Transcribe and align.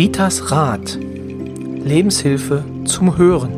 Ritas 0.00 0.50
Rat. 0.50 0.96
Lebenshilfe 0.98 2.64
zum 2.86 3.18
Hören. 3.18 3.52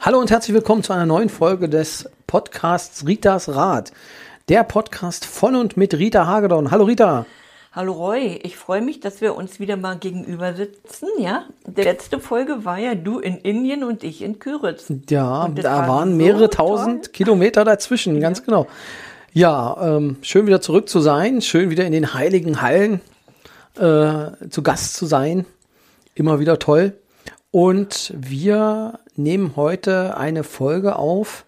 Hallo 0.00 0.18
und 0.18 0.28
herzlich 0.28 0.54
willkommen 0.54 0.82
zu 0.82 0.92
einer 0.92 1.06
neuen 1.06 1.28
Folge 1.28 1.68
des 1.68 2.10
Podcasts 2.26 3.06
Ritas 3.06 3.48
Rat. 3.48 3.92
Der 4.48 4.64
Podcast 4.64 5.24
von 5.24 5.54
und 5.54 5.76
mit 5.76 5.94
Rita 5.94 6.26
Hagedorn. 6.26 6.72
Hallo 6.72 6.82
Rita. 6.82 7.26
Hallo 7.78 7.92
Roy, 7.92 8.40
ich 8.42 8.56
freue 8.56 8.82
mich, 8.82 8.98
dass 8.98 9.20
wir 9.20 9.36
uns 9.36 9.60
wieder 9.60 9.76
mal 9.76 9.96
gegenüber 9.96 10.52
sitzen, 10.52 11.06
ja? 11.20 11.44
Die 11.64 11.82
letzte 11.82 12.18
Folge 12.18 12.64
war 12.64 12.76
ja 12.76 12.96
du 12.96 13.20
in 13.20 13.36
Indien 13.36 13.84
und 13.84 14.02
ich 14.02 14.20
in 14.20 14.40
Küritz. 14.40 14.86
Ja, 15.08 15.46
da 15.46 15.62
war 15.62 15.88
waren 15.88 16.16
mehrere 16.16 16.40
so 16.40 16.48
tausend 16.48 17.04
toll. 17.04 17.12
Kilometer 17.12 17.64
dazwischen, 17.64 18.16
ja. 18.16 18.20
ganz 18.20 18.42
genau. 18.42 18.66
Ja, 19.32 19.76
ähm, 19.80 20.16
schön 20.22 20.48
wieder 20.48 20.60
zurück 20.60 20.88
zu 20.88 20.98
sein, 20.98 21.40
schön 21.40 21.70
wieder 21.70 21.84
in 21.84 21.92
den 21.92 22.14
heiligen 22.14 22.62
Hallen 22.62 23.00
äh, 23.76 24.48
zu 24.50 24.64
Gast 24.64 24.94
zu 24.94 25.06
sein. 25.06 25.46
Immer 26.16 26.40
wieder 26.40 26.58
toll. 26.58 26.94
Und 27.52 28.12
wir 28.16 28.98
nehmen 29.14 29.52
heute 29.54 30.16
eine 30.16 30.42
Folge 30.42 30.96
auf. 30.96 31.44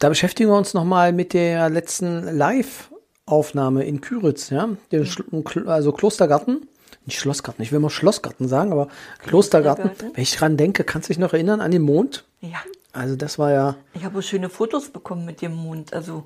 Da 0.00 0.08
beschäftigen 0.08 0.50
wir 0.50 0.56
uns 0.56 0.74
nochmal 0.74 1.12
mit 1.12 1.32
der 1.32 1.70
letzten 1.70 2.24
Live- 2.36 2.88
Aufnahme 3.32 3.84
in 3.84 4.00
Küritz, 4.00 4.50
ja, 4.50 4.68
der 4.90 5.06
also 5.66 5.92
Klostergarten, 5.92 6.68
nicht 7.06 7.18
Schlossgarten, 7.18 7.62
ich 7.62 7.72
will 7.72 7.80
mal 7.80 7.90
Schlossgarten 7.90 8.46
sagen, 8.46 8.70
aber 8.72 8.88
Klostergarten. 9.18 9.84
Klostergarten. 9.84 10.16
Wenn 10.16 10.22
ich 10.22 10.36
dran 10.36 10.56
denke, 10.56 10.84
kannst 10.84 11.08
du 11.08 11.12
dich 11.12 11.18
noch 11.18 11.32
erinnern 11.32 11.60
an 11.60 11.70
den 11.70 11.82
Mond? 11.82 12.24
Ja. 12.40 12.58
Also 12.92 13.16
das 13.16 13.38
war 13.38 13.50
ja. 13.50 13.76
Ich 13.94 14.04
habe 14.04 14.22
schöne 14.22 14.50
Fotos 14.50 14.90
bekommen 14.90 15.24
mit 15.24 15.40
dem 15.40 15.54
Mond, 15.54 15.94
also 15.94 16.24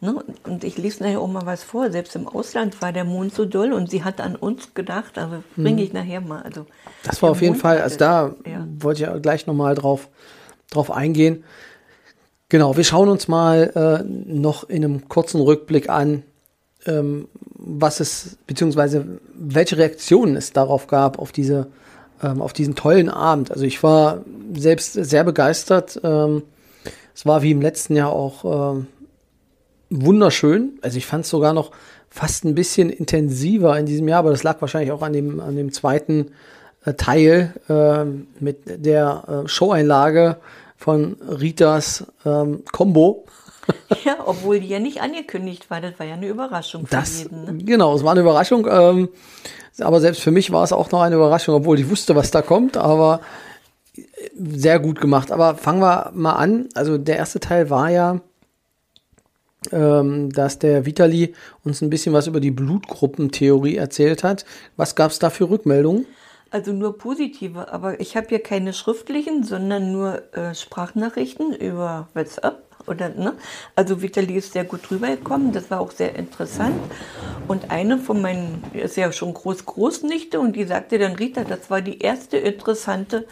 ne, 0.00 0.20
und 0.44 0.64
ich 0.64 0.76
lese 0.76 1.02
nachher 1.02 1.20
auch 1.20 1.28
mal 1.28 1.46
was 1.46 1.62
vor. 1.62 1.90
Selbst 1.92 2.16
im 2.16 2.26
Ausland 2.26 2.82
war 2.82 2.92
der 2.92 3.04
Mond 3.04 3.34
so 3.34 3.44
doll 3.44 3.72
und 3.72 3.88
sie 3.88 4.02
hat 4.02 4.20
an 4.20 4.34
uns 4.34 4.74
gedacht. 4.74 5.16
Also 5.16 5.44
bringe 5.54 5.76
mhm. 5.76 5.78
ich 5.78 5.92
nachher 5.92 6.20
mal. 6.20 6.42
Also 6.42 6.66
das 7.04 7.22
war 7.22 7.30
auf 7.30 7.40
jeden 7.40 7.52
Mond 7.52 7.62
Fall. 7.62 7.80
Also 7.80 7.98
da 7.98 8.34
ja. 8.44 8.66
wollte 8.80 9.04
ich 9.04 9.22
gleich 9.22 9.46
noch 9.46 9.54
mal 9.54 9.76
drauf 9.76 10.08
drauf 10.70 10.90
eingehen. 10.90 11.44
Genau, 12.48 12.76
wir 12.76 12.84
schauen 12.84 13.08
uns 13.08 13.28
mal 13.28 13.72
äh, 13.74 14.04
noch 14.04 14.64
in 14.68 14.84
einem 14.84 15.08
kurzen 15.08 15.40
Rückblick 15.40 15.90
an, 15.90 16.22
ähm, 16.88 17.28
was 17.54 18.00
es, 18.00 18.38
beziehungsweise 18.46 19.04
welche 19.34 19.76
Reaktionen 19.78 20.36
es 20.36 20.52
darauf 20.52 20.86
gab, 20.86 21.18
auf 21.18 21.32
diese, 21.32 21.68
ähm, 22.22 22.40
auf 22.40 22.52
diesen 22.52 22.74
tollen 22.74 23.08
Abend. 23.08 23.50
Also 23.50 23.64
ich 23.64 23.82
war 23.82 24.24
selbst 24.54 24.94
sehr 24.94 25.24
begeistert. 25.24 26.00
Ähm, 26.02 26.42
es 27.14 27.26
war 27.26 27.42
wie 27.42 27.50
im 27.50 27.60
letzten 27.60 27.96
Jahr 27.96 28.12
auch 28.12 28.74
ähm, 28.74 28.86
wunderschön. 29.90 30.78
Also 30.82 30.98
ich 30.98 31.06
fand 31.06 31.24
es 31.24 31.30
sogar 31.30 31.52
noch 31.52 31.70
fast 32.10 32.44
ein 32.44 32.54
bisschen 32.54 32.90
intensiver 32.90 33.78
in 33.78 33.86
diesem 33.86 34.08
Jahr, 34.08 34.20
aber 34.20 34.30
das 34.30 34.42
lag 34.42 34.60
wahrscheinlich 34.60 34.92
auch 34.92 35.02
an 35.02 35.12
dem, 35.12 35.40
an 35.40 35.56
dem 35.56 35.72
zweiten 35.72 36.32
äh, 36.84 36.94
Teil 36.94 37.54
äh, 37.68 38.04
mit 38.42 38.84
der 38.84 39.44
äh, 39.44 39.48
Showeinlage 39.48 40.36
von 40.76 41.16
Ritas 41.28 42.06
ähm, 42.24 42.62
Combo. 42.72 43.24
Ja, 44.04 44.18
obwohl 44.24 44.60
die 44.60 44.68
ja 44.68 44.78
nicht 44.78 45.00
angekündigt 45.00 45.70
war. 45.70 45.80
Das 45.80 45.98
war 45.98 46.06
ja 46.06 46.14
eine 46.14 46.28
Überraschung 46.28 46.86
für 46.86 46.96
das, 46.96 47.22
jeden. 47.22 47.44
Ne? 47.44 47.64
Genau, 47.64 47.94
es 47.94 48.04
war 48.04 48.12
eine 48.12 48.20
Überraschung. 48.20 48.66
Ähm, 48.70 49.08
aber 49.80 50.00
selbst 50.00 50.20
für 50.20 50.30
mich 50.30 50.50
war 50.50 50.64
es 50.64 50.72
auch 50.72 50.90
noch 50.90 51.00
eine 51.00 51.16
Überraschung, 51.16 51.54
obwohl 51.54 51.78
ich 51.78 51.88
wusste, 51.88 52.14
was 52.14 52.30
da 52.30 52.42
kommt. 52.42 52.76
Aber 52.76 53.20
sehr 54.36 54.78
gut 54.78 55.00
gemacht. 55.00 55.32
Aber 55.32 55.56
fangen 55.56 55.80
wir 55.80 56.10
mal 56.14 56.34
an. 56.34 56.68
Also 56.74 56.98
der 56.98 57.16
erste 57.16 57.40
Teil 57.40 57.70
war 57.70 57.90
ja, 57.90 58.20
ähm, 59.72 60.30
dass 60.30 60.58
der 60.58 60.86
Vitali 60.86 61.34
uns 61.64 61.82
ein 61.82 61.90
bisschen 61.90 62.12
was 62.12 62.26
über 62.26 62.40
die 62.40 62.50
Blutgruppentheorie 62.50 63.76
erzählt 63.76 64.22
hat. 64.22 64.44
Was 64.76 64.94
gab 64.94 65.10
es 65.10 65.18
da 65.18 65.30
für 65.30 65.50
Rückmeldungen? 65.50 66.06
Also 66.50 66.72
nur 66.72 66.96
positive, 66.96 67.70
aber 67.70 68.00
ich 68.00 68.16
habe 68.16 68.28
hier 68.28 68.42
keine 68.42 68.72
schriftlichen, 68.72 69.44
sondern 69.44 69.92
nur 69.92 70.34
äh, 70.34 70.54
Sprachnachrichten 70.54 71.52
über 71.52 72.08
WhatsApp 72.14 72.67
oder 72.88 73.08
ne? 73.10 73.34
Also 73.76 74.02
Vitali 74.02 74.36
ist 74.36 74.52
sehr 74.52 74.64
gut 74.64 74.90
rübergekommen, 74.90 75.52
das 75.52 75.70
war 75.70 75.80
auch 75.80 75.90
sehr 75.90 76.16
interessant. 76.16 76.76
Und 77.46 77.70
eine 77.70 77.98
von 77.98 78.20
meinen, 78.20 78.62
ist 78.72 78.96
ja 78.96 79.10
schon 79.12 79.34
groß 79.34 79.66
Großnichte 79.66 80.40
und 80.40 80.56
die 80.56 80.64
sagte 80.64 80.98
dann, 80.98 81.14
Rita, 81.16 81.44
das 81.44 81.70
war 81.70 81.80
die 81.80 81.98
erste 82.00 82.36
interessante 82.36 83.26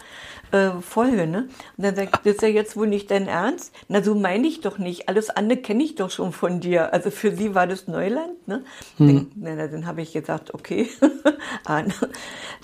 äh, 0.51 0.71
Folge, 0.81 1.27
ne? 1.27 1.49
Und 1.77 1.83
dann 1.83 1.95
sagt, 1.95 2.25
das 2.25 2.35
ist 2.35 2.41
ja 2.41 2.47
jetzt 2.47 2.77
wohl 2.77 2.87
nicht 2.87 3.11
dein 3.11 3.27
Ernst? 3.27 3.73
Na, 3.89 4.01
so 4.01 4.15
meine 4.15 4.47
ich 4.47 4.61
doch 4.61 4.77
nicht. 4.77 5.09
Alles 5.09 5.29
andere 5.29 5.59
kenne 5.59 5.83
ich 5.83 5.95
doch 5.95 6.09
schon 6.09 6.31
von 6.31 6.59
dir. 6.59 6.93
Also 6.93 7.11
für 7.11 7.35
sie 7.35 7.53
war 7.53 7.67
das 7.67 7.87
Neuland, 7.87 8.47
ne? 8.47 8.63
Hm. 8.97 9.31
Dann, 9.35 9.57
dann, 9.57 9.71
dann 9.71 9.85
habe 9.85 10.01
ich 10.01 10.13
gesagt, 10.13 10.53
okay, 10.53 10.89
Anne, 11.65 11.93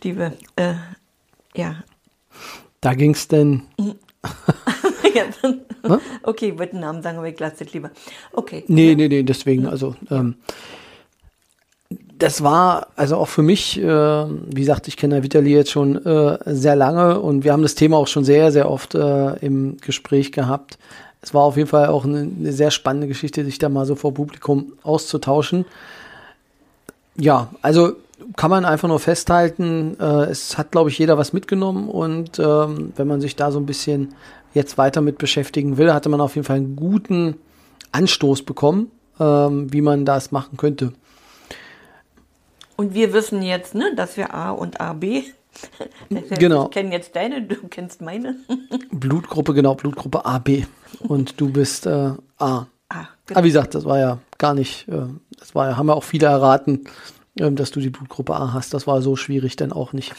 liebe, 0.01 0.33
äh, 0.55 0.75
ja. 1.55 1.83
Da 2.81 2.93
ging 2.93 3.11
es 3.11 3.27
denn. 3.27 3.63
ja, 5.13 5.99
okay, 6.23 6.49
ich 6.49 6.59
wollte 6.59 6.73
den 6.73 6.81
Namen 6.81 7.01
sagen, 7.01 7.17
aber 7.17 7.27
ich 7.27 7.39
lasse 7.39 7.63
es 7.63 7.73
lieber. 7.73 7.91
Okay. 8.31 8.63
Nee, 8.67 8.95
nee, 8.95 9.07
nee, 9.07 9.23
deswegen, 9.23 9.67
also, 9.67 9.95
ähm, 10.09 10.35
das 12.17 12.43
war 12.43 12.87
also 12.95 13.17
auch 13.17 13.27
für 13.27 13.41
mich, 13.41 13.79
äh, 13.79 13.83
wie 13.83 14.61
gesagt, 14.61 14.87
ich 14.87 14.97
kenne 14.97 15.23
Vitali 15.23 15.53
jetzt 15.53 15.71
schon 15.71 16.03
äh, 16.05 16.37
sehr 16.45 16.75
lange 16.75 17.19
und 17.19 17.43
wir 17.43 17.51
haben 17.51 17.63
das 17.63 17.75
Thema 17.75 17.97
auch 17.97 18.07
schon 18.07 18.23
sehr, 18.23 18.51
sehr 18.51 18.69
oft 18.69 18.95
äh, 18.95 19.33
im 19.37 19.77
Gespräch 19.81 20.31
gehabt. 20.31 20.77
Es 21.21 21.33
war 21.33 21.43
auf 21.43 21.57
jeden 21.57 21.69
Fall 21.69 21.87
auch 21.87 22.05
eine, 22.05 22.19
eine, 22.19 22.51
sehr 22.53 22.71
spannende 22.71 23.07
Geschichte, 23.07 23.43
sich 23.43 23.57
da 23.57 23.69
mal 23.69 23.85
so 23.85 23.95
vor 23.95 24.13
Publikum 24.13 24.73
auszutauschen. 24.83 25.65
Ja, 27.17 27.49
also 27.61 27.93
kann 28.35 28.49
man 28.49 28.65
einfach 28.65 28.87
nur 28.87 28.99
festhalten, 28.99 29.97
äh, 29.99 30.25
es 30.25 30.57
hat, 30.57 30.71
glaube 30.71 30.89
ich, 30.89 30.97
jeder 30.97 31.17
was 31.17 31.33
mitgenommen 31.33 31.89
und 31.89 32.39
ähm, 32.39 32.93
wenn 32.95 33.07
man 33.07 33.21
sich 33.21 33.35
da 33.35 33.51
so 33.51 33.59
ein 33.59 33.65
bisschen 33.65 34.15
jetzt 34.53 34.77
weiter 34.77 35.01
mit 35.01 35.17
beschäftigen 35.17 35.77
will, 35.77 35.93
hatte 35.93 36.09
man 36.09 36.21
auf 36.21 36.35
jeden 36.35 36.45
Fall 36.45 36.57
einen 36.57 36.75
guten 36.75 37.35
Anstoß 37.91 38.43
bekommen, 38.43 38.91
ähm, 39.19 39.71
wie 39.71 39.81
man 39.81 40.05
das 40.05 40.31
machen 40.31 40.57
könnte. 40.57 40.93
Und 42.75 42.93
wir 42.93 43.13
wissen 43.13 43.41
jetzt, 43.41 43.75
ne, 43.75 43.93
dass 43.95 44.17
wir 44.17 44.33
A 44.33 44.51
und 44.51 44.81
AB. 44.81 45.05
genau. 46.09 46.65
Ich 46.65 46.71
kenne 46.71 46.91
jetzt 46.91 47.15
deine, 47.15 47.43
du 47.43 47.55
kennst 47.69 48.01
meine. 48.01 48.37
Blutgruppe, 48.91 49.53
genau, 49.53 49.75
Blutgruppe 49.75 50.25
AB. 50.25 50.65
Und 50.99 51.39
du 51.39 51.51
bist 51.51 51.85
äh, 51.85 52.13
A. 52.37 52.65
Ah, 52.89 53.07
genau. 53.25 53.37
Aber 53.37 53.43
wie 53.43 53.49
gesagt, 53.49 53.75
das 53.75 53.85
war 53.85 53.99
ja 53.99 54.19
gar 54.37 54.53
nicht, 54.53 54.87
äh, 54.87 55.05
das 55.37 55.55
war 55.55 55.69
ja, 55.69 55.77
haben 55.77 55.87
ja 55.87 55.93
auch 55.93 56.03
viele 56.03 56.27
erraten, 56.27 56.85
äh, 57.39 57.51
dass 57.51 57.71
du 57.71 57.79
die 57.79 57.89
Blutgruppe 57.89 58.35
A 58.35 58.53
hast. 58.53 58.73
Das 58.73 58.87
war 58.87 59.01
so 59.01 59.15
schwierig 59.15 59.55
dann 59.55 59.71
auch 59.71 59.93
nicht. 59.93 60.13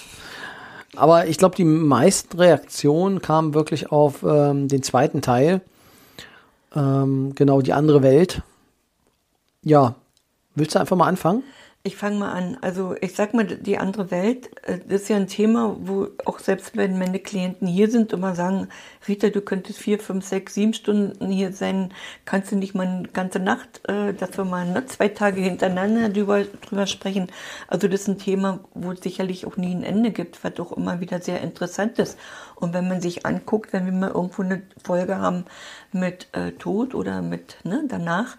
Aber 0.96 1.26
ich 1.26 1.38
glaube, 1.38 1.56
die 1.56 1.64
meisten 1.64 2.38
Reaktionen 2.38 3.20
kamen 3.20 3.54
wirklich 3.54 3.90
auf 3.90 4.22
ähm, 4.22 4.68
den 4.68 4.82
zweiten 4.82 5.22
Teil. 5.22 5.60
Ähm, 6.74 7.34
genau, 7.34 7.60
die 7.60 7.72
andere 7.72 8.02
Welt. 8.02 8.42
Ja, 9.62 9.94
willst 10.54 10.74
du 10.74 10.80
einfach 10.80 10.96
mal 10.96 11.08
anfangen? 11.08 11.42
Ich 11.86 11.96
fange 11.96 12.16
mal 12.16 12.32
an. 12.32 12.56
Also 12.62 12.96
ich 13.02 13.14
sag 13.14 13.34
mal, 13.34 13.44
die 13.44 13.76
andere 13.76 14.10
Welt, 14.10 14.48
äh, 14.66 14.78
das 14.88 15.02
ist 15.02 15.10
ja 15.10 15.16
ein 15.16 15.26
Thema, 15.26 15.76
wo 15.80 16.08
auch 16.24 16.38
selbst 16.38 16.78
wenn 16.78 16.98
meine 16.98 17.18
Klienten 17.18 17.68
hier 17.68 17.90
sind, 17.90 18.14
immer 18.14 18.34
sagen, 18.34 18.68
Rita, 19.06 19.28
du 19.28 19.42
könntest 19.42 19.80
vier, 19.80 19.98
fünf, 19.98 20.24
sechs, 20.24 20.54
sieben 20.54 20.72
Stunden 20.72 21.30
hier 21.30 21.52
sein, 21.52 21.92
kannst 22.24 22.50
du 22.50 22.56
nicht 22.56 22.74
mal 22.74 22.86
eine 22.86 23.08
ganze 23.08 23.38
Nacht, 23.38 23.86
äh, 23.86 24.14
dass 24.14 24.38
wir 24.38 24.46
mal 24.46 24.64
ne, 24.64 24.86
zwei 24.86 25.08
Tage 25.08 25.42
hintereinander 25.42 26.08
drüber, 26.08 26.44
drüber 26.44 26.86
sprechen. 26.86 27.26
Also 27.68 27.86
das 27.86 28.00
ist 28.00 28.08
ein 28.08 28.18
Thema, 28.18 28.60
wo 28.72 28.92
es 28.92 29.02
sicherlich 29.02 29.44
auch 29.44 29.58
nie 29.58 29.74
ein 29.74 29.84
Ende 29.84 30.10
gibt, 30.10 30.42
was 30.42 30.58
auch 30.60 30.72
immer 30.72 31.00
wieder 31.00 31.20
sehr 31.20 31.42
interessant 31.42 31.98
ist. 31.98 32.18
Und 32.56 32.72
wenn 32.72 32.88
man 32.88 33.02
sich 33.02 33.26
anguckt, 33.26 33.74
wenn 33.74 33.84
wir 33.84 33.92
mal 33.92 34.10
irgendwo 34.10 34.40
eine 34.40 34.62
Folge 34.82 35.18
haben 35.18 35.44
mit 35.92 36.28
äh, 36.32 36.52
Tod 36.52 36.94
oder 36.94 37.20
mit 37.20 37.58
ne, 37.62 37.84
danach, 37.86 38.38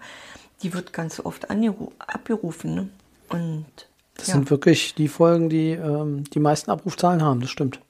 die 0.64 0.74
wird 0.74 0.92
ganz 0.92 1.20
oft 1.20 1.46
abgerufen. 1.48 2.74
Ne? 2.74 2.88
Und 3.28 3.66
das 4.16 4.28
ja. 4.28 4.34
sind 4.34 4.50
wirklich 4.50 4.94
die 4.94 5.08
Folgen, 5.08 5.48
die 5.48 5.70
ähm, 5.70 6.24
die 6.24 6.40
meisten 6.40 6.70
Abrufzahlen 6.70 7.22
haben, 7.22 7.40
das 7.40 7.50
stimmt. 7.50 7.80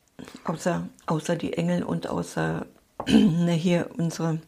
Außer, 0.44 0.88
außer 1.06 1.36
die 1.36 1.52
Engel 1.52 1.82
und 1.82 2.08
außer 2.08 2.66
ne, 3.08 3.52
hier 3.52 3.90
unsere 3.96 4.38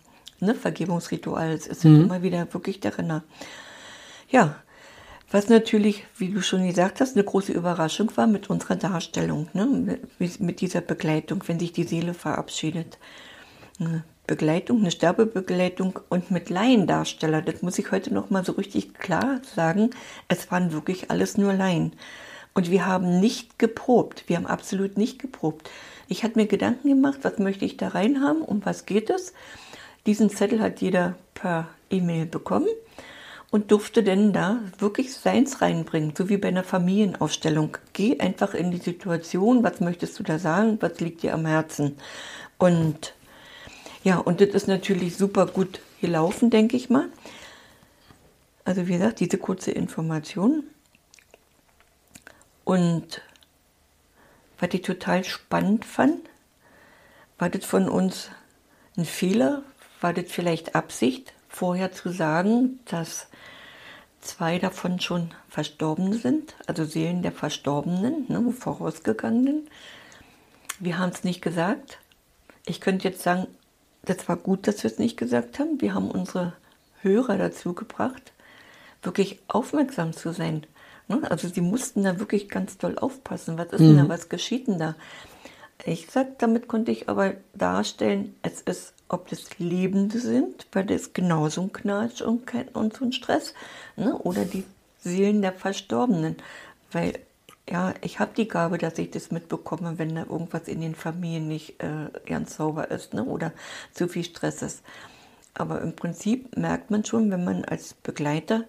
ne, 0.40 0.55
Vergebungsrituale. 0.55 1.55
Es 1.55 1.64
sind 1.81 1.96
mhm. 1.96 2.05
immer 2.05 2.23
wieder 2.23 2.52
wirklich 2.52 2.81
der 2.81 2.96
Renner. 2.96 3.23
Ja, 4.29 4.56
was 5.31 5.49
natürlich, 5.49 6.05
wie 6.17 6.31
du 6.31 6.40
schon 6.40 6.67
gesagt 6.67 7.00
hast, 7.00 7.14
eine 7.14 7.25
große 7.25 7.52
Überraschung 7.52 8.11
war 8.17 8.26
mit 8.26 8.49
unserer 8.49 8.76
Darstellung, 8.76 9.49
ne, 9.52 10.00
mit, 10.19 10.40
mit 10.40 10.61
dieser 10.61 10.81
Begleitung, 10.81 11.43
wenn 11.46 11.58
sich 11.58 11.73
die 11.73 11.85
Seele 11.85 12.14
verabschiedet. 12.14 12.99
Ne, 13.79 14.05
Begleitung, 14.29 14.79
eine 14.79 14.93
Sterbebegleitung 14.93 15.99
und 16.09 16.31
mit 16.31 16.51
Laiendarsteller. 16.51 17.43
Das 17.43 17.63
muss 17.63 17.79
ich 17.79 17.91
heute 17.91 18.15
noch 18.15 18.31
mal 18.31 18.45
so 18.45 18.53
richtig 18.53 18.95
klar 18.95 19.41
sagen. 19.57 19.91
Es 20.29 20.53
waren 20.53 20.73
wirklich 20.73 21.11
alles 21.11 21.37
nur 21.37 21.55
Laien. 21.55 21.95
Und 22.55 22.71
wir 22.71 22.87
haben 22.87 23.19
nicht 23.19 23.59
geprobt. 23.59 24.25
Wir 24.29 24.37
haben 24.37 24.47
absolut 24.47 24.97
nicht 24.97 25.19
geprobt. 25.19 25.71
Ich 26.09 26.23
hatte 26.23 26.39
mir 26.39 26.47
Gedanken 26.47 26.89
gemacht, 26.89 27.21
was 27.23 27.39
möchte 27.39 27.65
ich 27.65 27.77
da 27.77 27.89
rein 27.89 28.23
haben, 28.23 28.43
um 28.43 28.65
was 28.65 28.87
geht 28.87 29.11
es. 29.11 29.33
Diesen 30.07 30.31
Zettel 30.31 30.61
hat 30.61 30.81
jeder 30.81 31.17
per 31.35 31.69
E-Mail 31.91 32.27
bekommen 32.27 32.69
und 33.51 33.71
durfte 33.71 34.03
denn 34.03 34.33
da 34.33 34.61
wirklich 34.79 35.15
seins 35.15 35.63
reinbringen, 35.63 36.13
so 36.17 36.29
wie 36.29 36.37
bei 36.37 36.49
einer 36.49 36.65
Familienaufstellung. 36.65 37.79
Geh 37.95 38.21
einfach 38.21 38.55
in 38.55 38.71
die 38.71 38.79
Situation, 38.79 39.65
was 39.65 39.81
möchtest 39.81 40.19
du 40.19 40.23
da 40.23 40.39
sagen, 40.39 40.77
was 40.81 41.01
liegt 41.01 41.23
dir 41.23 41.35
am 41.35 41.47
Herzen. 41.47 41.97
Und 42.59 43.15
ja, 44.05 44.19
und 44.19 44.41
das 44.41 44.50
ist 44.50 44.69
natürlich 44.69 45.17
super 45.17 45.47
gut 45.47 45.81
gelaufen, 46.00 46.50
denke 46.50 46.77
ich 46.77 46.91
mal. 46.91 47.09
Also 48.65 48.87
wie 48.87 48.93
gesagt, 48.93 49.21
diese 49.21 49.39
kurze 49.39 49.71
Information. 49.71 50.65
Und 52.65 53.23
was 54.59 54.71
ich 54.73 54.83
total 54.83 55.25
spannend 55.25 55.85
fand, 55.85 56.21
war 57.39 57.49
das 57.49 57.65
von 57.65 57.89
uns 57.89 58.31
ein 58.97 59.05
Fehler, 59.05 59.62
war 60.00 60.12
das 60.12 60.27
vielleicht 60.29 60.75
Absicht, 60.75 61.33
vorher 61.49 61.93
zu 61.93 62.11
sagen, 62.11 62.81
dass 62.85 63.29
zwei 64.21 64.59
davon 64.59 65.00
schon 65.00 65.31
verstorben 65.49 66.12
sind, 66.12 66.55
also 66.67 66.85
Seelen 66.85 67.23
der 67.23 67.33
Verstorbenen, 67.33 68.27
ne, 68.29 68.53
vorausgegangenen. 68.53 69.69
Wir 70.79 70.99
haben 70.99 71.11
es 71.11 71.25
nicht 71.25 71.41
gesagt. 71.41 71.99
Ich 72.67 72.81
könnte 72.81 73.09
jetzt 73.09 73.23
sagen, 73.23 73.47
das 74.09 74.29
war 74.29 74.37
gut, 74.37 74.67
dass 74.67 74.83
wir 74.83 74.91
es 74.91 74.99
nicht 74.99 75.17
gesagt 75.17 75.59
haben. 75.59 75.81
Wir 75.81 75.95
haben 75.95 76.11
unsere 76.11 76.55
Hörer 77.03 77.37
dazu 77.37 77.75
gebracht, 77.75 78.33
wirklich 79.03 79.41
aufmerksam 79.49 80.13
zu 80.13 80.33
sein. 80.33 80.67
Ne? 81.09 81.21
Also 81.31 81.49
sie 81.49 81.61
mussten 81.61 82.05
da 82.05 82.19
wirklich 82.19 82.49
ganz 82.49 82.79
doll 82.79 82.99
aufpassen. 82.99 83.59
Was 83.59 83.73
ist 83.73 83.81
mhm. 83.81 83.97
denn 83.97 83.97
da, 83.97 84.09
was 84.09 84.29
geschieht 84.29 84.67
denn 84.69 84.79
da? 84.79 84.95
Ich 85.85 86.11
sag, 86.11 86.39
damit 86.39 86.67
konnte 86.69 86.91
ich 86.91 87.09
aber 87.09 87.35
darstellen, 87.55 88.35
es 88.43 88.63
ist, 88.63 88.95
ob 89.09 89.29
das 89.29 89.59
Lebende 89.59 90.19
sind, 90.19 90.67
weil 90.73 90.87
das 90.87 91.03
ist 91.03 91.15
genauso 91.15 91.63
ein 91.63 91.73
Knatsch 91.73 92.21
und, 92.21 92.47
kein, 92.47 92.69
und 92.69 92.97
so 92.97 93.05
ein 93.05 93.13
Stress, 93.13 93.55
ne? 93.97 94.17
oder 94.19 94.45
die 94.45 94.65
Seelen 94.99 95.41
der 95.41 95.53
Verstorbenen. 95.53 96.37
Weil, 96.91 97.21
ja, 97.70 97.94
ich 98.00 98.19
habe 98.19 98.32
die 98.37 98.49
Gabe, 98.49 98.79
dass 98.79 98.99
ich 98.99 99.11
das 99.11 99.31
mitbekomme, 99.31 99.99
wenn 99.99 100.15
da 100.15 100.23
irgendwas 100.23 100.69
in 100.69 100.81
den 100.81 100.94
Familien 100.94 101.49
nicht 101.49 101.82
äh, 101.82 102.09
ganz 102.26 102.56
sauber 102.56 102.91
ist 102.91 103.15
ne? 103.15 103.25
oder 103.25 103.53
zu 103.93 104.09
viel 104.09 104.25
Stress 104.25 104.62
ist. 104.62 104.82
Aber 105.55 105.81
im 105.82 105.94
Prinzip 105.94 106.56
merkt 106.56 106.91
man 106.91 107.05
schon, 107.05 107.31
wenn 107.31 107.44
man 107.44 107.65
als 107.65 107.94
Begleiter 107.94 108.65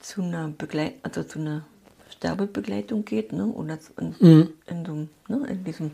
zu 0.00 0.22
einer 0.22 0.48
Begleit 0.48 0.94
also 1.02 1.22
zu 1.22 1.38
einer 1.38 1.64
Sterbebegleitung 2.10 3.04
geht, 3.04 3.32
ne? 3.32 3.46
oder 3.46 3.78
in, 3.98 4.14
mhm. 4.18 4.52
in, 4.66 4.84
so, 4.84 4.94
ne? 5.34 5.46
in 5.48 5.64
diesem 5.64 5.92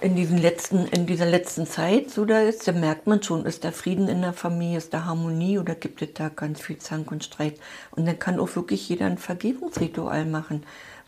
in, 0.00 0.14
diesen 0.14 0.38
letzten, 0.38 0.86
in 0.86 1.06
dieser 1.06 1.26
letzten 1.26 1.66
Zeit 1.66 2.10
so 2.10 2.24
da 2.24 2.40
ist, 2.40 2.68
da 2.68 2.72
merkt 2.72 3.06
man 3.06 3.22
schon, 3.22 3.46
ist 3.46 3.64
da 3.64 3.70
Frieden 3.70 4.08
in 4.08 4.20
der 4.20 4.32
Familie, 4.32 4.78
ist 4.78 4.92
da 4.92 5.04
Harmonie 5.04 5.58
oder 5.58 5.74
gibt 5.74 6.02
es 6.02 6.12
da 6.14 6.28
ganz 6.28 6.60
viel 6.60 6.78
Zank 6.78 7.10
und 7.10 7.24
Streit. 7.24 7.58
Und 7.92 8.06
dann 8.06 8.18
kann 8.18 8.38
auch 8.38 8.54
wirklich 8.56 8.88
jeder 8.88 9.06
ein 9.06 9.18
Vergebungsritual 9.18 10.26
machen. 10.26 10.64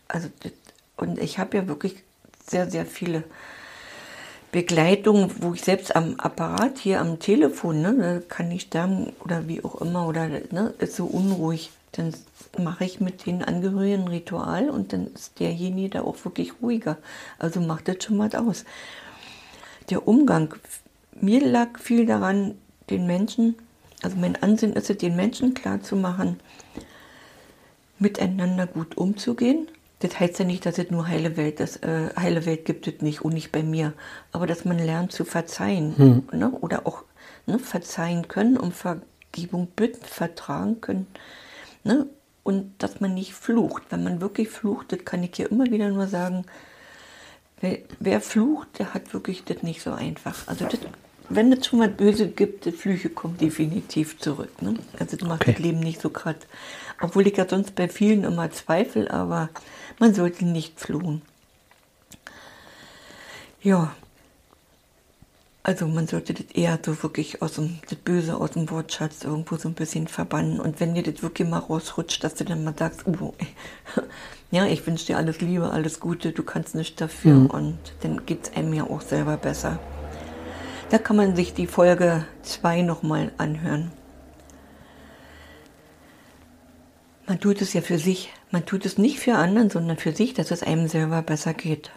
Also, 0.09 0.27
und 0.97 1.17
ich 1.19 1.39
habe 1.39 1.55
ja 1.55 1.67
wirklich 1.67 2.03
sehr, 2.45 2.69
sehr 2.69 2.85
viele 2.85 3.23
Begleitungen, 4.51 5.31
wo 5.39 5.53
ich 5.53 5.61
selbst 5.61 5.95
am 5.95 6.15
Apparat 6.19 6.79
hier 6.79 6.99
am 6.99 7.19
Telefon, 7.19 7.81
ne, 7.81 8.23
kann 8.27 8.51
ich 8.51 8.63
sterben 8.63 9.13
oder 9.23 9.47
wie 9.47 9.63
auch 9.63 9.79
immer, 9.79 10.07
oder 10.07 10.27
ne, 10.27 10.73
ist 10.79 10.95
so 10.95 11.05
unruhig. 11.05 11.71
Dann 11.91 12.13
mache 12.57 12.85
ich 12.85 12.99
mit 12.99 13.25
den 13.27 13.43
Angehörigen 13.43 14.03
ein 14.03 14.07
Ritual 14.07 14.69
und 14.69 14.91
dann 14.91 15.07
ist 15.13 15.39
derjenige 15.39 15.89
da 15.89 16.01
auch 16.01 16.25
wirklich 16.25 16.53
ruhiger. 16.61 16.97
Also 17.37 17.61
macht 17.61 17.87
das 17.87 18.03
schon 18.03 18.17
mal 18.17 18.35
aus. 18.35 18.65
Der 19.89 20.07
Umgang, 20.07 20.55
mir 21.13 21.45
lag 21.45 21.79
viel 21.79 22.05
daran, 22.05 22.55
den 22.89 23.05
Menschen, 23.05 23.55
also 24.01 24.17
mein 24.17 24.41
Ansinnen 24.41 24.75
ist 24.75 24.89
es, 24.89 24.97
den 24.97 25.15
Menschen 25.15 25.53
klarzumachen, 25.53 26.39
miteinander 27.99 28.65
gut 28.65 28.97
umzugehen. 28.97 29.67
Das 29.99 30.19
heißt 30.19 30.39
ja 30.39 30.45
nicht, 30.45 30.65
dass 30.65 30.77
es 30.77 30.91
nur 30.91 31.07
heile 31.07 31.35
Welt 31.35 31.59
ist. 31.59 31.83
Äh, 31.83 32.09
heile 32.17 32.45
Welt 32.45 32.65
gibt 32.65 32.87
es 32.87 33.01
nicht 33.01 33.21
und 33.21 33.33
nicht 33.33 33.51
bei 33.51 33.63
mir. 33.63 33.93
Aber 34.31 34.47
dass 34.47 34.65
man 34.65 34.79
lernt 34.79 35.11
zu 35.11 35.25
verzeihen 35.25 35.97
hm. 35.97 36.39
ne? 36.39 36.51
oder 36.51 36.87
auch 36.87 37.03
ne, 37.45 37.59
verzeihen 37.59 38.27
können, 38.27 38.57
um 38.57 38.71
Vergebung 38.71 39.67
bitten, 39.75 40.05
vertragen 40.05 40.79
können. 40.79 41.07
Ne? 41.83 42.07
und 42.49 42.71
dass 42.79 42.99
man 42.99 43.13
nicht 43.13 43.33
flucht. 43.33 43.83
Wenn 43.91 44.03
man 44.03 44.21
wirklich 44.21 44.49
flucht, 44.49 44.91
das 44.91 45.05
kann 45.05 45.21
ich 45.21 45.35
hier 45.35 45.51
immer 45.51 45.65
wieder 45.65 45.89
nur 45.89 46.07
sagen, 46.07 46.45
wer, 47.61 47.77
wer 47.99 48.21
flucht, 48.21 48.79
der 48.79 48.95
hat 48.95 49.13
wirklich 49.13 49.43
das 49.43 49.61
nicht 49.61 49.83
so 49.83 49.91
einfach. 49.91 50.47
Also 50.47 50.65
das, 50.65 50.79
wenn 51.29 51.53
es 51.53 51.67
schon 51.67 51.77
mal 51.77 51.89
Böse 51.89 52.27
gibt, 52.27 52.65
die 52.65 52.71
Flüche 52.71 53.09
kommen 53.09 53.37
definitiv 53.37 54.17
zurück. 54.17 54.63
Ne? 54.63 54.73
Also 54.97 55.15
das 55.15 55.29
macht 55.29 55.43
okay. 55.43 55.53
das 55.53 55.61
Leben 55.61 55.79
nicht 55.79 56.01
so 56.01 56.09
gerade. 56.09 56.39
Obwohl 56.99 57.27
ich 57.27 57.37
ja 57.37 57.47
sonst 57.47 57.75
bei 57.75 57.87
vielen 57.87 58.23
immer 58.23 58.49
zweifle, 58.49 59.11
aber 59.11 59.49
man 59.99 60.13
sollte 60.13 60.45
nicht 60.45 60.79
fluchen. 60.79 61.21
Ja, 63.61 63.93
also 65.63 65.87
man 65.87 66.07
sollte 66.07 66.33
das 66.33 66.45
eher 66.53 66.79
so 66.83 67.03
wirklich 67.03 67.41
aus 67.41 67.53
dem, 67.53 67.79
das 67.89 67.99
Böse 67.99 68.37
aus 68.37 68.51
dem 68.51 68.69
Wortschatz 68.69 69.23
irgendwo 69.23 69.57
so 69.57 69.67
ein 69.67 69.75
bisschen 69.75 70.07
verbannen. 70.07 70.59
Und 70.59 70.79
wenn 70.79 70.95
dir 70.95 71.03
das 71.03 71.21
wirklich 71.21 71.47
mal 71.47 71.59
rausrutscht, 71.59 72.23
dass 72.23 72.35
du 72.35 72.45
dann 72.45 72.63
mal 72.63 72.73
sagst, 72.77 73.05
oh, 73.05 73.33
ja, 74.51 74.65
ich 74.65 74.87
wünsche 74.87 75.05
dir 75.05 75.17
alles 75.17 75.41
Liebe, 75.41 75.69
alles 75.69 75.99
Gute, 75.99 76.31
du 76.31 76.43
kannst 76.43 76.75
nichts 76.75 76.95
dafür. 76.95 77.35
Mhm. 77.35 77.45
Und 77.47 77.77
dann 78.01 78.25
geht 78.25 78.47
es 78.47 78.55
einem 78.55 78.73
ja 78.73 78.85
auch 78.85 79.01
selber 79.01 79.37
besser. 79.37 79.79
Da 80.89 80.97
kann 80.97 81.17
man 81.17 81.35
sich 81.35 81.53
die 81.53 81.67
Folge 81.67 82.25
2 82.43 82.81
nochmal 82.81 83.31
anhören. 83.37 83.91
Man 87.27 87.39
tut 87.39 87.61
es 87.61 87.73
ja 87.73 87.81
für 87.81 87.99
sich. 87.99 88.31
Man 88.51 88.65
tut 88.65 88.85
es 88.85 88.97
nicht 88.97 89.19
für 89.19 89.35
anderen, 89.35 89.69
sondern 89.69 89.97
für 89.97 90.13
sich, 90.13 90.33
dass 90.33 90.51
es 90.51 90.63
einem 90.63 90.87
selber 90.87 91.21
besser 91.21 91.53
geht. 91.53 91.91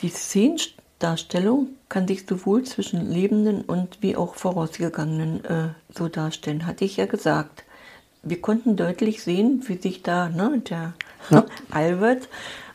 Die 0.00 0.08
Szenen 0.08 0.58
Darstellung 0.98 1.68
kann 1.88 2.08
sich 2.08 2.26
sowohl 2.26 2.62
zwischen 2.64 3.10
Lebenden 3.10 3.62
und 3.62 3.98
wie 4.00 4.16
auch 4.16 4.34
Vorausgegangenen 4.34 5.44
äh, 5.44 5.68
so 5.94 6.08
darstellen, 6.08 6.66
hatte 6.66 6.84
ich 6.84 6.96
ja 6.96 7.06
gesagt. 7.06 7.64
Wir 8.22 8.40
konnten 8.40 8.76
deutlich 8.76 9.22
sehen, 9.22 9.62
wie 9.66 9.76
sich 9.76 10.02
da 10.02 10.28
ne, 10.28 10.62
der 10.68 10.94
ja. 11.30 11.44
Albert 11.70 12.28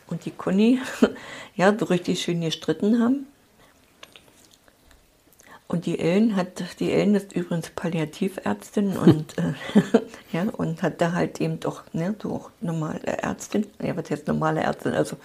und 0.06 0.24
die 0.24 0.30
Conny 0.30 0.80
ja 1.56 1.76
so 1.76 1.86
richtig 1.86 2.22
schön 2.22 2.40
gestritten 2.40 3.00
haben. 3.00 3.26
Und 5.72 5.86
die 5.86 5.98
Ellen 5.98 6.36
hat, 6.36 6.62
die 6.80 6.92
Ellen 6.92 7.14
ist 7.14 7.32
übrigens 7.34 7.70
Palliativärztin 7.70 8.94
und, 8.98 9.38
äh, 9.38 9.54
ja, 10.32 10.44
und 10.52 10.82
hat 10.82 11.00
da 11.00 11.12
halt 11.12 11.40
eben 11.40 11.60
doch, 11.60 11.82
ne, 11.94 12.14
so 12.22 12.34
auch 12.34 12.50
normale 12.60 13.00
Ärztin, 13.04 13.66
ja, 13.82 13.96
was 13.96 14.10
heißt 14.10 14.28
normale 14.28 14.60
Ärztin, 14.60 14.92
also 14.92 15.16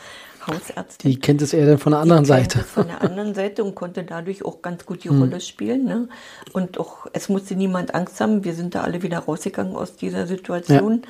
Hausärztin. 0.47 1.11
Die 1.11 1.19
kennt 1.19 1.41
es 1.41 1.51
eher 1.51 1.65
dann 1.65 1.77
von 1.77 1.91
der 1.91 1.99
anderen 1.99 2.23
die 2.23 2.29
Seite. 2.29 2.59
von 2.59 2.87
der 2.87 3.01
anderen 3.01 3.35
Seite 3.35 3.61
und 3.65 3.75
konnte 3.75 4.05
dadurch 4.05 4.45
auch 4.45 4.61
ganz 4.61 4.85
gut 4.85 5.03
die 5.03 5.09
hm. 5.09 5.19
Rolle 5.19 5.41
spielen. 5.41 5.83
Ne? 5.83 6.07
Und 6.53 6.79
auch, 6.79 7.07
es 7.11 7.27
musste 7.27 7.55
niemand 7.55 7.93
Angst 7.93 8.21
haben. 8.21 8.45
Wir 8.45 8.53
sind 8.53 8.73
da 8.73 8.83
alle 8.83 9.03
wieder 9.03 9.19
rausgegangen 9.19 9.75
aus 9.75 9.97
dieser 9.97 10.27
Situation. 10.27 11.01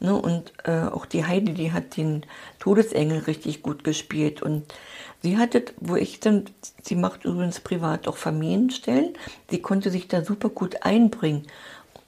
Ja. 0.00 0.08
Ne? 0.08 0.16
Und 0.16 0.54
äh, 0.64 0.86
auch 0.86 1.04
die 1.04 1.26
Heidi, 1.26 1.52
die 1.52 1.72
hat 1.72 1.98
den 1.98 2.24
Todesengel 2.58 3.18
richtig 3.18 3.62
gut 3.62 3.84
gespielt. 3.84 4.40
Und 4.40 4.64
sie 5.26 5.38
hatte, 5.38 5.64
wo 5.80 5.96
ich 5.96 6.20
dann, 6.20 6.44
sie 6.82 6.94
macht 6.94 7.24
übrigens 7.24 7.58
privat 7.58 8.06
auch 8.06 8.16
Familienstellen, 8.16 9.14
sie 9.50 9.60
konnte 9.60 9.90
sich 9.90 10.06
da 10.06 10.24
super 10.24 10.50
gut 10.50 10.84
einbringen 10.84 11.48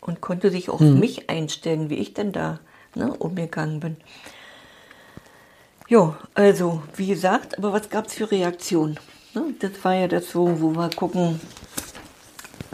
und 0.01 0.21
konnte 0.21 0.53
sich 0.53 0.71
auch 0.71 0.79
hm. 0.79 1.01
mich 1.01 1.29
einstellen, 1.29 1.91
wie 1.91 1.97
ich 1.97 2.15
denn 2.15 2.31
da 2.31 2.61
ne, 2.95 3.13
umgegangen 3.13 3.81
bin. 3.81 3.97
Ja, 5.89 6.17
also 6.35 6.83
wie 6.95 7.09
gesagt, 7.09 7.59
aber 7.59 7.73
was 7.73 7.91
gab 7.91 8.07
es 8.07 8.15
für 8.15 8.31
Reaktionen? 8.31 9.01
Ne? 9.35 9.55
Das 9.59 9.73
war 9.83 9.95
ja 9.95 10.07
das 10.07 10.31
so, 10.31 10.61
wo 10.61 10.77
wir 10.77 10.89
gucken. 10.91 11.41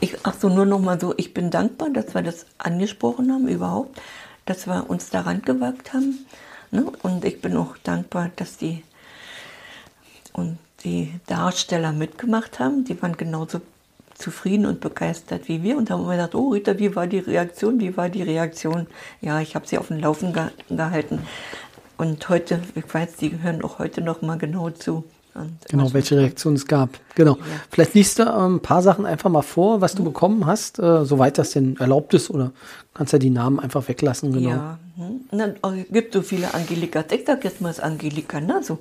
Ich, 0.01 0.19
ach 0.25 0.35
so, 0.39 0.51
nur 0.51 0.67
noch 0.67 0.81
mal 0.81 1.01
so, 1.01 1.15
ich 1.17 1.33
bin 1.33 1.51
dankbar, 1.51 1.89
dass 1.89 2.15
wir 2.15 2.21
das 2.21 2.45
angesprochen 2.59 3.33
haben 3.33 3.49
überhaupt, 3.49 3.99
dass 4.45 4.67
wir 4.67 4.91
uns 4.91 5.09
daran 5.09 5.41
gewagt 5.41 5.95
haben. 5.95 6.27
Ne? 6.71 6.85
Und 7.03 7.25
ich 7.25 7.41
bin 7.41 7.57
auch 7.57 7.79
dankbar, 7.79 8.31
dass 8.37 8.59
die 8.59 8.83
und 10.35 10.59
die 10.85 11.11
Darsteller 11.27 11.93
mitgemacht 11.93 12.59
haben. 12.61 12.85
Die 12.85 13.01
waren 13.01 13.17
genauso 13.17 13.61
zufrieden 14.19 14.67
und 14.67 14.81
begeistert 14.81 15.49
wie 15.49 15.63
wir 15.63 15.77
und 15.77 15.91
haben 15.91 16.03
immer 16.03 16.13
gesagt, 16.17 16.35
oh 16.35 16.51
Rita, 16.51 16.79
wie 16.79 16.95
war 16.95 17.07
die 17.07 17.19
Reaktion? 17.19 17.81
Wie 17.81 17.97
war 17.97 18.09
die 18.11 18.23
Reaktion? 18.23 18.87
Ja, 19.23 19.41
ich 19.41 19.55
habe 19.55 19.67
sie 19.67 19.79
auf 19.79 19.89
dem 19.89 19.99
Laufen 19.99 20.33
ge 20.33 20.45
gehalten. 20.69 21.21
Und 21.97 22.29
heute, 22.29 22.61
ich 22.75 22.93
weiß, 22.93 23.17
die 23.17 23.41
hören 23.41 23.63
auch 23.65 23.79
heute 23.79 24.03
noch 24.03 24.21
mal 24.23 24.37
genau 24.37 24.71
zu. 24.71 25.05
Und 25.35 25.57
Genau, 25.69 25.93
welche 25.93 26.17
Reaktion 26.17 26.55
es 26.55 26.67
gab. 26.67 26.91
Genau. 27.17 27.37
Ja. 27.37 27.43
Vielleicht 27.71 27.95
liest 27.95 28.19
du 28.21 28.23
ähm, 28.25 28.57
ein 28.57 28.61
paar 28.61 28.83
Sachen 28.83 29.05
einfach 29.07 29.31
mal 29.31 29.43
vor, 29.43 29.81
was 29.81 29.95
du 29.95 30.03
Mhm. 30.03 30.07
bekommen 30.07 30.47
hast, 30.47 30.79
äh, 30.79 31.05
soweit 31.05 31.39
das 31.39 31.51
denn 31.53 31.77
erlaubt 31.79 32.15
ist, 32.15 32.31
oder 32.31 32.53
kannst 32.95 33.13
ja 33.13 33.19
die 33.19 33.31
Namen 33.31 33.59
einfach 33.59 33.89
weglassen, 33.89 34.33
genau. 34.33 34.51
Ja, 34.51 34.79
hm. 34.97 35.21
Und 35.31 35.39
dann 35.39 35.57
äh, 35.77 35.85
gibt 35.91 36.15
so 36.15 36.23
viele 36.23 36.55
Angelika. 36.55 37.05
Ich 37.11 37.25
sag 37.27 37.43
jetzt 37.45 37.61
mal 37.61 37.69
das 37.71 37.81
Angelika, 37.81 38.41
ne? 38.41 38.61
So, 38.63 38.79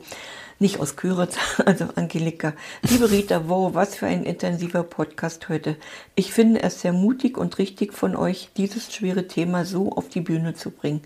nicht 0.64 0.80
aus 0.80 0.96
Küritz, 0.96 1.38
also 1.66 1.90
Angelika. 1.96 2.54
Liebe 2.90 3.12
Rita, 3.12 3.50
wow, 3.50 3.76
was 3.76 3.96
für 3.96 4.08
ein 4.08 4.24
intensiver 4.24 4.84
Podcast 4.84 5.50
heute. 5.50 5.76
Ich 6.16 6.34
finde 6.34 6.64
es 6.64 6.80
sehr 6.80 6.94
mutig 6.94 7.38
und 7.38 7.58
richtig 7.58 7.94
von 7.94 8.16
euch, 8.16 8.50
dieses 8.56 8.92
schwere 8.92 9.28
Thema 9.28 9.66
so 9.66 9.92
auf 9.92 10.08
die 10.08 10.22
Bühne 10.22 10.54
zu 10.56 10.72
bringen. 10.72 11.02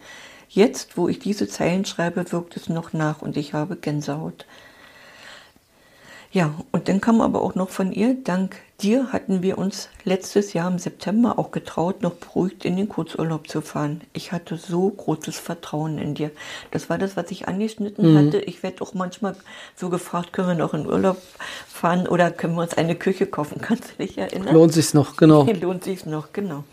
Jetzt, 0.48 0.96
wo 0.96 1.10
ich 1.10 1.18
diese 1.18 1.48
Zeilen 1.48 1.86
schreibe, 1.86 2.32
wirkt 2.32 2.56
es 2.56 2.70
noch 2.70 2.94
nach 2.94 3.24
und 3.24 3.36
ich 3.36 3.54
habe 3.54 3.76
Gänsehaut. 3.76 4.46
Ja, 6.32 6.54
und 6.72 6.88
dann 6.88 7.02
kam 7.02 7.20
aber 7.20 7.42
auch 7.42 7.56
noch 7.56 7.70
von 7.70 7.92
ihr, 7.92 8.16
dank 8.24 8.58
dir 8.82 9.12
hatten 9.12 9.42
wir 9.42 9.58
uns 9.58 9.90
letztes 10.04 10.54
Jahr 10.54 10.70
im 10.70 10.78
September 10.78 11.40
auch 11.40 11.52
getraut, 11.52 12.02
noch 12.02 12.14
beruhigt 12.14 12.64
in 12.64 12.78
den 12.78 12.88
Kurzurlaub 12.88 13.48
zu 13.48 13.62
fahren. 13.62 14.02
Ich 14.14 14.32
hatte 14.32 14.58
so 14.58 14.90
großes 14.90 15.40
Vertrauen 15.40 15.98
in 15.98 16.14
dir. 16.14 16.32
Das 16.72 16.90
war 16.90 16.98
das, 16.98 17.18
was 17.18 17.32
ich 17.32 17.48
angeschnitten 17.48 18.18
hatte. 18.18 18.40
Ich 18.40 18.62
werde 18.64 18.82
auch 18.84 18.94
manchmal 18.94 19.36
so 19.76 19.90
gefragt, 19.90 20.34
können 20.34 20.50
wir 20.50 20.56
noch 20.56 20.74
in 20.74 20.86
Urlaub 20.86 21.22
fahren 21.68 22.08
oder 22.08 22.30
können 22.30 22.56
wir 22.56 22.62
uns 22.62 22.76
eine 22.76 22.96
Küche 22.96 23.26
kaufen? 23.26 23.60
Kannst 23.62 23.94
du 23.98 24.04
dich 24.04 24.18
erinnern? 24.18 24.54
Lohnt 24.54 24.74
sich's 24.74 24.94
noch, 24.94 25.18
genau. 25.18 25.44
Lohnt 25.62 25.84
sich 25.84 26.06
noch, 26.06 26.32
genau. 26.32 26.64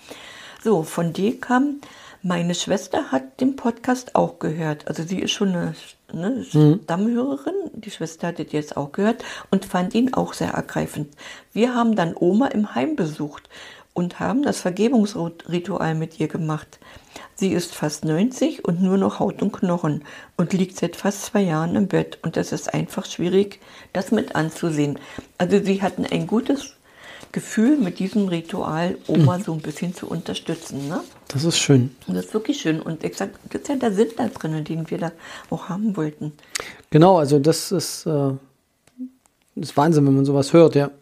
So, 0.62 0.82
von 0.82 1.12
dir 1.12 1.40
kam, 1.40 1.80
meine 2.24 2.54
Schwester 2.54 3.12
hat 3.12 3.38
den 3.42 3.54
Podcast 3.54 4.14
auch 4.14 4.38
gehört. 4.38 4.88
Also 4.88 5.02
sie 5.02 5.18
ist 5.20 5.32
schon 5.32 5.50
eine, 5.50 5.74
eine 6.10 6.42
Stammhörerin. 6.42 7.54
Die 7.74 7.90
Schwester 7.90 8.28
hat 8.28 8.40
es 8.40 8.50
jetzt 8.50 8.78
auch 8.78 8.92
gehört 8.92 9.22
und 9.50 9.66
fand 9.66 9.94
ihn 9.94 10.14
auch 10.14 10.32
sehr 10.32 10.52
ergreifend. 10.52 11.14
Wir 11.52 11.74
haben 11.74 11.96
dann 11.96 12.16
Oma 12.18 12.46
im 12.46 12.74
Heim 12.74 12.96
besucht 12.96 13.50
und 13.92 14.20
haben 14.20 14.42
das 14.42 14.62
Vergebungsritual 14.62 15.94
mit 15.94 16.18
ihr 16.18 16.28
gemacht. 16.28 16.78
Sie 17.34 17.52
ist 17.52 17.74
fast 17.74 18.06
90 18.06 18.64
und 18.64 18.80
nur 18.80 18.96
noch 18.96 19.20
Haut 19.20 19.42
und 19.42 19.52
Knochen 19.52 20.02
und 20.38 20.54
liegt 20.54 20.78
seit 20.78 20.96
fast 20.96 21.26
zwei 21.26 21.42
Jahren 21.42 21.76
im 21.76 21.88
Bett. 21.88 22.18
Und 22.22 22.38
es 22.38 22.52
ist 22.52 22.72
einfach 22.72 23.04
schwierig, 23.04 23.60
das 23.92 24.12
mit 24.12 24.34
anzusehen. 24.34 24.98
Also 25.36 25.62
sie 25.62 25.82
hatten 25.82 26.06
ein 26.06 26.26
gutes 26.26 26.74
Gefühl, 27.34 27.76
mit 27.76 27.98
diesem 27.98 28.28
Ritual 28.28 28.96
Oma 29.08 29.40
so 29.40 29.52
ein 29.52 29.58
bisschen 29.58 29.92
zu 29.92 30.06
unterstützen. 30.06 30.86
Ne? 30.88 31.00
Das 31.26 31.42
ist 31.42 31.58
schön. 31.58 31.90
Und 32.06 32.14
das 32.14 32.26
ist 32.26 32.34
wirklich 32.34 32.60
schön. 32.60 32.80
Und 32.80 33.02
ich 33.02 33.16
sag, 33.16 33.30
das 33.50 33.62
ist 33.62 33.68
ja 33.68 33.74
der 33.74 33.92
Sinn 33.92 34.10
da 34.16 34.28
drin, 34.28 34.64
den 34.64 34.88
wir 34.88 34.98
da 34.98 35.12
auch 35.50 35.68
haben 35.68 35.96
wollten. 35.96 36.32
Genau, 36.90 37.18
also 37.18 37.40
das 37.40 37.72
ist, 37.72 38.06
äh, 38.06 38.30
das 39.56 39.70
ist 39.70 39.76
Wahnsinn, 39.76 40.06
wenn 40.06 40.14
man 40.14 40.24
sowas 40.24 40.52
hört, 40.52 40.76
ja. 40.76 40.92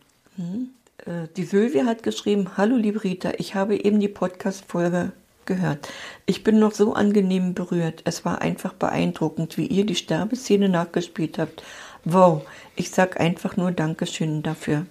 Äh, 1.04 1.28
Die 1.36 1.44
Sylvia 1.44 1.84
hat 1.84 2.02
geschrieben, 2.02 2.56
hallo 2.56 2.76
liebe 2.76 3.04
Rita, 3.04 3.32
ich 3.36 3.54
habe 3.54 3.76
eben 3.76 4.00
die 4.00 4.08
Podcast-Folge 4.08 5.12
gehört. 5.44 5.86
Ich 6.24 6.44
bin 6.44 6.58
noch 6.58 6.72
so 6.72 6.94
angenehm 6.94 7.52
berührt. 7.52 8.00
Es 8.06 8.24
war 8.24 8.40
einfach 8.40 8.72
beeindruckend, 8.72 9.58
wie 9.58 9.66
ihr 9.66 9.84
die 9.84 9.96
Sterbeszene 9.96 10.70
nachgespielt 10.70 11.36
habt. 11.38 11.62
Wow, 12.04 12.46
ich 12.74 12.90
sag 12.90 13.20
einfach 13.20 13.58
nur 13.58 13.70
Dankeschön 13.70 14.42
dafür. 14.42 14.86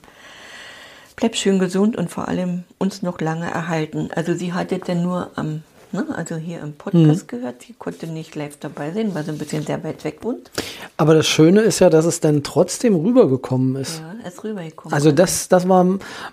Bleib 1.21 1.35
schön 1.35 1.59
gesund 1.59 1.97
und 1.97 2.09
vor 2.09 2.29
allem 2.29 2.63
uns 2.79 3.03
noch 3.03 3.21
lange 3.21 3.45
erhalten. 3.45 4.09
Also 4.15 4.33
sie 4.33 4.53
hatte 4.53 4.79
denn 4.79 5.03
nur 5.03 5.29
am, 5.35 5.61
ne, 5.91 6.03
also 6.15 6.35
hier 6.35 6.61
im 6.61 6.73
Podcast 6.73 7.27
gehört. 7.27 7.61
Sie 7.61 7.73
konnte 7.73 8.07
nicht 8.07 8.33
live 8.33 8.57
dabei 8.59 8.91
sein, 8.91 9.13
weil 9.13 9.23
sie 9.23 9.29
ein 9.29 9.37
bisschen 9.37 9.63
sehr 9.63 9.83
weit 9.83 10.03
weg 10.03 10.23
wohnt. 10.23 10.49
Aber 10.97 11.13
das 11.13 11.27
Schöne 11.27 11.61
ist 11.61 11.77
ja, 11.77 11.91
dass 11.91 12.05
es 12.05 12.21
dann 12.21 12.41
trotzdem 12.41 12.95
rübergekommen 12.95 13.75
ist. 13.75 13.99
Ja, 13.99 14.27
ist 14.27 14.43
rübergekommen. 14.43 14.95
Also 14.95 15.11
das, 15.11 15.47
das 15.47 15.69
war 15.69 15.85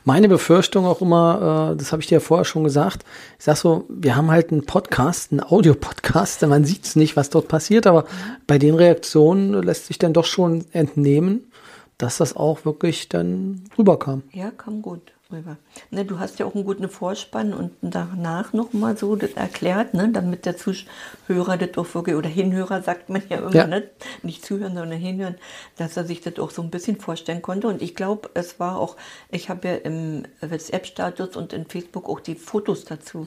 meine 0.05 0.27
Befürchtung 0.27 0.87
auch 0.87 1.03
immer, 1.03 1.73
äh, 1.75 1.77
das 1.77 1.93
habe 1.93 2.01
ich 2.01 2.09
dir 2.09 2.15
ja 2.15 2.21
vorher 2.21 2.47
schon 2.47 2.65
gesagt. 2.65 3.05
Ich 3.39 3.45
sag 3.45 3.59
so, 3.59 3.85
wir 3.91 4.17
haben 4.17 4.31
halt 4.31 4.53
einen 4.53 4.65
Podcast, 4.65 5.33
einen 5.33 5.43
Audiopodcast, 5.43 6.47
man 6.47 6.65
sieht 6.65 6.87
es 6.87 6.97
nicht, 6.97 7.15
was 7.15 7.29
dort 7.29 7.49
passiert, 7.49 7.87
aber 7.87 8.07
bei 8.47 8.57
den 8.57 8.75
Reaktionen 8.75 9.63
lässt 9.63 9.89
sich 9.89 9.99
dann 9.99 10.15
doch 10.15 10.25
schon 10.25 10.65
entnehmen, 10.73 11.53
dass 11.99 12.19
das 12.19 12.37
auch 12.37 12.65
wirklich 12.65 13.09
dann 13.09 13.65
rüberkam. 13.77 14.23
Ja, 14.33 14.51
kam 14.51 14.83
gut 14.83 15.13
rüber. 15.31 15.59
Ne, 15.91 16.05
du 16.05 16.19
hast 16.19 16.39
ja 16.39 16.47
auch 16.47 16.55
einen 16.55 16.65
guten 16.65 16.89
Vorspann 16.89 17.53
und 17.53 17.73
danach 17.83 18.53
nochmal 18.53 18.97
so 18.97 19.15
das 19.15 19.33
erklärt, 19.33 19.93
ne, 19.93 20.09
damit 20.11 20.47
der 20.47 20.57
Zuhörer 20.57 21.59
das 21.59 21.77
auch 21.77 21.95
wirklich, 21.95 22.17
oder 22.17 22.29
Hinhörer 22.29 22.83
sagt 22.83 23.11
man 23.11 23.23
ja 23.29 23.39
immer, 23.39 23.55
Ja. 23.55 23.67
Ne, 23.67 23.91
nicht 24.23 24.45
zuhören, 24.45 24.75
sondern 24.75 24.99
hinhören, 24.99 25.35
dass 25.77 25.97
er 25.97 26.05
sich 26.05 26.23
das 26.23 26.39
auch 26.39 26.51
so 26.51 26.63
ein 26.63 26.71
bisschen 26.71 26.99
vorstellen 26.99 27.43
konnte. 27.43 27.69
Und 27.69 27.83
ich 27.83 27.95
glaube, 27.95 28.31
es 28.35 28.59
war 28.59 28.79
auch, 28.79 28.97
ich 29.31 29.51
habe 29.51 29.69
ja 29.69 29.75
im 29.75 30.25
WhatsApp-Status 30.41 31.37
und 31.37 31.53
in 31.53 31.67
Facebook 31.67 32.09
auch 32.09 32.21
die 32.21 32.35
Fotos 32.35 32.85
dazu 32.85 33.27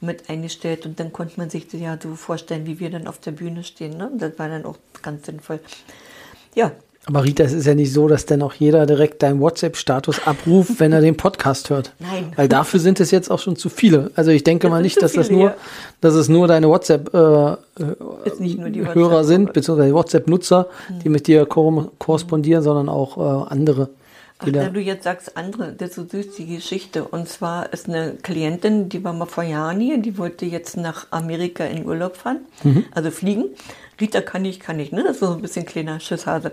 mit 0.00 0.30
eingestellt 0.30 0.86
und 0.86 1.00
dann 1.00 1.12
konnte 1.12 1.34
man 1.38 1.50
sich 1.50 1.66
das 1.66 1.80
ja 1.80 1.98
so 2.00 2.14
vorstellen, 2.14 2.66
wie 2.66 2.78
wir 2.78 2.90
dann 2.90 3.08
auf 3.08 3.18
der 3.18 3.32
Bühne 3.32 3.64
stehen. 3.64 3.96
Ne? 3.96 4.10
Das 4.14 4.38
war 4.38 4.48
dann 4.48 4.64
auch 4.64 4.78
ganz 5.02 5.26
sinnvoll. 5.26 5.58
Ja, 6.54 6.72
Aber 7.06 7.24
Rita, 7.24 7.44
es 7.44 7.54
ist 7.54 7.66
ja 7.66 7.74
nicht 7.74 7.92
so, 7.92 8.08
dass 8.08 8.26
dann 8.26 8.42
auch 8.42 8.52
jeder 8.52 8.84
direkt 8.84 9.22
deinen 9.22 9.40
WhatsApp-Status 9.40 10.26
abruft, 10.26 10.80
wenn 10.80 10.92
er 10.92 11.00
den 11.00 11.16
Podcast 11.16 11.70
hört. 11.70 11.94
Nein. 11.98 12.32
Weil 12.36 12.46
dafür 12.46 12.78
sind 12.78 13.00
es 13.00 13.10
jetzt 13.10 13.30
auch 13.30 13.38
schon 13.38 13.56
zu 13.56 13.70
viele. 13.70 14.10
Also 14.16 14.30
ich 14.30 14.44
denke 14.44 14.66
Das 14.66 14.70
mal 14.70 14.82
nicht, 14.82 15.00
dass 15.00 15.14
das 15.14 15.30
nur, 15.30 15.54
dass 16.02 16.14
es 16.14 16.28
nur 16.28 16.46
deine 16.46 16.68
WhatsApp 16.68 17.08
äh, 17.14 17.18
Hörer 17.18 17.56
WhatsApp- 17.80 19.24
sind, 19.24 19.52
beziehungsweise 19.54 19.94
WhatsApp-Nutzer, 19.94 20.66
die 21.02 21.08
mit 21.08 21.26
dir 21.26 21.46
ko 21.46 21.90
korrespondieren, 21.98 22.62
sondern 22.62 22.90
auch 22.90 23.16
äh, 23.16 23.50
andere. 23.50 23.88
Ach, 24.42 24.48
da 24.50 24.68
du 24.68 24.80
jetzt 24.80 25.04
sagst, 25.04 25.36
andere, 25.36 25.72
das 25.72 25.90
ist 25.90 25.96
so 25.96 26.04
süß, 26.06 26.34
die 26.36 26.46
Geschichte. 26.46 27.04
Und 27.04 27.28
zwar 27.28 27.72
ist 27.74 27.88
eine 27.88 28.14
Klientin, 28.22 28.88
die 28.88 29.04
war 29.04 29.12
mal 29.12 29.26
vor 29.26 29.44
Jahren 29.44 29.80
hier, 29.80 29.98
die 29.98 30.16
wollte 30.16 30.46
jetzt 30.46 30.76
nach 30.78 31.06
Amerika 31.10 31.64
in 31.64 31.84
Urlaub 31.86 32.16
fahren, 32.16 32.38
also 32.94 33.10
fliegen. 33.10 33.46
Rita 34.00 34.20
kann 34.20 34.44
ich, 34.44 34.60
kann 34.60 34.80
ich, 34.80 34.92
ne? 34.92 35.02
Das 35.02 35.16
ist 35.16 35.20
so 35.20 35.32
ein 35.32 35.42
bisschen 35.42 35.66
kleiner 35.66 36.00
Schisshase. 36.00 36.52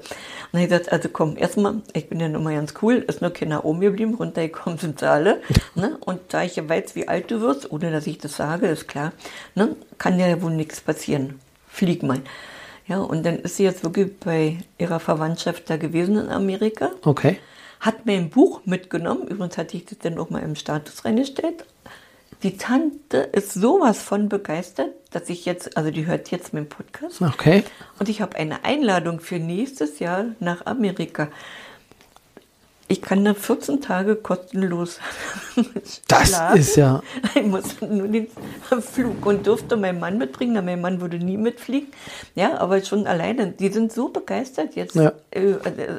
Und 0.52 0.60
ich 0.60 0.70
gesagt, 0.70 0.92
also 0.92 1.10
komm, 1.10 1.38
erstmal, 1.38 1.82
ich 1.94 2.10
bin 2.10 2.20
ja 2.20 2.28
immer 2.28 2.52
ganz 2.52 2.74
cool, 2.82 2.96
ist 3.08 3.22
nur 3.22 3.32
Kinder 3.32 3.66
oben 3.66 3.82
geblieben, 3.82 4.16
runtergekommen 4.16 4.78
sind 4.80 5.00
sie 5.00 5.10
alle. 5.10 5.42
ne? 5.76 5.98
Und 6.02 6.22
da 6.30 6.44
ich 6.44 6.56
ja 6.56 6.68
weiß, 6.68 6.96
wie 6.96 7.08
alt 7.08 7.32
du 7.32 7.42
wirst, 7.42 7.72
ohne 7.72 7.92
dass 7.92 8.08
ich 8.08 8.18
das 8.18 8.36
sage, 8.36 8.68
ist 8.68 8.88
klar, 8.88 9.14
ne? 9.56 9.76
kann 9.98 10.20
ja 10.20 10.42
wohl 10.42 10.52
nichts 10.52 10.82
passieren. 10.82 11.40
Flieg 11.68 12.04
mal. 12.04 12.22
Ja, 12.88 13.00
und 13.00 13.26
dann 13.26 13.40
ist 13.40 13.58
sie 13.58 13.64
jetzt 13.64 13.84
wirklich 13.84 14.18
bei 14.20 14.58
ihrer 14.78 15.00
Verwandtschaft 15.00 15.70
da 15.70 15.78
gewesen 15.78 16.18
in 16.18 16.30
Amerika 16.30 16.92
okay. 17.04 17.38
hat 17.82 18.06
mir 18.06 18.18
ein 18.18 18.30
Buch 18.30 18.62
mitgenommen. 18.66 19.28
Übrigens 19.28 19.58
hatte 19.58 19.76
ich 19.76 19.86
das 19.86 20.00
dann 20.00 20.18
auch 20.18 20.30
mal 20.30 20.42
im 20.42 20.56
Status 20.56 21.04
reingestellt. 21.04 21.66
Die 22.44 22.58
Tante 22.58 23.18
ist 23.18 23.54
sowas 23.54 24.02
von 24.02 24.30
begeistert, 24.30 24.94
dass 25.12 25.30
ich 25.30 25.46
jetzt, 25.46 25.76
also 25.76 25.90
die 25.90 26.06
hört 26.06 26.30
jetzt 26.30 26.54
meinen 26.54 26.70
Podcast. 26.70 27.22
Okay. 27.22 27.64
Und 28.00 28.10
ich 28.10 28.22
habe 28.22 28.38
eine 28.38 28.64
Einladung 28.64 29.20
für 29.20 29.40
nächstes 29.40 30.00
Jahr 30.00 30.26
nach 30.40 30.66
Amerika. 30.66 31.30
Ich 32.90 33.02
kann 33.02 33.26
da 33.26 33.34
14 33.34 33.82
Tage 33.82 34.16
kostenlos 34.16 35.00
Das 36.08 36.30
schlafen. 36.30 36.58
ist 36.60 36.76
ja, 36.78 37.04
Ich 37.36 37.44
muss 37.44 37.82
nur 37.82 38.08
den 38.08 38.28
Flug 38.82 39.26
und 39.26 39.46
durfte 39.46 39.76
meinen 39.76 40.00
Mann 40.00 40.18
mitbringen, 40.18 40.56
denn 40.56 40.64
mein 40.66 40.80
Mann 40.80 41.02
würde 41.02 41.18
nie 41.18 41.36
mitfliegen. 41.36 41.90
Ja, 42.36 42.58
aber 42.60 42.82
schon 42.84 43.06
alleine, 43.06 43.48
die 43.52 43.70
sind 43.70 43.92
so 43.92 44.08
begeistert 44.10 44.76
jetzt. 44.76 44.96
Ja. 44.96 45.12
Äh, 45.32 45.56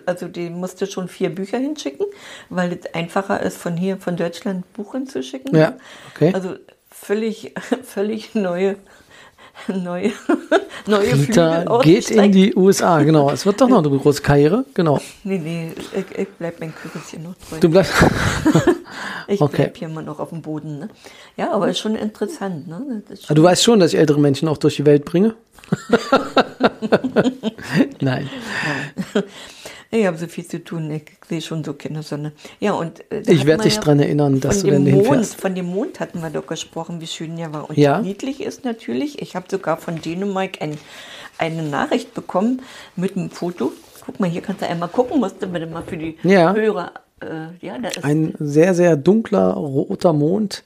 Also 0.07 0.29
die 0.29 0.49
musste 0.49 0.87
schon 0.87 1.09
vier 1.09 1.35
Bücher 1.35 1.59
hinschicken, 1.59 2.07
weil 2.49 2.73
es 2.73 2.95
einfacher 2.95 3.43
ist, 3.43 3.59
von 3.59 3.77
hier, 3.77 3.99
von 3.99 4.17
Deutschland 4.17 4.73
Buch 4.73 4.93
hinzuschicken. 4.93 5.55
Ja, 5.55 5.77
okay. 6.15 6.33
Also 6.35 6.55
völlig, 6.91 7.55
völlig 7.85 8.35
neue, 8.35 8.77
neue, 9.69 10.13
neue 10.87 11.15
Rita 11.15 11.61
Flügel 11.63 11.81
geht 11.83 12.11
in 12.11 12.33
die 12.33 12.55
USA, 12.55 13.03
genau. 13.03 13.31
Es 13.31 13.45
wird 13.45 13.61
doch 13.61 13.69
noch 13.69 13.85
eine 13.85 13.99
große 13.99 14.23
Karriere, 14.23 14.65
genau. 14.75 15.01
Nee, 15.25 15.39
nee, 15.39 15.73
ich, 15.95 16.19
ich 16.19 16.29
bleib 16.39 16.61
mein 16.61 16.75
Kügelchen 16.75 17.25
noch 17.25 17.35
treu. 17.49 17.59
Du 17.61 17.69
bleibst, 17.69 17.93
Ich 19.27 19.41
Okay. 19.41 19.57
bleib 19.57 19.77
hier 19.77 19.89
immer 19.89 20.03
noch 20.03 20.21
auf 20.21 20.31
dem 20.31 20.43
Boden. 20.43 20.79
Ne? 20.79 20.89
Ja, 21.37 21.53
aber 21.53 21.69
ist 21.69 21.79
schon 21.81 21.97
interessant. 21.97 22.67
Ne? 22.69 23.03
Ah, 23.11 23.15
schon, 23.27 23.37
du 23.37 23.43
weißt 23.43 23.63
schon, 23.63 23.81
dass 23.81 23.93
ich 23.93 23.99
ältere 23.99 24.21
Menschen 24.21 24.49
auch 24.49 24.59
durch 24.59 24.77
die 24.77 24.87
Welt 24.87 25.05
bringe? 25.05 25.35
Nein. 28.01 28.31
Ich 29.91 30.07
habe 30.07 30.17
so 30.19 30.27
viel 30.27 30.47
zu 30.47 30.63
tun. 30.63 30.91
Ich 30.91 31.03
sehe 31.29 31.41
schon 31.41 31.65
so 31.65 31.73
Kindersonne. 31.75 32.33
Ja, 32.61 32.73
und 32.73 33.01
äh, 33.11 33.23
Ich 33.27 33.47
werde 33.47 33.65
dich 33.65 33.77
ja 33.77 33.81
dran 33.81 34.01
erinnern, 34.01 34.41
dass 34.41 34.61
du 34.63 34.69
dann 34.71 34.85
Mond, 34.85 34.95
hinfährst. 35.07 35.41
Von 35.41 35.55
dem 35.55 35.67
Mond 35.67 36.01
hatten 36.01 36.21
wir 36.21 36.31
doch 36.31 36.47
gesprochen, 36.47 37.01
wie 37.01 37.07
schön 37.07 37.37
der 37.37 37.53
war. 37.53 37.69
Und 37.71 37.79
Ja. 37.79 38.01
niedlich 38.01 38.43
ist 38.43 38.65
natürlich, 38.65 39.23
ich 39.23 39.35
habe 39.37 39.47
sogar 39.51 39.77
von 39.77 40.01
Dänemark 40.01 40.61
ein, 40.61 40.77
eine 41.39 41.63
Nachricht 41.63 42.15
bekommen 42.15 42.63
mit 42.97 43.17
einem 43.17 43.31
Foto. 43.31 43.73
Guck 44.05 44.21
mal, 44.21 44.29
hier 44.29 44.41
kannst 44.43 44.63
du 44.63 44.67
einmal 44.69 44.89
gucken, 44.89 45.21
musst 45.21 45.43
du 45.43 45.47
bitte 45.47 45.67
mal 45.67 45.83
für 45.87 45.97
die 45.97 46.17
Ja. 46.23 46.55
Hörer. 46.55 46.93
Äh, 47.21 47.67
ja, 47.67 47.79
da 47.79 47.89
ist 47.89 48.05
Ein 48.05 48.35
sehr, 48.39 48.75
sehr 48.75 48.97
dunkler, 48.97 49.53
roter 49.55 50.13
Mond 50.13 50.65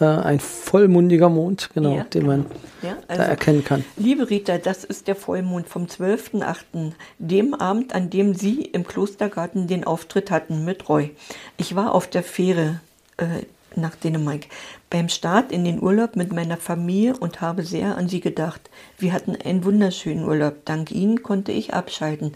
äh, 0.00 0.04
ein 0.04 0.40
vollmundiger 0.40 1.28
Mond, 1.28 1.70
genau, 1.74 1.96
Ja. 1.96 2.04
den 2.04 2.26
man 2.26 2.46
Ja, 2.82 2.96
da 3.08 3.14
also, 3.14 3.22
erkennen 3.22 3.64
kann. 3.64 3.84
liebe 3.96 4.28
Rita, 4.30 4.58
das 4.58 4.84
ist 4.84 5.06
der 5.08 5.16
Vollmond 5.16 5.68
vom 5.68 5.86
12.8., 5.86 6.92
dem 7.18 7.54
Abend, 7.54 7.94
an 7.94 8.10
dem 8.10 8.34
Sie 8.34 8.62
im 8.62 8.86
Klostergarten 8.86 9.66
den 9.66 9.84
Auftritt 9.84 10.30
hatten 10.30 10.64
mit 10.64 10.88
Roy. 10.88 11.10
Ich 11.56 11.76
war 11.76 11.94
auf 11.94 12.06
der 12.08 12.22
Fähre 12.22 12.80
äh, 13.18 13.24
nach 13.74 13.94
Dänemark 13.96 14.46
beim 14.90 15.08
Start 15.08 15.50
in 15.52 15.64
den 15.64 15.82
Urlaub 15.82 16.16
mit 16.16 16.32
meiner 16.32 16.56
Familie 16.58 17.16
und 17.18 17.40
habe 17.40 17.62
sehr 17.62 17.96
an 17.96 18.08
Sie 18.08 18.20
gedacht. 18.20 18.60
Wir 18.98 19.12
hatten 19.14 19.34
einen 19.36 19.64
wunderschönen 19.64 20.24
Urlaub. 20.28 20.64
Dank 20.66 20.90
Ihnen 20.90 21.22
konnte 21.22 21.52
ich 21.52 21.72
abschalten 21.72 22.34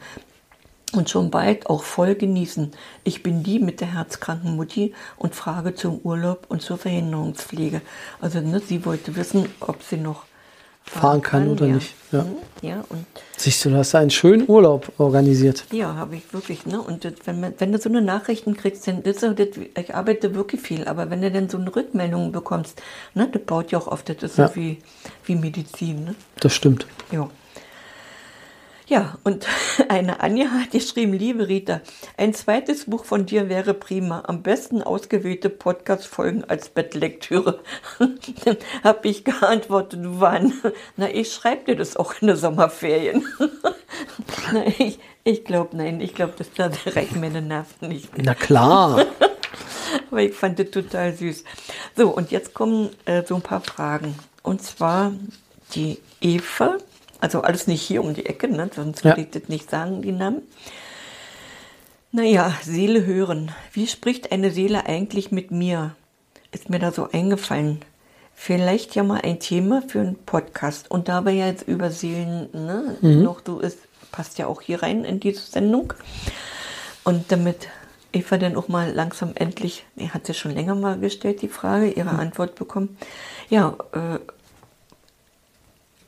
und 0.92 1.10
schon 1.10 1.30
bald 1.30 1.66
auch 1.66 1.82
voll 1.82 2.14
genießen. 2.14 2.72
Ich 3.04 3.22
bin 3.22 3.42
die 3.42 3.58
mit 3.58 3.80
der 3.80 3.92
herzkranken 3.94 4.56
Mutti 4.56 4.94
und 5.18 5.34
frage 5.34 5.74
zum 5.74 5.98
Urlaub 6.04 6.46
und 6.48 6.62
zur 6.62 6.78
Verhinderungspflege. 6.78 7.80
Also 8.20 8.40
ne, 8.40 8.60
sie 8.60 8.84
wollte 8.84 9.16
wissen, 9.16 9.48
ob 9.60 9.82
sie 9.82 9.96
noch 9.96 10.24
Fahren 10.88 11.20
kann 11.20 11.48
oder 11.48 11.66
ja. 11.66 11.74
nicht, 11.74 11.94
ja. 12.12 12.22
Mhm, 12.22 12.36
ja, 12.62 12.84
und 12.90 13.04
Siehst 13.36 13.64
du, 13.64 13.70
du 13.70 13.76
hast 13.76 13.96
einen 13.96 14.10
schönen 14.10 14.48
Urlaub 14.48 14.92
organisiert. 14.98 15.64
ja, 15.72 15.96
habe 15.96 16.14
ich 16.14 16.32
wirklich, 16.32 16.64
ne? 16.64 16.80
Und 16.80 17.04
das, 17.04 17.14
wenn, 17.24 17.40
man, 17.40 17.54
wenn 17.58 17.72
du 17.72 17.78
so 17.78 17.88
eine 17.88 18.00
Nachrichten 18.02 18.56
kriegst, 18.56 18.86
dann 18.86 19.02
das, 19.02 19.16
das, 19.16 19.36
ich 19.76 19.94
arbeite 19.96 20.36
wirklich 20.36 20.60
viel, 20.60 20.86
aber 20.86 21.10
wenn 21.10 21.22
du 21.22 21.32
dann 21.32 21.48
so 21.48 21.58
eine 21.58 21.74
Rückmeldung 21.74 22.30
bekommst, 22.30 22.80
ne, 23.14 23.28
das 23.28 23.42
baut 23.42 23.72
ja 23.72 23.78
auch 23.80 23.88
auf, 23.88 24.04
das 24.04 24.18
ist 24.22 24.38
Ja. 24.38 24.46
so 24.46 24.54
wie, 24.54 24.78
wie 25.24 25.34
Medizin, 25.34 26.04
ne? 26.04 26.14
Das 26.38 26.54
stimmt. 26.54 26.86
Ja. 27.10 27.28
Ja, 28.88 29.18
und 29.24 29.46
eine 29.88 30.20
Anja 30.20 30.48
hat 30.50 30.70
geschrieben, 30.70 31.12
liebe 31.12 31.48
Rita, 31.48 31.80
ein 32.16 32.34
zweites 32.34 32.84
Buch 32.84 33.04
von 33.04 33.26
dir 33.26 33.48
wäre 33.48 33.74
prima. 33.74 34.22
Am 34.26 34.42
besten 34.42 34.82
ausgewählte 34.82 35.50
Podcast-Folgen 35.50 36.44
als 36.44 36.68
Bettlektüre. 36.68 37.60
Dann 37.98 38.56
habe 38.84 39.08
ich 39.08 39.24
geantwortet, 39.24 40.00
wann? 40.02 40.52
Na, 40.96 41.08
ich 41.12 41.32
schreibe 41.32 41.64
dir 41.64 41.76
das 41.76 41.96
auch 41.96 42.14
in 42.20 42.28
den 42.28 42.36
Sommerferien. 42.36 43.26
Na, 44.52 44.66
ich 44.78 45.00
ich 45.28 45.44
glaube, 45.44 45.76
nein, 45.76 46.00
ich 46.00 46.14
glaube, 46.14 46.34
das 46.38 46.52
da 46.54 46.70
reichen 46.92 47.20
meine 47.20 47.42
Nerven 47.42 47.88
nicht. 47.88 48.10
Na 48.16 48.32
klar. 48.36 49.04
Aber 50.08 50.22
ich 50.22 50.32
fand 50.32 50.60
das 50.60 50.70
total 50.70 51.12
süß. 51.14 51.42
So, 51.96 52.10
und 52.10 52.30
jetzt 52.30 52.54
kommen 52.54 52.90
äh, 53.06 53.24
so 53.26 53.34
ein 53.34 53.42
paar 53.42 53.60
Fragen. 53.60 54.14
Und 54.44 54.62
zwar 54.62 55.12
die 55.74 55.98
Eva, 56.20 56.78
also 57.20 57.42
alles 57.42 57.66
nicht 57.66 57.82
hier 57.82 58.02
um 58.02 58.14
die 58.14 58.26
Ecke, 58.26 58.48
ne? 58.48 58.70
sonst 58.74 59.04
Ja. 59.04 59.10
würde 59.10 59.22
ich 59.22 59.30
das 59.30 59.48
nicht 59.48 59.70
sagen, 59.70 60.02
die 60.02 60.12
Namen. 60.12 60.42
Naja, 62.12 62.54
Seele 62.62 63.04
hören. 63.04 63.52
Wie 63.72 63.86
spricht 63.86 64.32
eine 64.32 64.50
Seele 64.50 64.86
eigentlich 64.86 65.32
mit 65.32 65.50
mir? 65.50 65.94
Ist 66.52 66.70
mir 66.70 66.78
da 66.78 66.92
so 66.92 67.10
eingefallen. 67.10 67.80
Vielleicht 68.34 68.94
ja 68.94 69.02
mal 69.02 69.20
ein 69.22 69.40
Thema 69.40 69.82
für 69.86 70.00
einen 70.00 70.16
Podcast. 70.16 70.90
Und 70.90 71.08
da 71.08 71.24
wir 71.24 71.32
ja 71.32 71.46
jetzt 71.46 71.66
über 71.66 71.90
Seelen 71.90 72.48
ne, 72.52 72.96
noch 73.00 73.40
so 73.44 73.60
ist, 73.60 73.78
passt 74.12 74.38
ja 74.38 74.46
auch 74.46 74.60
hier 74.62 74.82
rein 74.82 75.04
in 75.04 75.20
diese 75.20 75.40
Sendung. 75.40 75.92
Und 77.04 77.30
damit 77.32 77.68
Eva 78.12 78.38
dann 78.38 78.56
auch 78.56 78.68
mal 78.68 78.92
langsam 78.92 79.32
endlich, 79.34 79.84
die 79.96 80.10
hat 80.10 80.26
sie 80.26 80.34
schon 80.34 80.52
länger 80.52 80.74
mal 80.74 80.98
gestellt, 80.98 81.42
die 81.42 81.48
Frage, 81.48 81.90
ihre 81.90 82.10
Antwort 82.10 82.54
bekommen. 82.54 82.96
Ja, 83.50 83.76
äh, 83.92 84.18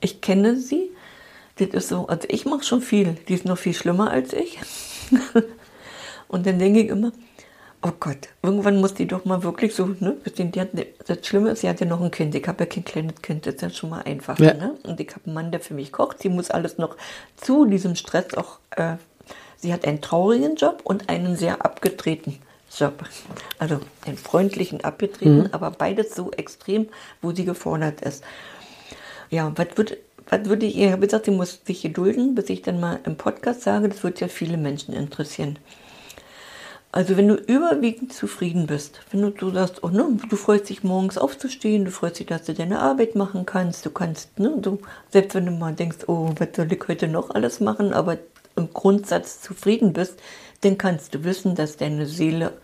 ich 0.01 0.21
kenne 0.21 0.57
sie. 0.57 0.91
Das 1.59 1.69
ist 1.69 1.89
so, 1.89 2.07
also 2.07 2.27
ich 2.31 2.45
mache 2.45 2.63
schon 2.63 2.81
viel. 2.81 3.17
Die 3.29 3.35
ist 3.35 3.45
noch 3.45 3.59
viel 3.59 3.75
schlimmer 3.75 4.11
als 4.11 4.33
ich. 4.33 4.59
Und 6.29 6.47
dann 6.47 6.59
denke 6.59 6.81
ich 6.81 6.89
immer, 6.89 7.13
oh 7.83 7.93
Gott, 7.99 8.29
irgendwann 8.43 8.81
muss 8.81 8.95
die 8.95 9.07
doch 9.07 9.25
mal 9.25 9.43
wirklich 9.43 9.75
so, 9.75 9.87
ne, 9.87 10.17
die 10.37 10.61
hat, 10.61 10.69
das 11.07 11.27
Schlimme 11.27 11.51
ist, 11.51 11.61
sie 11.63 11.69
hat 11.69 11.81
ja 11.81 11.87
noch 11.87 12.01
ein 12.01 12.11
Kind. 12.11 12.35
Ich 12.35 12.47
habe 12.47 12.65
ja 12.65 12.67
kein 12.67 12.85
kleines 12.85 13.23
Kind, 13.23 13.47
das 13.47 13.55
ist 13.55 13.63
ja 13.63 13.71
schon 13.71 13.91
mal 13.91 14.03
einfacher, 14.03 14.45
Ja. 14.45 14.55
ne? 14.55 14.75
Und 14.85 15.01
ich 15.01 15.09
habe 15.11 15.25
einen 15.27 15.35
Mann, 15.35 15.51
der 15.51 15.61
für 15.61 15.75
mich 15.75 15.91
kocht. 15.93 16.21
Sie 16.21 16.29
muss 16.29 16.51
alles 16.51 16.79
noch 16.79 16.97
zu 17.37 17.65
diesem 17.65 17.95
Stress 17.97 18.35
auch, 18.35 18.59
äh, 18.73 18.97
sie 19.57 19.73
hat 19.73 19.87
einen 19.87 20.01
traurigen 20.01 20.57
Job 20.57 20.81
und 20.85 21.09
einen 21.09 21.37
sehr 21.37 21.65
abgedrehten 21.65 22.39
Job. 22.77 23.05
Also 23.59 23.81
einen 24.05 24.19
freundlichen, 24.19 24.85
abgedrehten, 24.85 25.53
aber 25.55 25.71
beides 25.71 26.15
so 26.15 26.31
extrem, 26.33 26.89
wo 27.23 27.33
sie 27.33 27.45
gefordert 27.47 28.03
ist. 28.03 28.23
Ja, 29.31 29.51
was 29.57 29.69
würde 29.77 29.97
was 30.29 30.45
würde 30.45 30.67
ich, 30.67 30.79
ich 30.79 30.91
habe 30.91 31.07
gesagt, 31.07 31.25
sie 31.25 31.31
muss 31.31 31.61
sich 31.65 31.83
gedulden, 31.83 32.35
bis 32.35 32.51
ich 32.51 32.63
dann 32.63 32.81
mal 32.81 33.01
im 33.05 33.17
Podcast 33.17 33.63
sage, 33.63 33.89
das 33.89 34.05
wird 34.05 34.21
ja 34.21 34.29
viele 34.29 34.57
Menschen 34.57 34.95
interessieren. 34.95 35.59
Also 36.91 37.17
wenn 37.17 37.29
du 37.29 37.35
überwiegend 37.35 38.15
zufrieden 38.15 38.67
bist, 38.67 39.01
wenn 39.11 39.21
du, 39.21 39.31
du 39.31 39.51
sagst, 39.51 39.83
oh, 39.85 39.89
ne, 39.89 40.19
du 40.29 40.37
freust 40.37 40.71
dich 40.71 40.83
morgens 40.83 41.19
aufzustehen, 41.19 41.85
du 41.85 41.91
freust 41.91 42.19
dich, 42.19 42.27
dass 42.27 42.45
du 42.45 42.55
deine 42.55 42.81
Arbeit 42.81 43.15
machen 43.15 43.45
kannst, 43.45 43.85
du 43.85 43.91
kannst, 43.91 44.39
ne, 44.39 44.55
du, 44.59 44.79
selbst 45.11 45.35
wenn 45.35 45.47
du 45.47 45.53
mal 45.53 45.75
denkst, 45.75 45.99
oh, 46.07 46.31
was 46.39 46.49
soll 46.57 46.73
ich 46.73 46.89
heute 46.89 47.09
noch 47.09 47.31
alles 47.31 47.61
machen, 47.61 47.93
aber 47.93 48.19
im 48.57 48.73
Grundsatz 48.73 49.43
zufrieden 49.43 49.93
bist, 49.93 50.19
dann 50.63 50.79
kannst 50.79 51.15
du 51.15 51.25
wissen, 51.25 51.55
dass 51.55 51.77
deine 51.77 52.07
Seele 52.07 52.55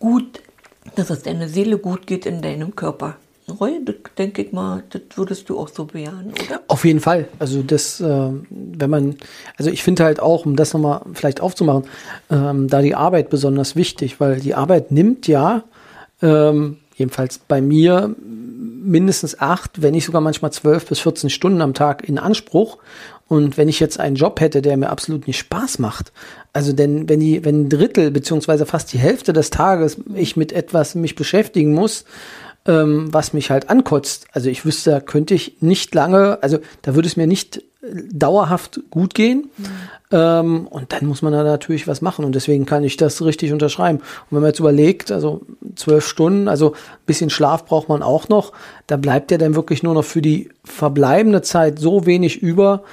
gut, 0.00 0.42
dass 0.96 1.10
es 1.10 1.22
deiner 1.22 1.48
Seele 1.48 1.78
gut 1.78 2.06
geht 2.06 2.26
in 2.26 2.42
deinem 2.42 2.74
Körper. 2.74 3.16
Das 3.46 3.58
denke 4.16 4.42
ich 4.42 4.52
mal, 4.52 4.82
das 4.90 5.02
würdest 5.16 5.48
du 5.50 5.58
auch 5.58 5.68
so 5.68 5.84
bejahen, 5.84 6.32
oder? 6.32 6.62
Auf 6.68 6.84
jeden 6.84 7.00
Fall. 7.00 7.28
Also 7.38 7.62
das, 7.62 8.00
äh, 8.00 8.30
wenn 8.50 8.90
man, 8.90 9.16
also 9.56 9.70
ich 9.70 9.82
finde 9.82 10.04
halt 10.04 10.20
auch, 10.20 10.46
um 10.46 10.56
das 10.56 10.72
nochmal 10.72 11.02
vielleicht 11.12 11.40
aufzumachen, 11.40 11.84
ähm, 12.30 12.68
da 12.68 12.80
die 12.80 12.94
Arbeit 12.94 13.28
besonders 13.28 13.76
wichtig, 13.76 14.18
weil 14.18 14.40
die 14.40 14.54
Arbeit 14.54 14.92
nimmt 14.92 15.26
ja, 15.26 15.64
ähm, 16.22 16.78
jedenfalls 16.96 17.38
bei 17.38 17.60
mir, 17.60 18.14
mindestens 18.84 19.40
acht, 19.40 19.82
wenn 19.82 19.92
nicht 19.92 20.04
sogar 20.04 20.20
manchmal 20.20 20.52
zwölf 20.52 20.86
bis 20.86 21.00
14 21.00 21.30
Stunden 21.30 21.62
am 21.62 21.74
Tag 21.74 22.06
in 22.08 22.18
Anspruch. 22.18 22.78
Und 23.26 23.56
wenn 23.56 23.68
ich 23.68 23.80
jetzt 23.80 23.98
einen 23.98 24.16
Job 24.16 24.40
hätte, 24.40 24.60
der 24.60 24.76
mir 24.76 24.90
absolut 24.90 25.26
nicht 25.26 25.38
Spaß 25.38 25.78
macht, 25.78 26.12
also 26.52 26.72
denn 26.72 27.08
wenn 27.08 27.20
die, 27.20 27.44
wenn 27.44 27.62
ein 27.62 27.68
Drittel 27.70 28.10
beziehungsweise 28.10 28.66
fast 28.66 28.92
die 28.92 28.98
Hälfte 28.98 29.32
des 29.32 29.50
Tages 29.50 29.96
ich 30.14 30.36
mit 30.36 30.52
etwas 30.52 30.94
mich 30.94 31.14
beschäftigen 31.14 31.72
muss, 31.72 32.04
ähm, 32.66 33.12
was 33.12 33.32
mich 33.32 33.50
halt 33.50 33.70
ankotzt. 33.70 34.26
Also 34.32 34.48
ich 34.48 34.64
wüsste, 34.64 34.90
da 34.90 35.00
könnte 35.00 35.34
ich 35.34 35.56
nicht 35.60 35.94
lange, 35.94 36.38
also 36.42 36.58
da 36.82 36.94
würde 36.94 37.08
es 37.08 37.16
mir 37.16 37.26
nicht 37.26 37.58
äh, 37.58 37.62
dauerhaft 38.12 38.80
gut 38.90 39.14
gehen. 39.14 39.50
Ähm, 40.10 40.68
und 40.68 40.92
dann 40.92 41.06
muss 41.06 41.22
man 41.22 41.32
da 41.32 41.42
natürlich 41.42 41.88
was 41.88 42.00
machen. 42.00 42.24
Und 42.24 42.34
deswegen 42.34 42.66
kann 42.66 42.84
ich 42.84 42.96
das 42.96 43.20
richtig 43.22 43.52
unterschreiben. 43.52 43.98
Und 43.98 44.30
wenn 44.30 44.40
man 44.40 44.50
jetzt 44.50 44.60
überlegt, 44.60 45.10
also 45.10 45.42
zwölf 45.74 46.06
Stunden, 46.06 46.48
also 46.48 46.72
ein 46.72 47.06
bisschen 47.06 47.30
Schlaf 47.30 47.64
braucht 47.66 47.88
man 47.88 48.02
auch 48.02 48.28
noch, 48.28 48.52
da 48.86 48.96
bleibt 48.96 49.30
ja 49.30 49.38
dann 49.38 49.54
wirklich 49.54 49.82
nur 49.82 49.94
noch 49.94 50.04
für 50.04 50.22
die 50.22 50.50
verbleibende 50.64 51.42
Zeit 51.42 51.78
so 51.78 52.06
wenig 52.06 52.40
über. 52.40 52.84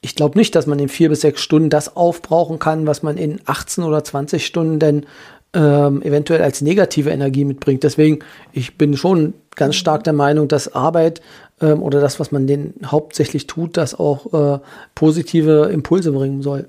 Ich 0.00 0.14
glaube 0.14 0.38
nicht, 0.38 0.54
dass 0.54 0.66
man 0.66 0.78
in 0.78 0.88
vier 0.88 1.10
bis 1.10 1.20
sechs 1.20 1.42
Stunden 1.42 1.68
das 1.68 1.96
aufbrauchen 1.96 2.58
kann, 2.58 2.86
was 2.86 3.02
man 3.02 3.18
in 3.18 3.40
18 3.44 3.84
oder 3.84 4.02
20 4.02 4.46
Stunden 4.46 4.78
denn 4.78 5.06
ähm, 5.54 6.02
eventuell 6.02 6.42
als 6.42 6.60
negative 6.60 7.10
Energie 7.10 7.44
mitbringt. 7.44 7.82
Deswegen, 7.82 8.20
ich 8.52 8.78
bin 8.78 8.96
schon 8.96 9.34
ganz 9.56 9.76
stark 9.76 10.04
der 10.04 10.12
Meinung, 10.12 10.48
dass 10.48 10.74
Arbeit 10.74 11.20
ähm, 11.60 11.82
oder 11.82 12.00
das, 12.00 12.20
was 12.20 12.32
man 12.32 12.46
den 12.46 12.74
hauptsächlich 12.84 13.46
tut, 13.46 13.76
das 13.76 13.98
auch 13.98 14.32
äh, 14.32 14.60
positive 14.94 15.70
Impulse 15.72 16.12
bringen 16.12 16.42
soll. 16.42 16.68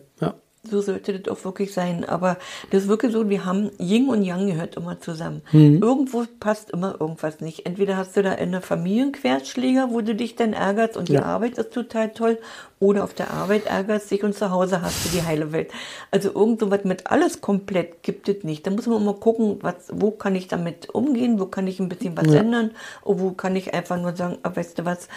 So 0.71 0.81
sollte 0.81 1.19
das 1.19 1.31
auch 1.37 1.43
wirklich 1.45 1.73
sein. 1.73 2.03
Aber 2.05 2.37
das 2.71 2.83
ist 2.83 2.87
wirklich 2.89 3.11
so, 3.11 3.29
wir 3.29 3.45
haben 3.45 3.69
Yin 3.77 4.07
und 4.09 4.23
Yang 4.23 4.47
gehört 4.47 4.75
immer 4.77 4.99
zusammen. 4.99 5.41
Mhm. 5.51 5.79
Irgendwo 5.83 6.23
passt 6.39 6.71
immer 6.71 6.95
irgendwas 6.99 7.41
nicht. 7.41 7.65
Entweder 7.65 7.97
hast 7.97 8.15
du 8.17 8.23
da 8.23 8.31
eine 8.31 8.61
Familienquerschläger, 8.61 9.89
wo 9.91 10.01
du 10.01 10.15
dich 10.15 10.35
dann 10.35 10.53
ärgerst 10.53 10.97
und 10.97 11.09
die 11.09 11.13
Ja. 11.13 11.23
Arbeit 11.23 11.57
ist 11.57 11.71
total 11.73 12.09
toll, 12.13 12.39
oder 12.79 13.03
auf 13.03 13.13
der 13.13 13.31
Arbeit 13.31 13.67
ärgerst 13.67 14.09
dich 14.09 14.23
und 14.23 14.33
zu 14.33 14.49
Hause 14.49 14.81
hast 14.81 15.05
du 15.05 15.09
die 15.09 15.21
heile 15.23 15.51
Welt. 15.51 15.69
Also 16.09 16.29
irgend 16.33 16.59
so 16.61 16.71
was 16.71 16.83
mit 16.83 17.07
alles 17.11 17.39
komplett 17.41 18.01
gibt 18.01 18.27
es 18.27 18.43
nicht. 18.43 18.65
Da 18.65 18.71
muss 18.71 18.87
man 18.87 19.03
mal 19.05 19.13
gucken, 19.13 19.57
was, 19.61 19.75
wo 19.91 20.09
kann 20.09 20.35
ich 20.35 20.47
damit 20.47 20.89
umgehen, 20.89 21.39
wo 21.39 21.45
kann 21.45 21.67
ich 21.67 21.79
ein 21.79 21.89
bisschen 21.89 22.17
was 22.17 22.27
Ja. 22.33 22.39
ändern, 22.39 22.71
und 23.03 23.19
wo 23.19 23.31
kann 23.31 23.55
ich 23.55 23.73
einfach 23.73 23.99
nur 24.01 24.15
sagen, 24.15 24.37
ah, 24.43 24.51
weißt 24.55 24.79
du 24.79 24.85
was, 24.85 25.09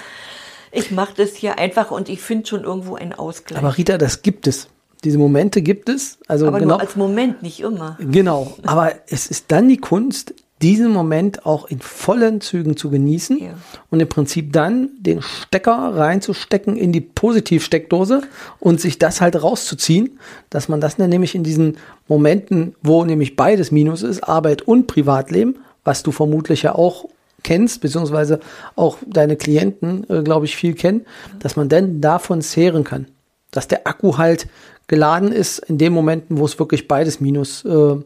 ich 0.72 0.90
mache 0.90 1.14
das 1.16 1.34
hier 1.34 1.58
einfach 1.58 1.90
und 1.90 2.08
ich 2.08 2.20
finde 2.20 2.46
schon 2.48 2.64
irgendwo 2.64 2.96
einen 2.96 3.12
Ausgleich. 3.12 3.58
Aber 3.62 3.76
Rita, 3.78 3.96
das 3.96 4.22
gibt 4.22 4.46
es. 4.48 4.68
Diese 5.04 5.18
Momente 5.18 5.62
gibt 5.62 5.88
es. 5.88 6.18
Also 6.26 6.46
Aber 6.46 6.58
genau. 6.58 6.74
nur 6.74 6.80
als 6.80 6.96
Moment, 6.96 7.42
nicht 7.42 7.60
immer. 7.60 7.98
Genau, 8.00 8.56
aber 8.64 8.92
es 9.08 9.26
ist 9.26 9.52
dann 9.52 9.68
die 9.68 9.76
Kunst, 9.76 10.34
diesen 10.62 10.92
Moment 10.92 11.44
auch 11.44 11.66
in 11.68 11.80
vollen 11.80 12.40
Zügen 12.40 12.76
zu 12.76 12.88
genießen 12.88 13.38
Ja. 13.38 13.50
und 13.90 14.00
im 14.00 14.08
Prinzip 14.08 14.52
dann 14.52 14.88
den 14.98 15.20
Stecker 15.20 15.72
reinzustecken 15.94 16.76
in 16.76 16.90
die 16.92 17.02
Positivsteckdose 17.02 18.22
und 18.60 18.80
sich 18.80 18.98
das 18.98 19.20
halt 19.20 19.42
rauszuziehen, 19.42 20.18
dass 20.50 20.68
man 20.68 20.80
das 20.80 20.96
dann 20.96 21.10
nämlich 21.10 21.34
in 21.34 21.44
diesen 21.44 21.76
Momenten, 22.08 22.74
wo 22.82 23.04
nämlich 23.04 23.36
beides 23.36 23.72
Minus 23.72 24.02
ist, 24.02 24.22
Arbeit 24.24 24.62
und 24.62 24.86
Privatleben, 24.86 25.58
was 25.84 26.02
du 26.02 26.12
vermutlich 26.12 26.62
ja 26.62 26.74
auch 26.74 27.04
kennst, 27.42 27.82
beziehungsweise 27.82 28.40
auch 28.74 28.96
deine 29.06 29.36
Klienten, 29.36 30.08
äh, 30.08 30.22
glaube 30.22 30.46
ich, 30.46 30.56
viel 30.56 30.74
kennen, 30.74 31.04
dass 31.40 31.56
man 31.56 31.68
dann 31.68 32.00
davon 32.00 32.40
zehren 32.40 32.84
kann. 32.84 33.06
Dass 33.50 33.68
der 33.68 33.86
Akku 33.86 34.16
halt 34.16 34.46
geladen 34.86 35.32
ist 35.32 35.58
in 35.60 35.78
den 35.78 35.92
Momenten, 35.92 36.38
wo 36.38 36.44
es 36.44 36.58
wirklich 36.58 36.88
beides 36.88 37.20
Minus 37.20 37.64
äh, 37.64 37.96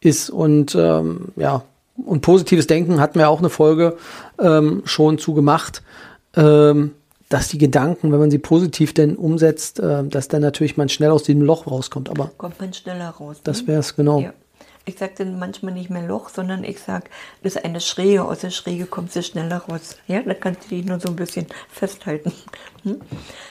ist. 0.00 0.30
Und 0.30 0.74
ähm, 0.74 1.28
ja, 1.36 1.62
und 2.04 2.20
positives 2.20 2.66
Denken 2.66 3.00
hatten 3.00 3.18
wir 3.18 3.28
auch 3.28 3.40
eine 3.40 3.50
Folge 3.50 3.96
ähm, 4.38 4.82
schon 4.84 5.18
zu 5.18 5.34
gemacht, 5.34 5.82
ähm, 6.36 6.92
dass 7.28 7.48
die 7.48 7.58
Gedanken, 7.58 8.12
wenn 8.12 8.20
man 8.20 8.30
sie 8.30 8.38
positiv 8.38 8.94
denn 8.94 9.16
umsetzt, 9.16 9.80
äh, 9.80 10.04
dass 10.04 10.28
dann 10.28 10.42
natürlich 10.42 10.76
man 10.76 10.88
schnell 10.88 11.10
aus 11.10 11.24
diesem 11.24 11.42
Loch 11.42 11.66
rauskommt. 11.66 12.08
Aber 12.08 12.30
kommt 12.38 12.60
man 12.60 12.72
schneller 12.72 13.10
raus. 13.10 13.36
Ne? 13.36 13.42
Das 13.44 13.66
wäre 13.66 13.80
es 13.80 13.96
genau. 13.96 14.20
Ja. 14.20 14.32
Ich 14.88 14.96
sage 14.96 15.12
dann 15.18 15.38
manchmal 15.38 15.74
nicht 15.74 15.90
mehr 15.90 16.00
Loch, 16.00 16.30
sondern 16.30 16.64
ich 16.64 16.80
sage, 16.80 17.10
das 17.42 17.56
ist 17.56 17.64
eine 17.64 17.78
Schräge. 17.82 18.24
Aus 18.24 18.38
der 18.38 18.48
Schräge 18.48 18.86
kommt 18.86 19.12
sie 19.12 19.22
schneller 19.22 19.58
raus. 19.58 19.96
Ja, 20.06 20.22
da 20.22 20.32
kannst 20.32 20.64
du 20.64 20.68
dich 20.74 20.86
nur 20.86 20.98
so 20.98 21.08
ein 21.10 21.16
bisschen 21.16 21.46
festhalten. 21.68 22.32
Hm? 22.84 22.98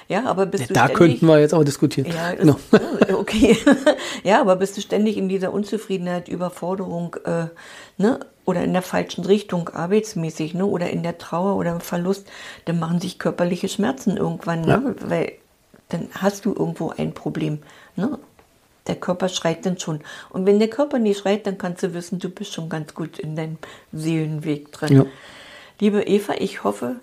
Ja, 0.07 0.25
aber 0.25 0.47
bist 0.47 0.61
ja, 0.61 0.67
du 0.67 0.73
Da 0.73 0.87
könnten 0.87 1.27
wir 1.27 1.39
jetzt 1.39 1.53
auch 1.53 1.63
diskutieren. 1.63 2.11
Ja, 2.11 2.31
ist, 2.31 2.73
äh, 2.73 3.13
okay. 3.13 3.55
ja, 4.23 4.41
aber 4.41 4.55
bist 4.55 4.77
du 4.77 4.81
ständig 4.81 5.15
in 5.15 5.29
dieser 5.29 5.53
Unzufriedenheit, 5.53 6.27
Überforderung, 6.27 7.17
äh, 7.25 7.45
ne? 7.99 8.19
Oder 8.45 8.63
in 8.63 8.73
der 8.73 8.81
falschen 8.81 9.23
Richtung, 9.23 9.69
arbeitsmäßig, 9.69 10.55
ne? 10.55 10.65
Oder 10.65 10.89
in 10.89 11.03
der 11.03 11.19
Trauer 11.19 11.55
oder 11.57 11.71
im 11.71 11.81
Verlust, 11.81 12.27
dann 12.65 12.79
machen 12.79 12.99
sich 12.99 13.19
körperliche 13.19 13.69
Schmerzen 13.69 14.17
irgendwann, 14.17 14.61
ne? 14.61 14.95
Weil 15.05 15.33
dann 15.89 16.09
hast 16.13 16.45
du 16.45 16.55
irgendwo 16.55 16.89
ein 16.89 17.13
Problem, 17.13 17.59
ne? 17.95 18.17
Der 18.87 18.95
Körper 18.95 19.29
schreit 19.29 19.65
dann 19.65 19.79
schon. 19.79 20.01
Und 20.29 20.45
wenn 20.45 20.59
der 20.59 20.69
Körper 20.69 20.99
nicht 20.99 21.19
schreit, 21.19 21.45
dann 21.45 21.57
kannst 21.57 21.83
du 21.83 21.93
wissen, 21.93 22.19
du 22.19 22.29
bist 22.29 22.53
schon 22.53 22.69
ganz 22.69 22.93
gut 22.93 23.19
in 23.19 23.35
deinem 23.35 23.57
Seelenweg 23.91 24.71
drin. 24.71 24.95
Ja. 24.95 25.05
Liebe 25.79 26.03
Eva, 26.03 26.33
ich 26.39 26.63
hoffe, 26.63 26.97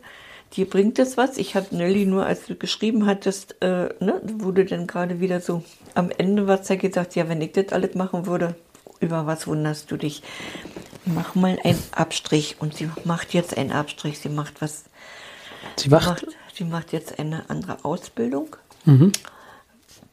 dir 0.55 0.69
bringt 0.69 0.99
es 0.99 1.17
was. 1.17 1.39
Ich 1.39 1.55
habe 1.55 1.75
Nelly 1.75 2.07
nur, 2.07 2.27
als 2.27 2.47
du 2.47 2.55
geschrieben 2.55 3.07
hattest, 3.07 3.57
äh, 3.63 3.89
ne, 4.01 4.21
wurde 4.23 4.65
dann 4.65 4.87
gerade 4.87 5.21
wieder 5.21 5.41
so 5.41 5.63
am 5.95 6.11
Ende 6.11 6.47
was 6.47 6.69
ja 6.69 6.77
gesagt, 6.77 7.15
ja, 7.15 7.29
wenn 7.29 7.41
ich 7.41 7.53
das 7.53 7.73
alles 7.73 7.95
machen 7.95 8.27
würde, 8.27 8.57
über 9.01 9.27
was 9.27 9.47
wunderst 9.47 9.91
du 9.91 9.97
dich? 9.97 10.23
Mach 11.05 11.35
mal 11.35 11.59
einen 11.63 11.83
Abstrich. 11.93 12.57
Und 12.61 12.75
sie 12.77 12.91
macht 13.05 13.35
jetzt 13.35 13.57
einen 13.57 13.73
Abstrich. 13.73 14.19
Sie 14.19 14.29
macht 14.29 14.63
was. 14.63 14.85
Sie. 15.77 15.89
Macht, 15.89 16.27
sie 16.55 16.65
macht 16.65 16.93
jetzt 16.93 17.19
eine 17.19 17.49
andere 17.49 17.85
Ausbildung. 17.85 18.57
Mhm. 18.85 19.13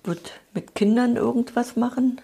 Wird 0.03 0.31
mit 0.53 0.75
Kindern 0.75 1.15
irgendwas 1.15 1.75
machen. 1.75 2.19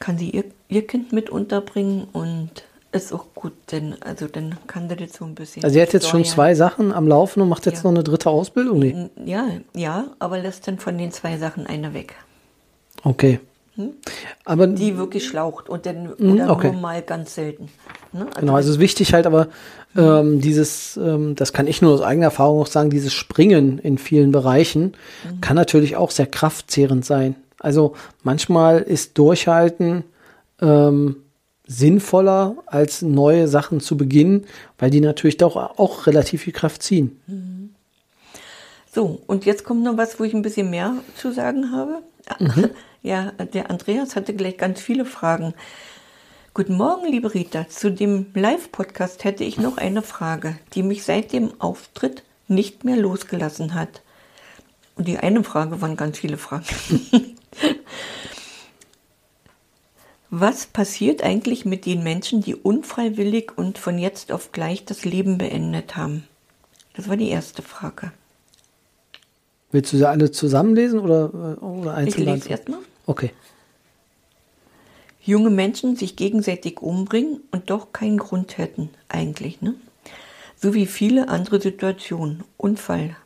Kann 0.00 0.18
sie 0.18 0.30
ihr, 0.30 0.44
ihr 0.68 0.86
Kind 0.86 1.12
mit 1.12 1.30
unterbringen 1.30 2.08
und 2.12 2.50
ist 2.90 3.12
auch 3.12 3.24
gut, 3.34 3.52
denn 3.70 3.96
also 4.02 4.26
dann 4.26 4.58
kann 4.66 4.88
sie 4.88 4.96
das 4.96 5.14
so 5.14 5.24
ein 5.24 5.34
bisschen. 5.34 5.64
Also 5.64 5.72
sie 5.74 5.80
hat 5.80 5.92
jetzt 5.94 6.08
schon 6.08 6.24
steuern. 6.24 6.34
zwei 6.34 6.54
Sachen 6.54 6.92
am 6.92 7.08
Laufen 7.08 7.40
und 7.40 7.48
macht 7.48 7.64
jetzt 7.64 7.78
Ja. 7.78 7.82
noch 7.84 7.92
eine 7.96 8.04
dritte 8.04 8.28
Ausbildung? 8.28 8.78
Nee. 8.80 9.08
Ja, 9.24 9.46
ja, 9.74 10.08
aber 10.18 10.38
lässt 10.38 10.68
dann 10.68 10.78
von 10.78 10.98
den 10.98 11.10
zwei 11.12 11.38
Sachen 11.38 11.66
eine 11.66 11.94
weg, 11.94 12.14
Okay. 13.04 13.40
Aber 14.44 14.64
Hm? 14.64 14.76
die 14.76 14.96
wirklich 14.98 15.26
schlaucht 15.26 15.68
und 15.68 15.86
dann 15.86 16.12
Mhm, 16.18 16.32
oder 16.32 16.50
okay. 16.50 16.72
nur 16.72 16.80
mal 16.80 17.02
ganz 17.02 17.34
selten. 17.34 17.68
Ne? 18.12 18.26
Also 18.26 18.40
Genau, 18.40 18.54
also 18.54 18.68
es 18.70 18.76
ist 18.76 18.80
wichtig 18.80 19.14
halt 19.14 19.26
aber 19.26 19.48
ähm, 19.96 20.40
dieses, 20.40 20.96
ähm, 20.96 21.34
das 21.34 21.52
kann 21.52 21.66
ich 21.66 21.80
nur 21.82 21.92
aus 21.94 22.00
eigener 22.02 22.26
Erfahrung 22.26 22.60
auch 22.60 22.66
sagen, 22.66 22.90
dieses 22.90 23.12
Springen 23.12 23.78
in 23.78 23.98
vielen 23.98 24.30
Bereichen 24.32 24.94
kann 25.40 25.56
natürlich 25.56 25.96
auch 25.96 26.10
sehr 26.10 26.26
kraftzehrend 26.26 27.04
sein. 27.04 27.36
Also 27.58 27.94
manchmal 28.22 28.80
ist 28.80 29.16
Durchhalten 29.18 30.04
ähm, 30.60 31.16
sinnvoller 31.66 32.56
als 32.66 33.02
neue 33.02 33.48
Sachen 33.48 33.80
zu 33.80 33.96
beginnen, 33.96 34.44
weil 34.78 34.90
die 34.90 35.00
natürlich 35.00 35.36
doch 35.36 35.56
auch 35.56 36.06
relativ 36.06 36.42
viel 36.42 36.52
Kraft 36.52 36.82
ziehen. 36.82 37.61
So, 38.94 39.22
und 39.26 39.46
jetzt 39.46 39.64
kommt 39.64 39.82
noch 39.82 39.96
was, 39.96 40.20
wo 40.20 40.24
ich 40.24 40.34
ein 40.34 40.42
bisschen 40.42 40.68
mehr 40.68 40.96
zu 41.16 41.32
sagen 41.32 41.72
habe. 41.72 42.02
Mhm. 42.38 42.70
Ja, 43.04 43.32
der 43.32 43.68
Andreas 43.68 44.14
hatte 44.14 44.32
gleich 44.32 44.58
ganz 44.58 44.80
viele 44.80 45.04
Fragen. 45.04 45.54
Guten 46.54 46.76
Morgen, 46.76 47.10
liebe 47.10 47.34
Rita. 47.34 47.68
Zu 47.68 47.90
dem 47.90 48.26
Live-Podcast 48.32 49.24
hätte 49.24 49.42
ich 49.42 49.58
noch 49.58 49.76
eine 49.76 50.02
Frage, 50.02 50.56
die 50.74 50.84
mich 50.84 51.02
seit 51.02 51.32
dem 51.32 51.60
Auftritt 51.60 52.22
nicht 52.46 52.84
mehr 52.84 52.94
losgelassen 52.94 53.74
hat. 53.74 54.02
Und 54.94 55.08
die 55.08 55.18
eine 55.18 55.42
Frage 55.42 55.80
waren 55.80 55.96
ganz 55.96 56.20
viele 56.20 56.38
Fragen. 56.38 56.64
Was 60.30 60.66
passiert 60.66 61.24
eigentlich 61.24 61.64
mit 61.64 61.84
den 61.84 62.04
Menschen, 62.04 62.40
die 62.40 62.54
unfreiwillig 62.54 63.50
und 63.58 63.78
von 63.78 63.98
jetzt 63.98 64.30
auf 64.30 64.52
gleich 64.52 64.84
das 64.84 65.04
Leben 65.04 65.38
beendet 65.38 65.96
haben? 65.96 66.28
Das 66.94 67.08
war 67.08 67.16
die 67.16 67.30
erste 67.30 67.62
Frage. 67.62 68.12
Willst 69.72 69.92
du 69.92 69.96
sie 69.96 70.08
alle 70.08 70.30
zusammenlesen 70.30 71.00
oder, 71.00 71.30
äh, 71.60 71.64
oder 71.64 71.92
Ich 71.92 72.14
einzeln? 72.14 72.26
lese 72.26 72.48
erstmal. 72.50 72.78
Okay. 73.06 73.32
junge 75.24 75.50
Menschen 75.50 75.96
sich 75.96 76.16
gegenseitig 76.16 76.80
umbringen 76.80 77.40
und 77.52 77.70
doch 77.70 77.92
keinen 77.92 78.18
Grund 78.18 78.58
hätten, 78.58 78.90
eigentlich, 79.08 79.60
ne? 79.62 79.74
So 80.56 80.74
wie 80.74 80.86
viele 80.86 81.28
andere 81.28 81.60
Situationen. 81.60 82.44
Unfall. 82.56 83.16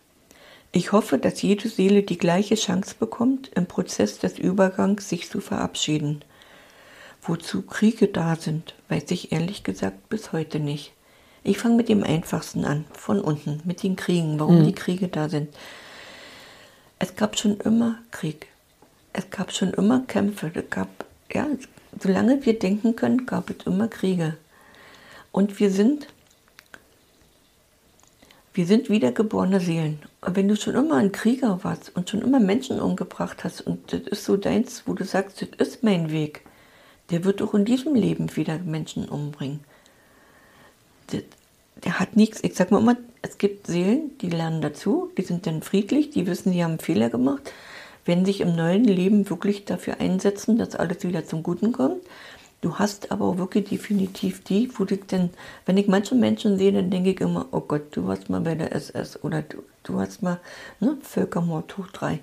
Ich 0.73 0.93
hoffe, 0.93 1.17
dass 1.19 1.41
jede 1.43 1.69
Seele 1.69 2.03
die 2.03 2.19
gleiche 2.19 2.55
Chance 2.55 2.97
bekommt, 2.99 3.51
im 3.55 3.67
Prozess 3.67 4.19
des 4.19 4.39
Übergangs 4.39 5.09
sich 5.09 5.29
zu 5.31 5.41
verabschieden. 5.41 6.23
Wozu 7.23 7.63
Kriege 7.63 8.09
da 8.09 8.37
sind, 8.37 8.75
weiß 8.89 9.11
ich 9.11 9.33
ehrlich 9.33 9.65
gesagt 9.65 10.09
bis 10.11 10.33
heute 10.33 10.61
nicht. 10.61 10.93
Ich 11.45 11.59
fange 11.59 11.77
mit 11.77 11.89
dem 11.89 12.03
Einfachsten 12.03 12.65
an, 12.65 12.85
von 12.93 13.21
unten, 13.21 13.61
mit 13.65 13.83
den 13.83 13.97
Kriegen, 13.97 14.39
warum 14.39 14.65
die 14.65 14.75
Kriege 14.75 15.09
da 15.09 15.29
sind. 15.29 15.49
Es 16.99 17.15
gab 17.15 17.39
schon 17.39 17.59
immer 17.61 17.99
Krieg. 18.11 18.47
Es 19.13 19.31
gab 19.31 19.53
schon 19.53 19.73
immer 19.75 20.01
Kämpfe. 20.07 20.51
Es 20.55 20.71
gab, 20.71 20.89
ja, 21.33 21.47
solange 22.01 22.45
wir 22.45 22.59
denken 22.59 22.97
können, 22.97 23.27
gab 23.27 23.51
es 23.51 23.67
immer 23.67 23.89
Kriege. 23.89 24.37
Und 25.31 25.61
wir 25.61 25.71
sind, 25.71 26.07
wir 28.55 28.67
sind 28.67 28.89
wiedergeborene 28.89 29.61
Seelen. 29.61 30.01
Und 30.23 30.37
wenn 30.37 30.49
du 30.49 30.57
schon 30.57 30.75
immer 30.75 30.97
ein 30.97 31.13
Krieger 31.13 31.63
warst 31.63 31.95
und 31.95 32.09
schon 32.09 32.23
immer 32.23 32.41
Menschen 32.41 32.81
umgebracht 32.81 33.45
hast 33.45 33.61
und 33.61 33.93
das 33.93 34.01
ist 34.01 34.25
so 34.25 34.39
deins, 34.39 34.85
wo 34.87 34.95
du 34.95 35.05
sagst, 35.05 35.43
das 35.43 35.69
ist 35.69 35.83
mein 35.83 36.11
Weg, 36.11 36.43
der 37.11 37.25
wird 37.25 37.43
auch 37.43 37.55
in 37.55 37.67
diesem 37.67 37.95
Leben 37.95 38.35
wieder 38.35 38.59
Menschen 38.59 39.07
umbringen. 39.09 39.61
Das, 41.09 41.23
der 41.85 41.99
hat 42.01 42.17
nichts. 42.17 42.41
Ich 42.43 42.55
sag 42.55 42.71
mal 42.71 42.81
immer, 42.81 42.97
es 43.23 43.39
gibt 43.39 43.67
Seelen, 43.67 44.17
die 44.19 44.31
lernen 44.31 44.61
dazu, 44.61 45.11
die 45.17 45.23
sind 45.23 45.47
dann 45.47 45.63
friedlich, 45.63 46.11
die 46.11 46.27
wissen, 46.27 46.53
sie 46.53 46.63
haben 46.63 46.73
einen 46.73 46.81
Fehler 46.81 47.11
gemacht, 47.11 47.53
werden 48.05 48.25
sich 48.25 48.41
im 48.41 48.57
neuen 48.57 48.85
Leben 48.85 49.29
wirklich 49.29 49.65
dafür 49.65 50.01
einsetzen, 50.01 50.59
dass 50.59 50.77
alles 50.77 51.03
wieder 51.03 51.27
zum 51.27 51.43
Guten 51.43 51.73
kommt. 51.73 52.03
Du 52.63 52.79
hast 52.79 53.13
aber 53.13 53.27
auch 53.27 53.37
wirklich 53.37 53.69
definitiv 53.69 54.43
die, 54.43 54.71
wo 54.77 54.85
du 54.85 54.97
denn, 54.97 55.31
wenn 55.67 55.77
ich 55.77 55.89
manche 55.89 56.15
Menschen 56.15 56.57
sehe, 56.57 56.73
dann 56.73 56.91
denke 56.91 57.11
ich 57.11 57.21
immer, 57.21 57.47
oh 57.53 57.61
Gott, 57.61 57.95
du 57.95 58.07
warst 58.07 58.31
mal 58.31 58.41
bei 58.41 58.55
der 58.55 58.75
SS 58.75 59.23
oder 59.23 59.43
du, 59.43 59.59
du 59.83 60.01
hast 60.01 60.23
mal 60.23 60.41
ne, 60.81 60.97
Völkermord 61.03 61.77
hoch 61.77 61.89
drei. 61.89 62.21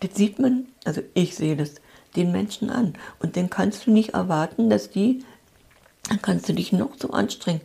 Das 0.00 0.14
sieht 0.14 0.38
man, 0.38 0.66
also 0.84 1.02
ich 1.14 1.36
sehe 1.36 1.56
das, 1.56 1.76
den 2.16 2.32
Menschen 2.32 2.68
an. 2.68 2.94
Und 3.20 3.36
dann 3.36 3.48
kannst 3.48 3.86
du 3.86 3.92
nicht 3.92 4.14
erwarten, 4.14 4.68
dass 4.70 4.90
die, 4.90 5.24
dann 6.08 6.20
kannst 6.20 6.48
du 6.48 6.54
dich 6.54 6.72
noch 6.72 6.90
so 6.98 7.10
anstrengen. 7.10 7.60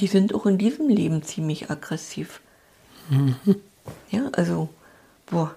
Die 0.00 0.06
sind 0.06 0.34
auch 0.34 0.46
in 0.46 0.58
diesem 0.58 0.88
Leben 0.88 1.22
ziemlich 1.22 1.70
aggressiv. 1.70 2.40
Ja, 4.10 4.28
also, 4.32 4.68
boah. 5.26 5.54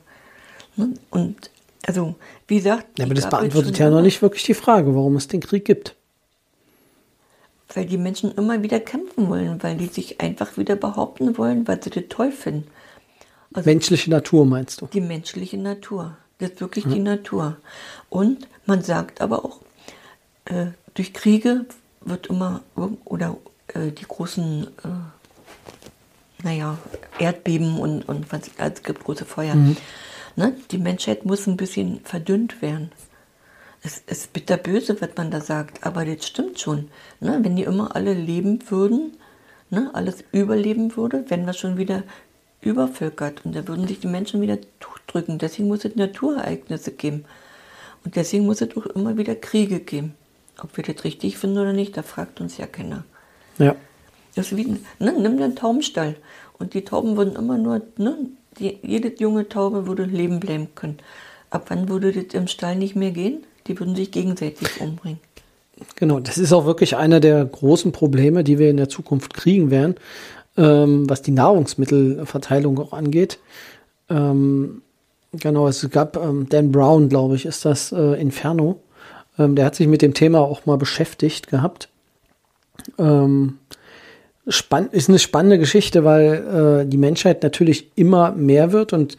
Ne? 0.75 0.93
Und 1.10 1.49
also, 1.86 2.15
wie 2.47 2.58
gesagt, 2.58 2.99
Ja, 2.99 3.06
aber 3.06 3.13
das 3.13 3.29
beantwortet 3.29 3.77
ja 3.77 3.89
noch 3.89 4.01
nicht 4.01 4.21
wirklich 4.21 4.43
die 4.43 4.53
Frage, 4.53 4.95
warum 4.95 5.15
es 5.15 5.27
den 5.27 5.41
Krieg 5.41 5.65
gibt. 5.65 5.95
Weil 7.73 7.86
die 7.86 7.97
Menschen 7.97 8.32
immer 8.34 8.62
wieder 8.63 8.79
kämpfen 8.79 9.29
wollen, 9.29 9.62
weil 9.63 9.77
die 9.77 9.88
sich 9.88 10.21
einfach 10.21 10.58
wieder 10.58 10.75
behaupten 10.75 11.38
wollen, 11.38 11.67
weil 11.67 11.82
sie 11.84 11.89
das 11.89 12.03
toll 12.10 12.32
finden. 12.32 12.67
Also 13.53 13.69
Menschliche 13.69 14.10
Natur 14.10 14.45
meinst 14.45 14.82
du? 14.82 14.88
die 14.88 15.01
menschliche 15.01 15.58
Natur. 15.58 16.17
Das 16.39 16.51
ist 16.51 16.62
wirklich 16.62 16.86
die 16.86 16.99
Natur. 16.99 17.58
Und 18.10 18.47
man 18.65 18.82
sagt 18.82 19.21
aber 19.21 19.45
auch, 19.45 19.60
äh, 20.45 20.67
durch 20.95 21.13
Kriege 21.13 21.65
wird 22.01 22.27
immer, 22.27 22.62
oder 23.06 23.38
äh, 23.73 23.91
die 23.91 24.05
großen, 24.05 24.67
äh, 24.83 26.43
naja, 26.43 26.77
Erdbeben 27.19 27.79
und, 27.79 28.03
und 28.03 28.31
was, 28.31 28.49
also 28.57 28.73
es 28.75 28.83
gibt 28.83 29.03
große 29.03 29.25
Feuer. 29.25 29.55
Ne? 30.36 30.55
Die 30.71 30.77
Menschheit 30.77 31.25
muss 31.25 31.47
ein 31.47 31.57
bisschen 31.57 32.01
verdünnt 32.03 32.62
werden. 32.62 32.91
Es 33.83 33.99
ist 34.07 34.33
bitterböse, 34.33 34.99
was 35.01 35.09
man 35.17 35.29
da 35.29 35.41
sagt, 35.41 35.86
aber 35.86 36.05
das 36.05 36.25
stimmt 36.25 36.59
schon. 36.59 36.89
Ne? 37.19 37.39
Wenn 37.41 37.55
die 37.55 37.63
immer 37.63 37.95
alle 37.95 38.13
leben 38.13 38.59
würden, 38.69 39.17
ne? 39.69 39.91
alles 39.93 40.23
überleben 40.31 40.95
würde, 40.95 41.29
wären 41.29 41.45
wir 41.45 41.53
schon 41.53 41.77
wieder 41.77 42.03
übervölkert 42.62 43.45
und 43.45 43.55
da 43.55 43.67
würden 43.67 43.88
sich 43.88 43.99
die 43.99 44.07
Menschen 44.07 44.41
wieder 44.41 44.57
drücken. 45.07 45.38
Deswegen 45.38 45.67
muss 45.67 45.83
es 45.86 45.95
Naturereignisse 45.95 46.91
geben. 46.91 47.25
Und 48.05 48.15
deswegen 48.15 48.45
muss 48.45 48.62
es 48.62 48.75
auch 48.75 48.86
immer 48.88 49.17
wieder 49.17 49.36
Kriege 49.36 49.79
geben. 49.79 50.15
Ob 50.59 50.75
wir 50.77 50.83
das 50.83 51.03
richtig 51.03 51.38
finden 51.38 51.59
oder 51.59 51.73
nicht, 51.73 51.97
da 51.97 52.03
fragt 52.03 52.41
uns 52.41 52.57
ja 52.57 52.67
keiner. 52.67 53.03
Ja. 53.57 53.75
Wie, 54.35 54.77
ne, 54.99 55.13
nimm 55.19 55.37
den 55.37 55.55
Taubenstall. 55.55 56.15
Und 56.59 56.73
die 56.73 56.83
Tauben 56.83 57.17
würden 57.17 57.35
immer 57.35 57.57
nur, 57.57 57.81
ne, 57.97 58.17
die, 58.59 58.77
jede 58.81 59.13
junge 59.19 59.49
Taube 59.49 59.87
würde 59.87 60.03
leben 60.03 60.39
bleiben 60.39 60.69
können. 60.75 60.97
Ab 61.49 61.65
wann 61.69 61.89
würde 61.89 62.11
das 62.11 62.33
im 62.33 62.47
Stall 62.47 62.75
nicht 62.75 62.95
mehr 62.95 63.11
gehen? 63.11 63.43
Die 63.67 63.79
würden 63.79 63.95
sich 63.95 64.11
gegenseitig 64.11 64.81
umbringen. 64.81 65.19
Genau, 65.95 66.19
das 66.19 66.37
ist 66.37 66.53
auch 66.53 66.65
wirklich 66.65 66.95
einer 66.95 67.19
der 67.19 67.43
großen 67.45 67.91
Probleme, 67.91 68.43
die 68.43 68.59
wir 68.59 68.69
in 68.69 68.77
der 68.77 68.89
Zukunft 68.89 69.33
kriegen 69.33 69.71
werden, 69.71 69.95
ähm, 70.57 71.09
was 71.09 71.21
die 71.21 71.31
Nahrungsmittelverteilung 71.31 72.79
auch 72.79 72.93
angeht. 72.93 73.39
Ähm, 74.09 74.81
genau, 75.31 75.67
es 75.67 75.89
gab 75.89 76.17
ähm, 76.17 76.47
Dan 76.49 76.71
Brown, 76.71 77.09
glaube 77.09 77.35
ich, 77.35 77.45
ist 77.45 77.65
das 77.65 77.91
äh, 77.91 78.19
Inferno. 78.21 78.79
Ähm, 79.39 79.55
der 79.55 79.65
hat 79.65 79.75
sich 79.75 79.87
mit 79.87 80.01
dem 80.01 80.13
Thema 80.13 80.39
auch 80.39 80.65
mal 80.65 80.77
beschäftigt 80.77 81.47
gehabt. 81.47 81.89
Ähm, 82.97 83.59
spann 84.47 84.89
ist 84.91 85.09
eine 85.09 85.19
spannende 85.19 85.59
Geschichte, 85.59 86.03
weil 86.03 86.83
äh, 86.83 86.89
die 86.89 86.97
Menschheit 86.97 87.43
natürlich 87.43 87.91
immer 87.95 88.31
mehr 88.31 88.71
wird 88.71 88.93
und 88.93 89.17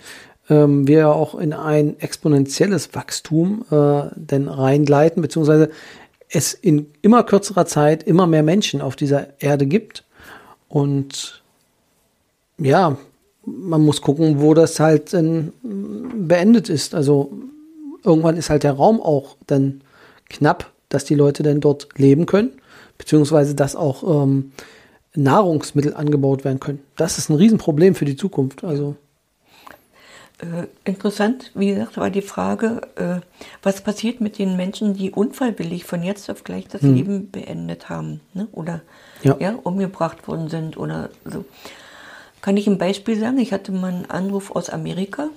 ähm, 0.51 0.87
wir 0.87 1.09
auch 1.09 1.35
in 1.35 1.53
ein 1.53 1.99
exponentielles 2.01 2.95
Wachstum 2.95 3.65
äh, 3.71 4.03
denn 4.17 4.49
reingleiten, 4.49 5.23
beziehungsweise 5.23 5.71
es 6.29 6.53
in 6.53 6.87
immer 7.01 7.23
kürzerer 7.23 7.67
Zeit 7.67 8.03
immer 8.03 8.27
mehr 8.27 8.43
Menschen 8.43 8.81
auf 8.81 8.97
dieser 8.97 9.41
Erde 9.41 9.67
gibt. 9.67 10.05
Und 10.69 11.43
ja, 12.59 12.97
man 13.45 13.83
muss 13.83 14.01
gucken, 14.01 14.41
wo 14.41 14.55
das 14.55 14.81
halt 14.81 15.13
dann 15.13 15.53
beendet 15.63 16.69
ist. 16.69 16.95
Also 16.95 17.33
irgendwann 18.03 18.37
ist 18.37 18.51
halt 18.51 18.65
der 18.65 18.73
Raum 18.73 19.01
auch 19.01 19.37
dann 19.47 19.83
knapp, 20.29 20.73
dass 20.89 21.05
die 21.05 21.15
Leute 21.15 21.43
dann 21.43 21.61
dort 21.61 21.89
leben 21.97 22.27
können, 22.27 22.53
beziehungsweise 22.99 23.55
dass 23.55 23.77
auch 23.77 24.23
ähm, 24.23 24.53
Nahrungsmittel 25.15 25.95
angebaut 25.95 26.45
werden 26.45 26.61
können. 26.61 26.81
Das 26.97 27.19
ist 27.19 27.29
ein 27.29 27.37
Riesenproblem 27.37 27.95
für 27.95 28.05
die 28.05 28.17
Zukunft. 28.17 28.65
Also 28.65 28.97
äh, 30.39 30.67
interessant, 30.85 31.53
wie 31.55 31.69
gesagt, 31.69 31.97
war 31.97 32.11
die 32.11 32.23
Frage, 32.23 32.83
äh, 32.97 33.21
was 33.63 33.83
passiert 33.83 34.21
mit 34.21 34.39
den 34.39 34.57
Menschen, 34.57 34.95
die 34.95 35.13
unfallwillig 35.13 35.85
von 35.85 36.03
jetzt 36.03 36.29
auf 36.29 36.43
gleich 36.43 36.67
das 36.67 36.83
hm. 36.83 36.95
Leben 36.95 37.31
beendet 37.31 37.89
haben 37.89 38.21
ne? 38.33 38.49
oder 38.51 38.81
ja. 39.23 39.37
ja. 39.39 39.55
umgebracht 39.63 40.27
worden 40.27 40.49
sind 40.49 40.77
oder 40.77 41.11
so. 41.25 41.45
Kann 42.43 42.57
ich 42.57 42.67
ein 42.67 42.79
Beispiel 42.79 43.19
sagen? 43.19 43.39
Ich 43.39 43.53
hatte 43.53 43.73
mal 43.73 43.93
einen 43.93 44.11
Anruf 44.11 44.51
aus 44.51 44.69
Amerika. 44.69 45.29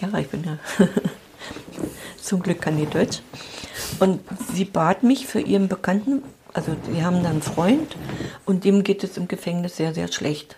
Ja, 0.00 0.16
ich 0.18 0.28
bin 0.28 0.44
ja 0.44 0.58
zum 2.22 2.42
Glück 2.42 2.60
kann 2.60 2.76
die 2.76 2.86
Deutsch. 2.86 3.20
Und 3.98 4.20
sie 4.52 4.66
bat 4.66 5.02
mich 5.02 5.26
für 5.26 5.40
ihren 5.40 5.68
Bekannten, 5.68 6.22
also 6.56 6.74
sie 6.90 7.04
haben 7.04 7.22
da 7.22 7.30
einen 7.30 7.42
Freund 7.42 7.96
und 8.44 8.64
dem 8.64 8.82
geht 8.82 9.04
es 9.04 9.16
im 9.16 9.28
Gefängnis 9.28 9.76
sehr, 9.76 9.94
sehr 9.94 10.10
schlecht. 10.10 10.56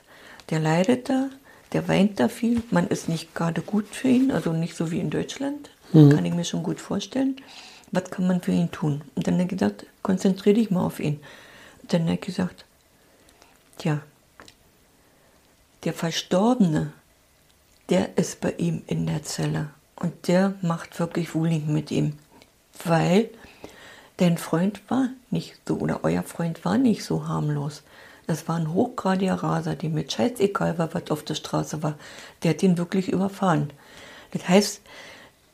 Der 0.50 0.60
leidet 0.60 1.08
da 1.10 1.28
der 1.72 1.88
weint 1.88 2.18
da 2.18 2.28
viel. 2.28 2.62
Man 2.70 2.88
ist 2.88 3.08
nicht 3.08 3.34
gerade 3.34 3.60
gut 3.60 3.88
für 3.88 4.08
ihn, 4.08 4.30
also 4.30 4.52
nicht 4.52 4.74
so 4.74 4.90
wie 4.90 5.00
in 5.00 5.10
Deutschland. 5.10 5.70
Mhm. 5.92 6.10
Kann 6.10 6.24
ich 6.24 6.34
mir 6.34 6.44
schon 6.44 6.62
gut 6.62 6.80
vorstellen. 6.80 7.36
Was 7.90 8.10
kann 8.10 8.26
man 8.26 8.40
für 8.40 8.52
ihn 8.52 8.70
tun? 8.70 9.02
Und 9.14 9.26
dann 9.26 9.34
hat 9.34 9.40
er 9.40 9.46
gesagt, 9.46 9.86
konzentriere 10.02 10.56
dich 10.56 10.70
mal 10.70 10.84
auf 10.84 11.00
ihn. 11.00 11.20
Und 11.82 11.92
dann 11.92 12.02
hat 12.02 12.10
er 12.10 12.16
gesagt, 12.18 12.64
tja, 13.78 14.00
der 15.84 15.92
Verstorbene, 15.92 16.92
der 17.88 18.16
ist 18.18 18.40
bei 18.40 18.52
ihm 18.52 18.82
in 18.86 19.06
der 19.06 19.22
Zelle. 19.22 19.70
Und 19.96 20.28
der 20.28 20.54
macht 20.62 20.98
wirklich 21.00 21.34
Wuling 21.34 21.72
mit 21.72 21.90
ihm. 21.90 22.14
Weil 22.84 23.30
dein 24.18 24.36
Freund 24.36 24.82
war 24.88 25.08
nicht 25.30 25.54
so, 25.66 25.76
oder 25.76 26.00
euer 26.02 26.22
Freund 26.22 26.64
war 26.64 26.76
nicht 26.76 27.04
so 27.04 27.26
harmlos. 27.26 27.82
Das 28.26 28.46
war 28.46 28.56
ein 28.56 28.74
hochgradiger 28.74 29.36
Raser, 29.36 29.74
dem 29.74 29.94
mit 29.94 30.12
scheißegal 30.12 30.76
war, 30.76 30.92
was 30.92 31.10
auf 31.10 31.22
der 31.22 31.34
Straße 31.34 31.82
war. 31.82 31.94
Der 32.42 32.50
hat 32.50 32.62
ihn 32.62 32.76
wirklich 32.76 33.08
überfahren. 33.08 33.70
Das 34.32 34.46
heißt, 34.46 34.82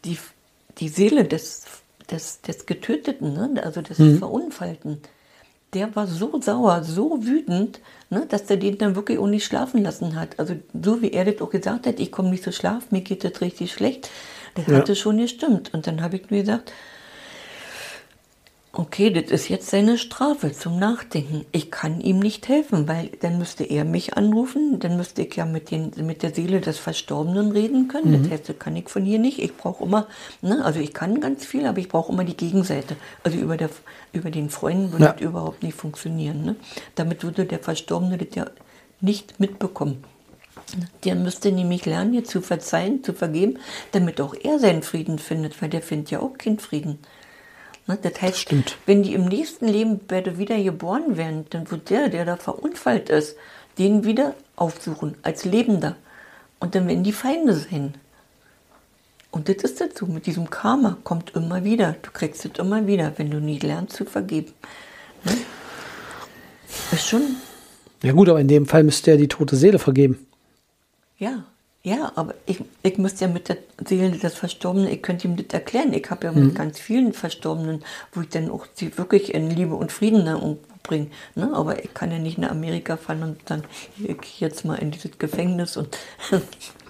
die, 0.04 0.18
die 0.78 0.88
Seele 0.88 1.24
des, 1.24 1.66
des, 2.10 2.40
des 2.40 2.66
Getöteten, 2.66 3.34
ne, 3.34 3.62
also 3.62 3.80
des 3.80 3.98
mhm. 3.98 4.18
Verunfallten, 4.18 4.98
der 5.72 5.94
war 5.94 6.06
so 6.06 6.40
sauer, 6.40 6.82
so 6.82 7.24
wütend, 7.24 7.80
ne, 8.10 8.26
dass 8.28 8.46
der 8.46 8.56
den 8.56 8.78
dann 8.78 8.96
wirklich 8.96 9.18
auch 9.18 9.26
nicht 9.26 9.44
schlafen 9.44 9.82
lassen 9.82 10.16
hat. 10.16 10.38
Also 10.40 10.56
so 10.82 11.00
wie 11.00 11.12
er 11.12 11.24
das 11.24 11.40
auch 11.40 11.50
gesagt 11.50 11.86
hat, 11.86 12.00
ich 12.00 12.10
komme 12.10 12.30
nicht 12.30 12.42
zu 12.42 12.52
schlafen, 12.52 12.88
mir 12.90 13.02
geht 13.02 13.22
das 13.24 13.40
richtig 13.40 13.72
schlecht, 13.72 14.10
das 14.54 14.66
ja. 14.66 14.76
hatte 14.76 14.96
schon 14.96 15.18
gestimmt. 15.18 15.72
Und 15.74 15.86
dann 15.86 16.02
habe 16.02 16.16
ich 16.16 16.30
mir 16.30 16.40
gesagt, 16.40 16.72
okay, 18.74 19.10
das 19.10 19.30
ist 19.30 19.48
jetzt 19.48 19.68
seine 19.68 19.98
Strafe 19.98 20.52
zum 20.52 20.78
Nachdenken. 20.78 21.46
Ich 21.52 21.70
kann 21.70 22.00
ihm 22.00 22.18
nicht 22.18 22.48
helfen, 22.48 22.88
weil 22.88 23.10
dann 23.20 23.38
müsste 23.38 23.64
er 23.64 23.84
mich 23.84 24.16
anrufen, 24.16 24.78
dann 24.80 24.96
müsste 24.96 25.22
ich 25.22 25.36
ja 25.36 25.44
mit, 25.44 25.70
den, 25.70 25.92
mit 26.02 26.22
der 26.22 26.34
Seele 26.34 26.60
des 26.60 26.78
Verstorbenen 26.78 27.52
reden 27.52 27.88
können. 27.88 28.10
Mhm. 28.10 28.22
Das 28.22 28.32
heißt, 28.32 28.48
das 28.48 28.58
kann 28.58 28.76
ich 28.76 28.88
von 28.88 29.04
hier 29.04 29.18
nicht. 29.18 29.38
Ich 29.38 29.56
brauche 29.56 29.84
immer, 29.84 30.06
ne, 30.42 30.64
also 30.64 30.80
ich 30.80 30.92
kann 30.92 31.20
ganz 31.20 31.44
viel, 31.44 31.66
aber 31.66 31.78
ich 31.78 31.88
brauche 31.88 32.12
immer 32.12 32.24
die 32.24 32.36
Gegenseite. 32.36 32.96
Also 33.22 33.38
über, 33.38 33.56
der, 33.56 33.70
über 34.12 34.30
den 34.30 34.50
Freunden 34.50 34.92
würde 34.92 35.04
ja. 35.04 35.12
das 35.12 35.20
überhaupt 35.20 35.62
nicht 35.62 35.76
funktionieren. 35.76 36.44
Ne? 36.44 36.56
Damit 36.94 37.22
würde 37.22 37.46
der 37.46 37.60
Verstorbene 37.60 38.18
das 38.18 38.34
ja 38.34 38.46
nicht 39.00 39.38
mitbekommen. 39.38 40.04
Der 41.04 41.14
müsste 41.14 41.52
nämlich 41.52 41.84
lernen, 41.84 42.14
ihr 42.14 42.24
zu 42.24 42.40
verzeihen, 42.40 43.04
zu 43.04 43.12
vergeben, 43.12 43.58
damit 43.92 44.20
auch 44.20 44.34
er 44.34 44.58
seinen 44.58 44.82
Frieden 44.82 45.18
findet, 45.18 45.60
weil 45.60 45.68
der 45.68 45.82
findet 45.82 46.10
ja 46.10 46.20
auch 46.20 46.36
keinen 46.38 46.58
Frieden. 46.58 46.98
Ne? 47.86 47.98
Das 48.00 48.20
heißt, 48.20 48.38
Stimmt. 48.38 48.78
wenn 48.86 49.02
die 49.02 49.14
im 49.14 49.26
nächsten 49.26 49.66
Leben 49.66 50.00
beide 50.06 50.38
wieder 50.38 50.60
geboren 50.62 51.16
werden, 51.16 51.46
dann 51.50 51.70
wird 51.70 51.90
der, 51.90 52.08
der 52.08 52.24
da 52.24 52.36
verunfallt 52.36 53.10
ist, 53.10 53.36
den 53.78 54.04
wieder 54.04 54.34
aufsuchen 54.56 55.16
als 55.22 55.44
Lebender. 55.44 55.96
Und 56.60 56.74
dann 56.74 56.88
werden 56.88 57.04
die 57.04 57.12
Feinde 57.12 57.54
sein. 57.54 57.94
Und 59.30 59.48
das 59.48 59.56
ist 59.56 59.80
dazu, 59.80 60.06
mit 60.06 60.26
diesem 60.26 60.48
Karma 60.48 60.96
kommt 61.02 61.34
immer 61.34 61.64
wieder. 61.64 61.96
Du 62.02 62.10
kriegst 62.12 62.44
es 62.44 62.58
immer 62.58 62.86
wieder, 62.86 63.12
wenn 63.16 63.30
du 63.30 63.40
nie 63.40 63.58
lernst 63.58 63.96
zu 63.96 64.04
vergeben. 64.04 64.52
Ne? 65.24 65.32
Ist 66.92 67.08
schon. 67.08 67.22
Ja 68.02 68.12
gut, 68.12 68.28
aber 68.28 68.40
in 68.40 68.48
dem 68.48 68.66
Fall 68.66 68.84
müsste 68.84 69.10
er 69.10 69.16
die 69.16 69.28
tote 69.28 69.56
Seele 69.56 69.78
vergeben. 69.78 70.26
Ja, 71.18 71.44
ja, 71.86 72.12
aber 72.14 72.34
ich, 72.46 72.64
ich 72.82 72.96
müsste 72.96 73.26
ja 73.26 73.30
mit 73.30 73.50
der 73.50 73.58
Seele 73.86 74.16
des 74.16 74.34
Verstorbenen, 74.34 74.88
ich 74.88 75.02
könnte 75.02 75.28
ihm 75.28 75.36
das 75.36 75.48
erklären. 75.52 75.92
Ich 75.92 76.10
habe 76.10 76.26
ja 76.26 76.32
mit 76.32 76.44
mhm. 76.44 76.54
ganz 76.54 76.80
vielen 76.80 77.12
Verstorbenen, 77.12 77.84
wo 78.12 78.22
ich 78.22 78.30
dann 78.30 78.50
auch 78.50 78.66
sie 78.72 78.96
wirklich 78.96 79.34
in 79.34 79.50
Liebe 79.50 79.74
und 79.74 79.92
Frieden 79.92 80.26
umbringe. 80.26 81.08
Ne? 81.34 81.50
Aber 81.52 81.84
ich 81.84 81.92
kann 81.92 82.10
ja 82.10 82.18
nicht 82.18 82.38
nach 82.38 82.50
Amerika 82.50 82.96
fahren 82.96 83.22
und 83.22 83.38
dann 83.44 83.64
ich 83.98 84.40
jetzt 84.40 84.64
mal 84.64 84.76
in 84.76 84.92
dieses 84.92 85.18
Gefängnis 85.18 85.76
und. 85.76 85.98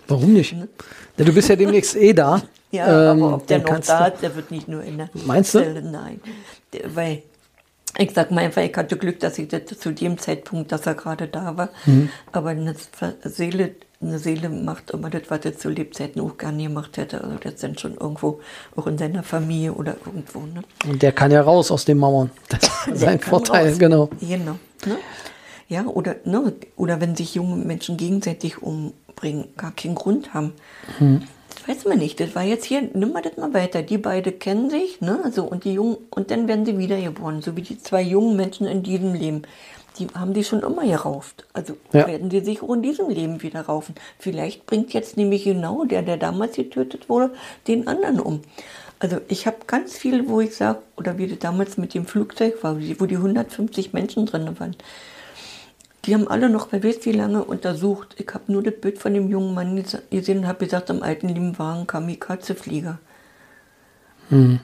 Warum 0.06 0.32
nicht? 0.32 0.52
Ne? 0.52 0.68
Ja, 1.16 1.24
du 1.24 1.32
bist 1.32 1.48
ja 1.48 1.56
demnächst 1.56 1.96
eh 1.96 2.12
da. 2.12 2.40
Ja, 2.70 3.12
ähm, 3.12 3.22
aber 3.22 3.36
ob 3.36 3.46
der 3.46 3.60
noch 3.60 3.78
da 3.78 4.06
ist, 4.06 4.20
der 4.20 4.34
wird 4.34 4.50
nicht 4.50 4.66
nur 4.66 4.82
in 4.82 4.98
der 4.98 5.08
Meinst 5.14 5.52
Zelle, 5.52 5.80
du? 5.80 5.90
nein. 5.90 6.20
Weil 6.86 7.22
ich 7.96 8.10
sag 8.12 8.32
mal 8.32 8.42
einfach, 8.42 8.62
ich 8.62 8.74
hatte 8.76 8.96
Glück, 8.96 9.20
dass 9.20 9.38
ich 9.38 9.46
das 9.46 9.78
zu 9.78 9.92
dem 9.92 10.18
Zeitpunkt, 10.18 10.72
dass 10.72 10.84
er 10.84 10.94
gerade 10.94 11.28
da 11.28 11.56
war. 11.56 11.68
Mhm. 11.86 12.08
Aber 12.32 12.50
eine 12.50 12.74
Seele 13.22 13.76
eine 14.04 14.18
Seele 14.18 14.48
macht 14.48 14.90
immer 14.90 15.10
das, 15.10 15.22
was 15.28 15.44
er 15.44 15.56
zu 15.56 15.68
Lebzeiten 15.68 16.20
auch 16.20 16.36
gerne 16.38 16.62
gemacht 16.62 16.96
hätte. 16.96 17.22
Also 17.22 17.36
das 17.42 17.60
sind 17.60 17.80
schon 17.80 17.94
irgendwo, 17.94 18.40
auch 18.76 18.86
in 18.86 18.98
seiner 18.98 19.22
Familie 19.22 19.72
oder 19.72 19.96
irgendwo. 20.04 20.40
Ne? 20.40 20.62
Und 20.86 21.02
der 21.02 21.12
kann 21.12 21.30
ja 21.30 21.42
raus 21.42 21.70
aus 21.70 21.84
den 21.84 21.98
Mauern. 21.98 22.30
Das 22.48 22.62
ist 22.86 23.00
sein 23.00 23.18
Vorteil, 23.20 23.70
raus. 23.70 23.78
genau. 23.78 24.10
Genau. 24.20 24.56
Ne? 24.86 24.98
Ja, 25.68 25.86
oder, 25.86 26.16
ne? 26.24 26.52
oder 26.76 27.00
wenn 27.00 27.16
sich 27.16 27.34
junge 27.34 27.56
Menschen 27.56 27.96
gegenseitig 27.96 28.62
umbringen, 28.62 29.48
gar 29.56 29.72
keinen 29.72 29.94
Grund 29.94 30.34
haben. 30.34 30.52
Hm. 30.98 31.22
Das 31.54 31.68
weiß 31.68 31.84
man 31.86 31.98
nicht. 31.98 32.20
Das 32.20 32.34
war 32.34 32.42
jetzt 32.42 32.64
hier, 32.64 32.82
nimm 32.92 33.12
mal 33.12 33.22
das 33.22 33.36
mal 33.36 33.54
weiter. 33.54 33.82
Die 33.82 33.98
beiden 33.98 34.38
kennen 34.38 34.70
sich, 34.70 35.00
ne? 35.00 35.30
So, 35.32 35.44
und 35.44 35.64
die 35.64 35.74
Jungen, 35.74 35.96
und 36.10 36.30
dann 36.30 36.48
werden 36.48 36.66
sie 36.66 36.78
wiedergeboren, 36.78 37.42
so 37.42 37.56
wie 37.56 37.62
die 37.62 37.78
zwei 37.78 38.02
jungen 38.02 38.36
Menschen 38.36 38.66
in 38.66 38.82
diesem 38.82 39.14
Leben 39.14 39.42
die 39.98 40.08
haben 40.14 40.34
die 40.34 40.44
schon 40.44 40.60
immer 40.60 40.84
gerauft. 40.84 41.46
Also 41.52 41.76
ja. 41.92 42.06
werden 42.06 42.28
die 42.28 42.40
sich 42.40 42.62
auch 42.62 42.74
in 42.74 42.82
diesem 42.82 43.08
Leben 43.08 43.42
wieder 43.42 43.62
raufen. 43.62 43.94
Vielleicht 44.18 44.66
bringt 44.66 44.92
jetzt 44.92 45.16
nämlich 45.16 45.44
genau 45.44 45.84
der, 45.84 46.02
der 46.02 46.16
damals 46.16 46.56
getötet 46.56 47.08
wurde, 47.08 47.32
den 47.66 47.86
anderen 47.86 48.20
um. 48.20 48.40
Also 48.98 49.20
ich 49.28 49.46
habe 49.46 49.58
ganz 49.66 49.96
viel, 49.96 50.28
wo 50.28 50.40
ich 50.40 50.56
sage, 50.56 50.78
oder 50.96 51.18
wie 51.18 51.26
das 51.26 51.38
damals 51.38 51.76
mit 51.76 51.94
dem 51.94 52.06
Flugzeug 52.06 52.62
war, 52.62 52.76
wo 52.98 53.06
die 53.06 53.16
150 53.16 53.92
Menschen 53.92 54.26
drin 54.26 54.58
waren. 54.58 54.76
Die 56.04 56.14
haben 56.14 56.28
alle 56.28 56.50
noch, 56.50 56.68
wer 56.70 56.84
weiß 56.84 57.04
wie 57.06 57.12
lange, 57.12 57.44
untersucht. 57.44 58.14
Ich 58.18 58.28
habe 58.34 58.52
nur 58.52 58.62
das 58.62 58.74
Bild 58.74 58.98
von 58.98 59.14
dem 59.14 59.30
jungen 59.30 59.54
Mann 59.54 59.82
gesehen 60.10 60.38
und 60.38 60.46
habe 60.46 60.64
gesagt, 60.64 60.90
am 60.90 61.02
alten 61.02 61.28
lieben 61.28 61.58
war 61.58 61.76
ein 61.76 61.86
Kamikaze-Flieger. 61.86 62.98
Hm. 64.28 64.60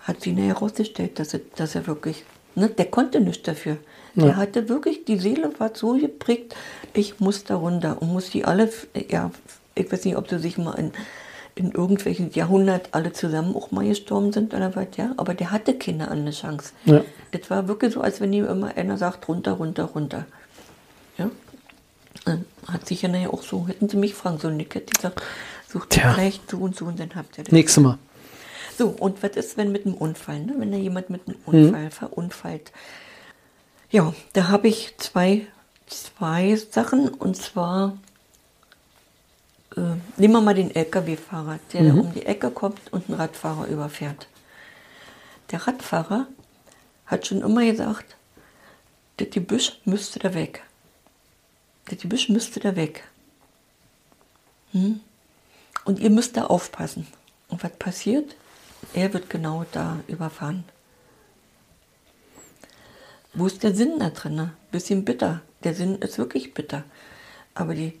Hat 0.00 0.22
sie 0.22 0.34
herausgestellt, 0.34 1.18
dass 1.18 1.34
er, 1.34 1.40
dass 1.56 1.74
er 1.74 1.86
wirklich, 1.86 2.24
ne, 2.54 2.68
der 2.68 2.86
konnte 2.86 3.20
nichts 3.20 3.42
dafür. 3.42 3.76
Der 4.14 4.36
hatte 4.36 4.68
wirklich, 4.68 5.04
die 5.04 5.18
Seele 5.18 5.50
war 5.58 5.70
so 5.74 5.92
geprägt, 5.96 6.56
ich 6.92 7.20
muss 7.20 7.44
da 7.44 7.56
runter 7.56 8.00
und 8.00 8.12
muss 8.12 8.30
die 8.30 8.44
alle, 8.44 8.70
ja, 9.08 9.30
ich 9.74 9.90
weiß 9.92 10.04
nicht, 10.04 10.16
ob 10.16 10.28
sie 10.28 10.38
sich 10.38 10.58
mal 10.58 10.72
in, 10.72 10.92
in 11.54 11.72
irgendwelchen 11.72 12.32
Jahrhundert 12.32 12.88
alle 12.92 13.12
zusammen 13.12 13.54
auch 13.54 13.70
mal 13.70 13.86
gestorben 13.86 14.32
sind 14.32 14.54
oder 14.54 14.74
was, 14.74 14.88
ja, 14.96 15.12
aber 15.16 15.34
der 15.34 15.50
hatte 15.50 15.74
keine 15.74 16.08
andere 16.10 16.34
Chance. 16.34 16.72
Ja. 16.84 17.02
Das 17.32 17.50
war 17.50 17.68
wirklich 17.68 17.94
so, 17.94 18.00
als 18.00 18.20
wenn 18.20 18.32
ihm 18.32 18.46
immer 18.46 18.76
einer 18.76 18.96
sagt, 18.96 19.28
runter, 19.28 19.52
runter, 19.52 19.84
runter. 19.84 20.26
Ja. 21.16 21.30
Dann 22.24 22.44
hat 22.66 22.86
sich 22.86 23.02
ja 23.02 23.08
nachher 23.08 23.32
auch 23.32 23.42
so, 23.42 23.68
hätten 23.68 23.88
sie 23.88 23.96
mich 23.96 24.14
fragen 24.14 24.38
sollen, 24.38 24.58
ich 24.58 24.74
hätte 24.74 24.92
gesagt, 24.92 25.22
sucht 25.68 25.90
Tja. 25.90 26.12
vielleicht 26.14 26.50
so 26.50 26.58
und 26.58 26.76
so 26.76 26.86
und 26.86 26.98
dann 26.98 27.14
habt 27.14 27.38
ihr 27.38 27.44
das. 27.44 27.52
Nächstes 27.52 27.82
Mal. 27.82 27.98
So, 28.76 28.88
und 28.88 29.22
was 29.22 29.32
ist, 29.32 29.56
wenn 29.56 29.72
mit 29.72 29.86
einem 29.86 29.96
Unfall, 29.96 30.40
ne? 30.40 30.54
wenn 30.58 30.70
da 30.70 30.78
jemand 30.78 31.10
mit 31.10 31.22
einem 31.26 31.36
Unfall 31.46 31.84
mhm. 31.84 31.90
verunfallt? 31.90 32.72
Ja, 33.90 34.12
da 34.34 34.48
habe 34.48 34.68
ich 34.68 34.94
zwei, 34.98 35.46
zwei 35.86 36.56
Sachen 36.56 37.08
und 37.08 37.36
zwar 37.36 37.96
äh, 39.76 39.96
nehmen 40.16 40.34
wir 40.34 40.40
mal 40.40 40.54
den 40.54 40.74
LKW-Fahrer, 40.74 41.58
der 41.72 41.82
mhm. 41.82 42.00
um 42.00 42.12
die 42.12 42.26
Ecke 42.26 42.50
kommt 42.50 42.92
und 42.92 43.08
einen 43.08 43.18
Radfahrer 43.18 43.66
überfährt. 43.66 44.28
Der 45.50 45.66
Radfahrer 45.66 46.26
hat 47.06 47.26
schon 47.26 47.40
immer 47.40 47.64
gesagt, 47.64 48.16
das 49.16 49.30
Gebüsch 49.30 49.80
müsste 49.84 50.18
da 50.18 50.34
weg. 50.34 50.62
Das 51.86 51.98
Gebüsch 51.98 52.28
müsste 52.28 52.60
da 52.60 52.76
weg. 52.76 53.04
Hm? 54.72 55.00
Und 55.84 55.98
ihr 55.98 56.10
müsst 56.10 56.36
da 56.36 56.44
aufpassen. 56.44 57.06
Und 57.48 57.64
was 57.64 57.72
passiert? 57.78 58.36
Er 58.92 59.14
wird 59.14 59.30
genau 59.30 59.64
da 59.72 60.00
überfahren. 60.06 60.64
Wo 63.34 63.46
ist 63.46 63.62
der 63.62 63.74
Sinn 63.74 63.98
da 63.98 64.10
drin? 64.10 64.50
Bisschen 64.70 65.04
bitter. 65.04 65.42
Der 65.64 65.74
Sinn 65.74 65.96
ist 65.96 66.18
wirklich 66.18 66.54
bitter. 66.54 66.84
Aber 67.54 67.74
die, 67.74 67.98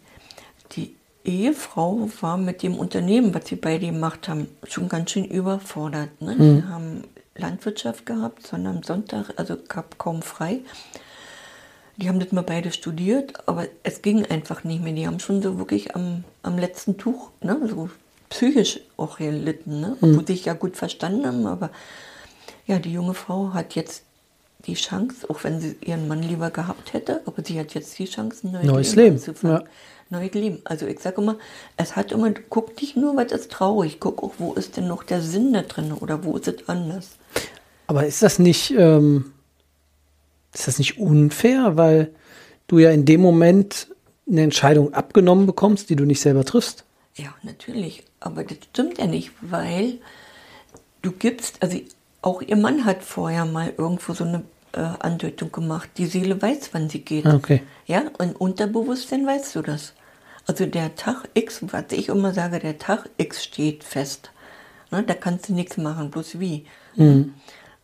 die 0.72 0.94
Ehefrau 1.24 2.08
war 2.20 2.36
mit 2.36 2.62
dem 2.62 2.74
Unternehmen, 2.76 3.34
was 3.34 3.46
sie 3.48 3.56
beide 3.56 3.86
gemacht 3.86 4.28
haben, 4.28 4.48
schon 4.64 4.88
ganz 4.88 5.10
schön 5.10 5.24
überfordert. 5.24 6.20
Ne? 6.20 6.34
Mhm. 6.34 6.56
Sie 6.56 6.66
haben 6.66 7.04
Landwirtschaft 7.36 8.06
gehabt, 8.06 8.46
sondern 8.46 8.78
am 8.78 8.82
Sonntag, 8.82 9.32
also 9.36 9.56
gab 9.68 9.98
kaum 9.98 10.22
frei. 10.22 10.60
Die 11.96 12.08
haben 12.08 12.20
das 12.20 12.32
mal 12.32 12.42
beide 12.42 12.70
studiert, 12.70 13.48
aber 13.48 13.66
es 13.82 14.02
ging 14.02 14.24
einfach 14.24 14.62
nicht 14.64 14.82
mehr. 14.82 14.92
Die 14.92 15.06
haben 15.06 15.18
schon 15.18 15.42
so 15.42 15.58
wirklich 15.58 15.96
am, 15.96 16.24
am 16.42 16.56
letzten 16.56 16.96
Tuch, 16.96 17.30
ne, 17.42 17.58
so 17.68 17.90
psychisch 18.30 18.80
auch 18.96 19.18
gelitten, 19.18 19.80
ne? 19.80 19.96
Mhm. 20.00 20.16
wo 20.16 20.24
sich 20.24 20.44
ja 20.44 20.52
gut 20.52 20.76
verstanden 20.76 21.26
haben, 21.26 21.46
aber 21.46 21.70
ja, 22.66 22.78
die 22.78 22.92
junge 22.92 23.14
Frau 23.14 23.52
hat 23.54 23.74
jetzt 23.74 24.04
die 24.66 24.74
Chance, 24.74 25.28
auch 25.30 25.44
wenn 25.44 25.60
sie 25.60 25.76
ihren 25.84 26.08
Mann 26.08 26.22
lieber 26.22 26.50
gehabt 26.50 26.92
hätte, 26.92 27.20
aber 27.26 27.44
sie 27.44 27.58
hat 27.58 27.74
jetzt 27.74 27.98
die 27.98 28.06
Chance, 28.06 28.46
ein 28.46 28.52
neues, 28.52 28.66
neues 28.66 28.94
Leben, 28.96 29.16
Leben. 29.16 29.38
Ja. 29.42 29.64
Neues 30.10 30.34
Leben. 30.34 30.60
Also 30.64 30.86
ich 30.86 31.00
sage 31.00 31.20
immer, 31.20 31.36
es 31.76 31.96
hat 31.96 32.12
immer, 32.12 32.32
guck 32.48 32.80
nicht 32.80 32.96
nur, 32.96 33.16
was 33.16 33.32
ist 33.32 33.52
traurig, 33.52 33.98
guck 34.00 34.22
auch, 34.22 34.32
wo 34.38 34.54
ist 34.54 34.76
denn 34.76 34.88
noch 34.88 35.04
der 35.04 35.20
Sinn 35.22 35.52
da 35.52 35.62
drin 35.62 35.92
oder 35.92 36.24
wo 36.24 36.36
ist 36.36 36.48
es 36.48 36.68
anders. 36.68 37.10
Aber 37.86 38.06
ist 38.06 38.22
das 38.22 38.38
nicht, 38.38 38.72
ähm, 38.76 39.32
ist 40.52 40.66
das 40.66 40.78
nicht 40.78 40.98
unfair, 40.98 41.76
weil 41.76 42.10
du 42.66 42.78
ja 42.78 42.90
in 42.90 43.04
dem 43.04 43.20
Moment 43.20 43.88
eine 44.28 44.42
Entscheidung 44.42 44.92
abgenommen 44.92 45.46
bekommst, 45.46 45.88
die 45.88 45.96
du 45.96 46.04
nicht 46.04 46.20
selber 46.20 46.44
triffst? 46.44 46.84
Ja, 47.14 47.34
natürlich. 47.42 48.04
Aber 48.20 48.44
das 48.44 48.58
stimmt 48.70 48.98
ja 48.98 49.06
nicht, 49.06 49.30
weil 49.40 49.98
du 51.02 51.12
gibst, 51.12 51.62
also 51.62 51.78
auch 52.22 52.42
ihr 52.42 52.56
Mann 52.56 52.84
hat 52.84 53.02
vorher 53.02 53.44
mal 53.44 53.72
irgendwo 53.76 54.12
so 54.12 54.24
eine 54.24 54.42
äh, 54.72 54.80
Andeutung 54.80 55.52
gemacht. 55.52 55.90
Die 55.96 56.06
Seele 56.06 56.40
weiß, 56.40 56.70
wann 56.72 56.88
sie 56.88 57.00
geht. 57.00 57.26
Okay. 57.26 57.62
Ja, 57.86 58.02
und 58.18 58.40
unterbewusstsein 58.40 59.26
weißt 59.26 59.56
du 59.56 59.62
das. 59.62 59.94
Also 60.46 60.66
der 60.66 60.94
Tag 60.94 61.28
X, 61.34 61.60
was 61.70 61.84
ich 61.90 62.08
immer 62.08 62.32
sage, 62.32 62.58
der 62.58 62.78
Tag 62.78 63.08
X 63.18 63.44
steht 63.44 63.84
fest. 63.84 64.30
Ne, 64.90 65.02
da 65.02 65.14
kannst 65.14 65.48
du 65.48 65.52
nichts 65.52 65.76
machen, 65.76 66.10
bloß 66.10 66.40
wie. 66.40 66.64
Mhm. 66.96 67.34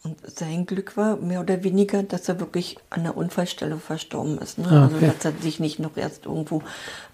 Und 0.02 0.18
sein 0.26 0.66
Glück 0.66 0.98
war 0.98 1.16
mehr 1.16 1.40
oder 1.40 1.64
weniger, 1.64 2.02
dass 2.02 2.28
er 2.28 2.38
wirklich 2.38 2.76
an 2.90 3.04
der 3.04 3.16
Unfallstelle 3.16 3.78
verstorben 3.78 4.38
ist. 4.38 4.58
Ne? 4.58 4.66
Ah, 4.68 4.84
also, 4.84 4.96
okay. 4.96 5.06
Also 5.06 5.16
dass 5.16 5.24
er 5.24 5.42
sich 5.42 5.60
nicht 5.60 5.78
noch 5.78 5.96
erst 5.96 6.26
irgendwo 6.26 6.62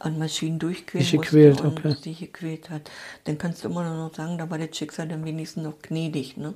an 0.01 0.19
Maschinen 0.19 0.59
durchquälen 0.59 1.07
sich 1.07 1.21
gequält, 1.21 1.61
und 1.61 1.79
okay. 1.79 1.95
sich 2.01 2.19
gequält 2.19 2.69
hat. 2.71 2.91
Dann 3.25 3.39
kannst 3.39 3.63
du 3.63 3.69
immer 3.69 3.85
noch 3.85 4.15
sagen, 4.15 4.39
da 4.39 4.51
war 4.51 4.59
das 4.59 4.77
Schicksal 4.77 5.07
dann 5.07 5.25
wenigstens 5.25 5.63
noch 5.63 5.81
gnädig. 5.83 6.37
Ne? 6.37 6.55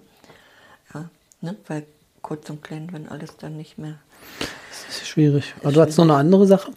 Ne? 1.44 1.56
Weil 1.68 1.84
kurz 2.22 2.50
und 2.50 2.62
klein, 2.62 2.88
wenn 2.90 3.08
alles 3.08 3.36
dann 3.36 3.56
nicht 3.56 3.78
mehr. 3.78 3.98
Das 4.40 5.02
ist 5.02 5.06
schwierig. 5.06 5.54
Aber 5.62 5.72
du 5.72 5.80
hast 5.80 5.96
noch 5.96 6.04
eine 6.04 6.16
andere 6.16 6.46
Sache? 6.46 6.72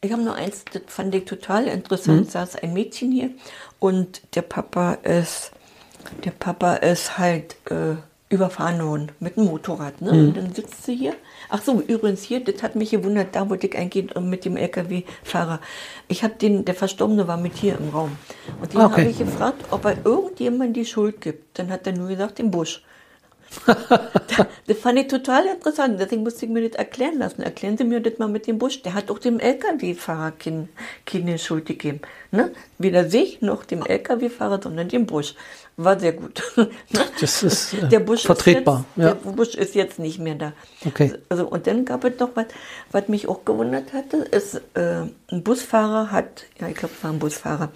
Ich 0.00 0.10
habe 0.10 0.22
noch 0.22 0.34
eins, 0.34 0.64
das 0.72 0.82
fand 0.88 1.14
ich 1.14 1.26
total 1.26 1.68
interessant. 1.68 2.26
Mhm. 2.26 2.30
saß 2.30 2.56
ein 2.56 2.72
Mädchen 2.72 3.12
hier 3.12 3.30
und 3.78 4.22
der 4.34 4.42
Papa 4.42 4.94
ist, 4.94 5.52
der 6.24 6.32
Papa 6.32 6.74
ist 6.74 7.18
halt 7.18 7.54
äh, 7.70 7.94
überfahren 8.32 8.82
worden 8.82 9.12
mit 9.20 9.36
dem 9.36 9.44
Motorrad. 9.44 10.00
Ne? 10.00 10.12
Mhm. 10.12 10.18
Und 10.18 10.36
dann 10.38 10.54
sitzt 10.54 10.84
sie 10.84 10.96
hier. 10.96 11.14
Ach 11.50 11.62
so, 11.62 11.80
übrigens 11.80 12.22
hier, 12.22 12.42
das 12.42 12.62
hat 12.62 12.74
mich 12.74 12.90
gewundert, 12.90 13.36
da 13.36 13.48
wollte 13.48 13.66
ich 13.66 13.76
eingehen 13.76 14.08
äh, 14.08 14.20
mit 14.20 14.46
dem 14.46 14.56
LKW-Fahrer. 14.56 15.60
Ich 16.08 16.24
habe 16.24 16.34
den, 16.34 16.64
der 16.64 16.74
Verstorbene 16.74 17.28
war 17.28 17.36
mit 17.36 17.54
hier 17.54 17.78
im 17.78 17.90
Raum. 17.90 18.16
Und 18.60 18.72
den 18.72 18.80
okay. 18.80 19.02
habe 19.02 19.10
ich 19.10 19.18
gefragt, 19.18 19.66
ob 19.70 19.84
er 19.84 19.98
irgendjemand 20.04 20.76
die 20.76 20.86
Schuld 20.86 21.20
gibt. 21.20 21.58
Dann 21.58 21.70
hat 21.70 21.86
er 21.86 21.92
nur 21.92 22.08
gesagt, 22.08 22.38
den 22.38 22.50
Busch. 22.50 22.82
das 24.66 24.78
fand 24.78 24.98
ich 24.98 25.08
total 25.08 25.46
interessant. 25.46 26.00
Deswegen 26.00 26.22
musste 26.22 26.46
ich 26.46 26.52
mir 26.52 26.68
das 26.68 26.78
erklären 26.78 27.18
lassen. 27.18 27.42
Erklären 27.42 27.76
Sie 27.76 27.84
mir 27.84 28.00
das 28.00 28.18
mal 28.18 28.28
mit 28.28 28.46
dem 28.46 28.58
Busch. 28.58 28.82
Der 28.82 28.94
hat 28.94 29.10
auch 29.10 29.18
dem 29.18 29.40
LKW-Fahrer 29.40 30.32
keine, 31.04 31.38
Schuld 31.38 31.66
gegeben. 31.66 32.00
Ne? 32.30 32.52
Weder 32.78 33.08
sich 33.08 33.40
noch 33.40 33.64
dem 33.64 33.84
LKW-Fahrer, 33.84 34.60
sondern 34.62 34.88
dem 34.88 35.06
Busch. 35.06 35.34
War 35.84 35.98
sehr 35.98 36.12
gut. 36.12 36.42
das 37.20 37.42
ist 37.42 37.74
äh, 37.74 37.88
der 37.88 38.00
Busch 38.00 38.22
vertretbar. 38.22 38.80
Ist 38.80 38.96
jetzt, 38.96 39.06
ja. 39.06 39.14
Der 39.14 39.30
Busch 39.30 39.54
ist 39.54 39.74
jetzt 39.74 39.98
nicht 39.98 40.18
mehr 40.18 40.34
da. 40.34 40.52
Okay. 40.86 41.14
Also, 41.28 41.46
und 41.46 41.66
dann 41.66 41.84
gab 41.84 42.04
es 42.04 42.18
noch 42.18 42.30
was, 42.34 42.46
was 42.90 43.08
mich 43.08 43.28
auch 43.28 43.44
gewundert 43.44 43.92
hatte, 43.92 44.18
ist, 44.18 44.60
äh, 44.74 45.06
ein 45.30 45.42
Busfahrer 45.42 46.10
hat, 46.10 46.44
ja, 46.60 46.68
ich 46.68 46.74
glaube, 46.74 46.94
es 46.96 47.02
war 47.02 47.10
ein 47.10 47.18
Busfahrer, 47.18 47.70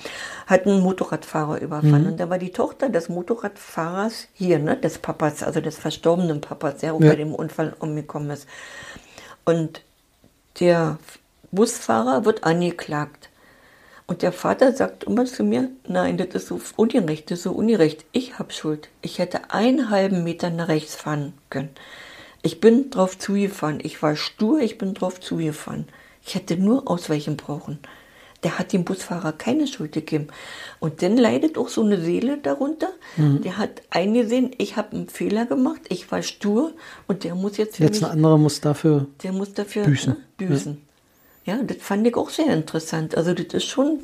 hat 0.47 0.67
einen 0.67 0.81
Motorradfahrer 0.81 1.61
überfahren. 1.61 2.03
Mhm. 2.03 2.09
Und 2.09 2.21
da 2.21 2.31
war 2.31 2.39
die 2.39 2.53
Tochter 2.53 2.89
des 2.89 3.09
Motorradfahrers 3.09 4.29
hier, 4.35 4.59
ne, 4.59 4.77
des 4.77 4.99
Papas, 4.99 5.43
also 5.43 5.61
des 5.61 5.79
verstorbenen 5.79 6.41
Papas, 6.41 6.79
der 6.79 6.95
auch 6.95 7.01
ja. 7.01 7.11
bei 7.11 7.17
dem 7.17 7.35
Unfall 7.35 7.75
umgekommen 7.79 8.31
ist. 8.31 8.47
Und 9.45 9.83
der 10.61 10.99
Busfahrer 11.51 12.25
wird 12.25 12.45
angeklagt. 12.45 13.26
Und 14.07 14.23
der 14.23 14.33
Vater 14.33 14.73
sagt 14.73 15.05
immer 15.05 15.25
zu 15.25 15.43
mir, 15.43 15.71
nein, 15.89 16.17
das 16.17 16.29
ist 16.29 16.49
so 16.49 16.61
ungerecht, 16.77 17.31
das 17.31 17.39
ist 17.39 17.45
so 17.45 17.53
ungerecht. 17.53 18.05
Ich 18.13 18.39
habe 18.39 18.53
Schuld. 18.53 18.89
Ich 19.03 19.19
hätte 19.19 19.51
einen 19.51 19.91
halben 19.91 20.23
Meter 20.23 20.51
nach 20.51 20.69
rechts 20.69 20.95
fahren 20.95 21.33
können. 21.51 21.71
Ich 22.43 22.61
bin 22.61 22.91
drauf 22.91 23.19
zugefahren. 23.19 23.81
Ich 23.83 24.01
war 24.03 24.15
stur, 24.15 24.61
ich 24.61 24.79
bin 24.79 24.95
drauf 24.95 25.21
zugefahren. 25.21 25.87
Ich 26.25 26.37
hätte 26.37 26.57
nur 26.57 26.89
ausweichen 26.89 27.37
brauchen. 27.37 27.81
Der 28.45 28.61
hat 28.61 28.73
dem 28.73 28.85
Busfahrer 28.85 29.33
keine 29.33 29.67
Schuld 29.67 29.93
gegeben. 29.93 30.29
Und 30.79 31.03
dann 31.03 31.17
leidet 31.17 31.59
auch 31.59 31.69
so 31.69 31.83
eine 31.83 32.01
Seele 32.01 32.39
darunter. 32.39 32.91
Mhm. 33.17 33.43
Der 33.43 33.59
hat 33.59 33.83
eingesehen, 33.91 34.53
ich 34.59 34.77
habe 34.77 34.95
einen 34.95 35.09
Fehler 35.09 35.47
gemacht, 35.47 35.81
ich 35.89 36.13
war 36.13 36.23
stur 36.23 36.73
und 37.09 37.25
der 37.25 37.35
muss 37.35 37.57
jetzt. 37.57 37.81
Jetzt 37.81 38.05
ein 38.05 38.11
anderer 38.11 38.39
muss 38.39 38.61
dafür. 38.61 39.07
Der 39.25 39.33
muss 39.33 39.53
dafür 39.55 39.85
büßen. 39.85 40.13
Ne, 40.13 40.47
büßen. 40.47 40.73
Ja, 40.75 40.86
das 41.63 41.79
fand 41.79 42.07
ich 42.07 42.17
auch 42.17 42.31
sehr 42.31 42.53
interessant. 42.53 43.17
Also 43.17 43.33
das 43.33 43.47
ist 43.55 43.65
schon, 43.65 44.01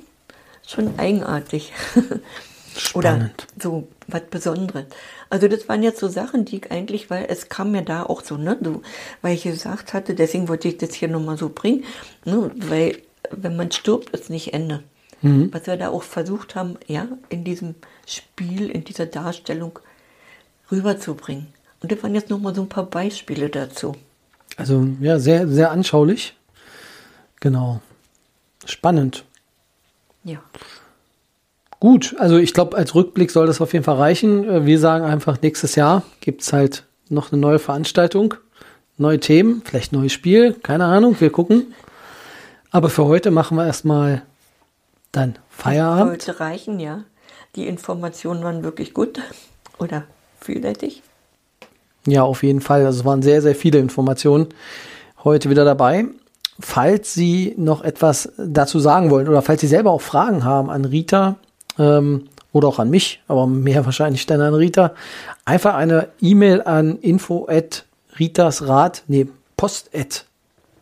schon 0.66 0.98
eigenartig. 0.98 1.72
Oder 2.94 3.30
so 3.60 3.88
was 4.06 4.22
Besonderes. 4.30 4.86
Also 5.28 5.48
das 5.48 5.68
waren 5.68 5.82
jetzt 5.82 6.00
so 6.00 6.08
Sachen, 6.08 6.44
die 6.44 6.58
ich 6.58 6.70
eigentlich, 6.70 7.10
weil 7.10 7.26
es 7.28 7.48
kam 7.48 7.72
mir 7.72 7.82
da 7.82 8.04
auch 8.04 8.22
so, 8.22 8.36
ne, 8.36 8.56
so, 8.62 8.82
weil 9.20 9.34
ich 9.34 9.42
gesagt 9.42 9.92
hatte, 9.92 10.14
deswegen 10.14 10.48
wollte 10.48 10.68
ich 10.68 10.78
das 10.78 10.94
hier 10.94 11.08
nochmal 11.08 11.36
so 11.36 11.50
bringen, 11.50 11.84
ne, 12.24 12.50
weil 12.54 12.98
wenn 13.30 13.56
man 13.56 13.70
stirbt, 13.72 14.10
ist 14.10 14.30
nicht 14.30 14.54
Ende. 14.54 14.82
Mhm. 15.20 15.52
Was 15.52 15.66
wir 15.66 15.76
da 15.76 15.90
auch 15.90 16.02
versucht 16.02 16.54
haben, 16.54 16.76
ja, 16.86 17.08
in 17.28 17.44
diesem 17.44 17.74
Spiel, 18.06 18.70
in 18.70 18.84
dieser 18.84 19.06
Darstellung 19.06 19.78
rüberzubringen. 20.70 21.48
Und 21.82 21.92
das 21.92 22.02
waren 22.02 22.14
jetzt 22.14 22.30
nochmal 22.30 22.54
so 22.54 22.62
ein 22.62 22.68
paar 22.68 22.86
Beispiele 22.86 23.48
dazu. 23.48 23.94
Also 24.56 24.86
ja, 25.00 25.18
sehr, 25.18 25.48
sehr 25.48 25.70
anschaulich. 25.70 26.34
Genau. 27.42 27.80
Spannend. 28.64 29.24
Ja. 30.22 30.38
Gut, 31.80 32.14
also 32.20 32.38
ich 32.38 32.54
glaube, 32.54 32.76
als 32.76 32.94
Rückblick 32.94 33.32
soll 33.32 33.48
das 33.48 33.60
auf 33.60 33.72
jeden 33.72 33.84
Fall 33.84 33.96
reichen. 33.96 34.48
Äh, 34.48 34.64
wir 34.64 34.78
sagen 34.78 35.04
einfach, 35.04 35.42
nächstes 35.42 35.74
Jahr 35.74 36.04
gibt 36.20 36.42
es 36.42 36.52
halt 36.52 36.84
noch 37.08 37.32
eine 37.32 37.40
neue 37.40 37.58
Veranstaltung, 37.58 38.34
neue 38.96 39.18
Themen, 39.18 39.62
vielleicht 39.64 39.92
neues 39.92 40.12
Spiel, 40.12 40.54
keine 40.54 40.84
Ahnung, 40.84 41.16
wir 41.18 41.30
gucken. 41.30 41.74
Aber 42.70 42.90
für 42.90 43.06
heute 43.06 43.32
machen 43.32 43.56
wir 43.56 43.66
erstmal 43.66 44.22
dann 45.10 45.36
Feierabend. 45.50 46.22
Sollte 46.22 46.38
reichen, 46.38 46.78
ja. 46.78 47.02
Die 47.56 47.66
Informationen 47.66 48.44
waren 48.44 48.62
wirklich 48.62 48.94
gut 48.94 49.20
oder 49.80 50.04
vielseitig. 50.40 51.02
Ja, 52.06 52.22
auf 52.22 52.44
jeden 52.44 52.60
Fall. 52.60 52.86
Also 52.86 53.00
es 53.00 53.04
waren 53.04 53.22
sehr, 53.22 53.42
sehr 53.42 53.56
viele 53.56 53.80
Informationen 53.80 54.46
heute 55.24 55.50
wieder 55.50 55.64
dabei 55.64 56.06
falls 56.62 57.12
Sie 57.14 57.54
noch 57.58 57.82
etwas 57.82 58.32
dazu 58.38 58.78
sagen 58.78 59.10
wollen 59.10 59.28
oder 59.28 59.42
falls 59.42 59.60
Sie 59.60 59.66
selber 59.66 59.90
auch 59.90 60.00
Fragen 60.00 60.44
haben 60.44 60.70
an 60.70 60.84
Rita 60.84 61.36
ähm, 61.78 62.28
oder 62.52 62.68
auch 62.68 62.78
an 62.78 62.88
mich, 62.90 63.20
aber 63.28 63.46
mehr 63.46 63.84
wahrscheinlich 63.84 64.26
dann 64.26 64.40
an 64.40 64.54
Rita, 64.54 64.94
einfach 65.44 65.74
eine 65.74 66.08
E-Mail 66.20 66.62
an 66.62 66.98
info 66.98 67.46
at 67.48 67.84
ritasrat, 68.18 69.02
nee, 69.08 69.26
post 69.56 69.90
at, 69.94 70.24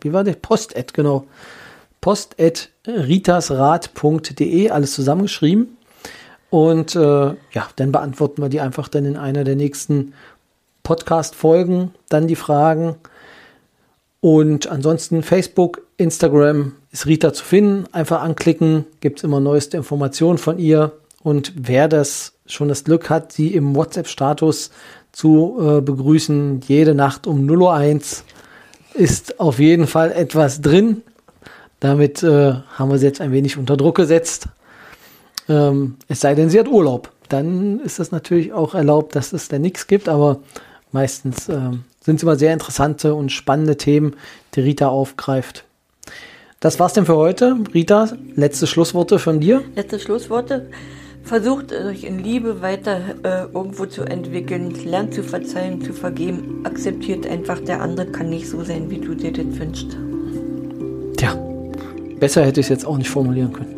wie 0.01 0.13
war 0.13 0.25
der? 0.25 0.35
Post 0.35 0.77
at, 0.77 0.95
genau. 0.95 1.25
Post 2.01 2.37
at 2.41 2.71
ritasrat.de, 2.87 4.71
alles 4.71 4.95
zusammengeschrieben. 4.95 5.77
Und 6.49 6.97
äh, 6.97 7.01
ja, 7.01 7.69
dann 7.77 7.93
beantworten 7.93 8.43
wir 8.43 8.49
die 8.49 8.61
einfach 8.61 8.89
dann 8.89 9.05
in 9.05 9.17
einer 9.17 9.45
der 9.45 9.57
nächsten 9.57 10.15
Podcast-Folgen, 10.83 11.95
dann 12.09 12.27
die 12.27 12.37
Fragen. 12.37 12.97
Und 14.21 14.67
ansonsten 14.67 15.23
Facebook, 15.23 15.83
Instagram 15.97 16.73
ist 16.93 17.07
Rita 17.07 17.33
zu 17.33 17.45
finden. 17.45 17.87
Einfach 17.93 18.23
anklicken, 18.23 18.85
gibt 19.01 19.19
es 19.19 19.25
immer 19.25 19.41
neueste 19.41 19.79
Informationen 19.79 20.39
von 20.39 20.59
ihr. 20.59 20.93
Und 21.23 21.53
wer 21.57 21.89
das 21.89 22.35
schon 22.47 22.69
das 22.69 22.85
Glück 22.85 23.09
hat, 23.09 23.33
sie 23.33 23.55
im 23.55 23.75
WhatsApp-Status 23.75 24.71
zu 25.13 25.59
äh, 25.61 25.81
begrüßen, 25.81 26.61
jede 26.67 26.95
Nacht 26.95 27.27
um 27.27 27.47
0.01 27.47 28.23
Uhr 28.23 29.01
ist 29.01 29.41
auf 29.41 29.59
jeden 29.59 29.87
Fall 29.87 30.13
etwas 30.13 30.61
drin. 30.61 31.03
Damit 31.79 32.23
äh, 32.23 32.53
haben 32.75 32.91
wir 32.91 32.99
sie 32.99 33.07
jetzt 33.07 33.21
ein 33.21 33.33
wenig 33.33 33.57
unter 33.57 33.77
Druck 33.77 33.97
gesetzt. 33.97 34.49
Ähm, 35.49 35.97
es 36.09 36.21
sei 36.21 36.35
denn, 36.35 36.51
sie 36.51 36.59
hat 36.59 36.69
Urlaub. 36.69 37.11
Dann 37.29 37.81
ist 37.81 38.01
es 38.01 38.11
natürlich 38.11 38.53
auch 38.53 38.75
erlaubt, 38.75 39.15
dass 39.15 39.33
es 39.33 39.49
da 39.49 39.59
nichts 39.59 39.87
gibt, 39.87 40.09
aber 40.09 40.41
meistens 40.93 41.49
ähm, 41.49 41.85
sind 42.11 42.17
es 42.17 42.23
immer 42.25 42.37
sehr 42.37 42.53
interessante 42.53 43.15
und 43.15 43.31
spannende 43.31 43.77
Themen, 43.77 44.17
die 44.57 44.61
Rita 44.63 44.89
aufgreift. 44.89 45.65
Das 46.59 46.81
war's 46.81 46.93
denn 46.93 47.07
für 47.07 47.17
heute. 47.17 47.57
Rita, 47.73 48.09
letzte 48.35 48.67
Schlussworte 48.67 49.21
von 49.21 49.39
dir? 49.39 49.63
Letzte 49.77 50.01
Schlussworte. 50.01 50.69
Versucht 51.23 51.73
euch 51.73 52.03
in 52.03 52.19
Liebe 52.19 52.63
weiter 52.63 52.99
äh, 53.23 53.43
irgendwo 53.55 53.87
zu 53.87 54.03
entwickeln, 54.03 54.75
lernt 54.85 55.15
zu 55.15 55.23
verzeihen, 55.23 55.83
zu 55.83 55.93
vergeben, 55.93 56.63
akzeptiert 56.65 57.29
einfach, 57.29 57.61
der 57.61 57.81
andere 57.81 58.07
kann 58.07 58.31
nicht 58.31 58.49
so 58.49 58.65
sein, 58.65 58.91
wie 58.91 58.99
du 58.99 59.15
dir 59.15 59.33
das 59.33 59.47
wünschst. 59.47 59.97
Tja, 61.17 61.39
besser 62.19 62.45
hätte 62.45 62.59
ich 62.59 62.67
es 62.67 62.71
jetzt 62.71 62.87
auch 62.87 62.99
nicht 62.99 63.11
formulieren 63.11 63.53
können. 63.53 63.77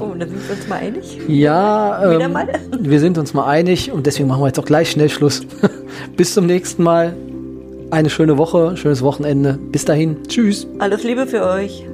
Oh, 0.00 0.12
da 0.18 0.26
sind 0.26 0.48
wir 0.48 0.56
uns 0.56 0.68
mal 0.68 0.76
einig? 0.76 1.18
Ja, 1.28 2.20
ähm, 2.20 2.32
mal? 2.32 2.48
wir 2.78 3.00
sind 3.00 3.16
uns 3.16 3.32
mal 3.32 3.46
einig 3.46 3.92
und 3.92 4.06
deswegen 4.06 4.28
machen 4.28 4.42
wir 4.42 4.48
jetzt 4.48 4.58
auch 4.58 4.64
gleich 4.64 4.90
schnell 4.90 5.08
Schluss. 5.08 5.46
Bis 6.16 6.34
zum 6.34 6.46
nächsten 6.46 6.82
Mal. 6.82 7.14
Eine 7.92 8.08
schöne 8.08 8.38
Woche, 8.38 8.74
schönes 8.78 9.02
Wochenende. 9.02 9.58
Bis 9.70 9.84
dahin. 9.84 10.26
Tschüss. 10.26 10.66
Alles 10.78 11.04
Liebe 11.04 11.26
für 11.26 11.44
euch. 11.44 11.84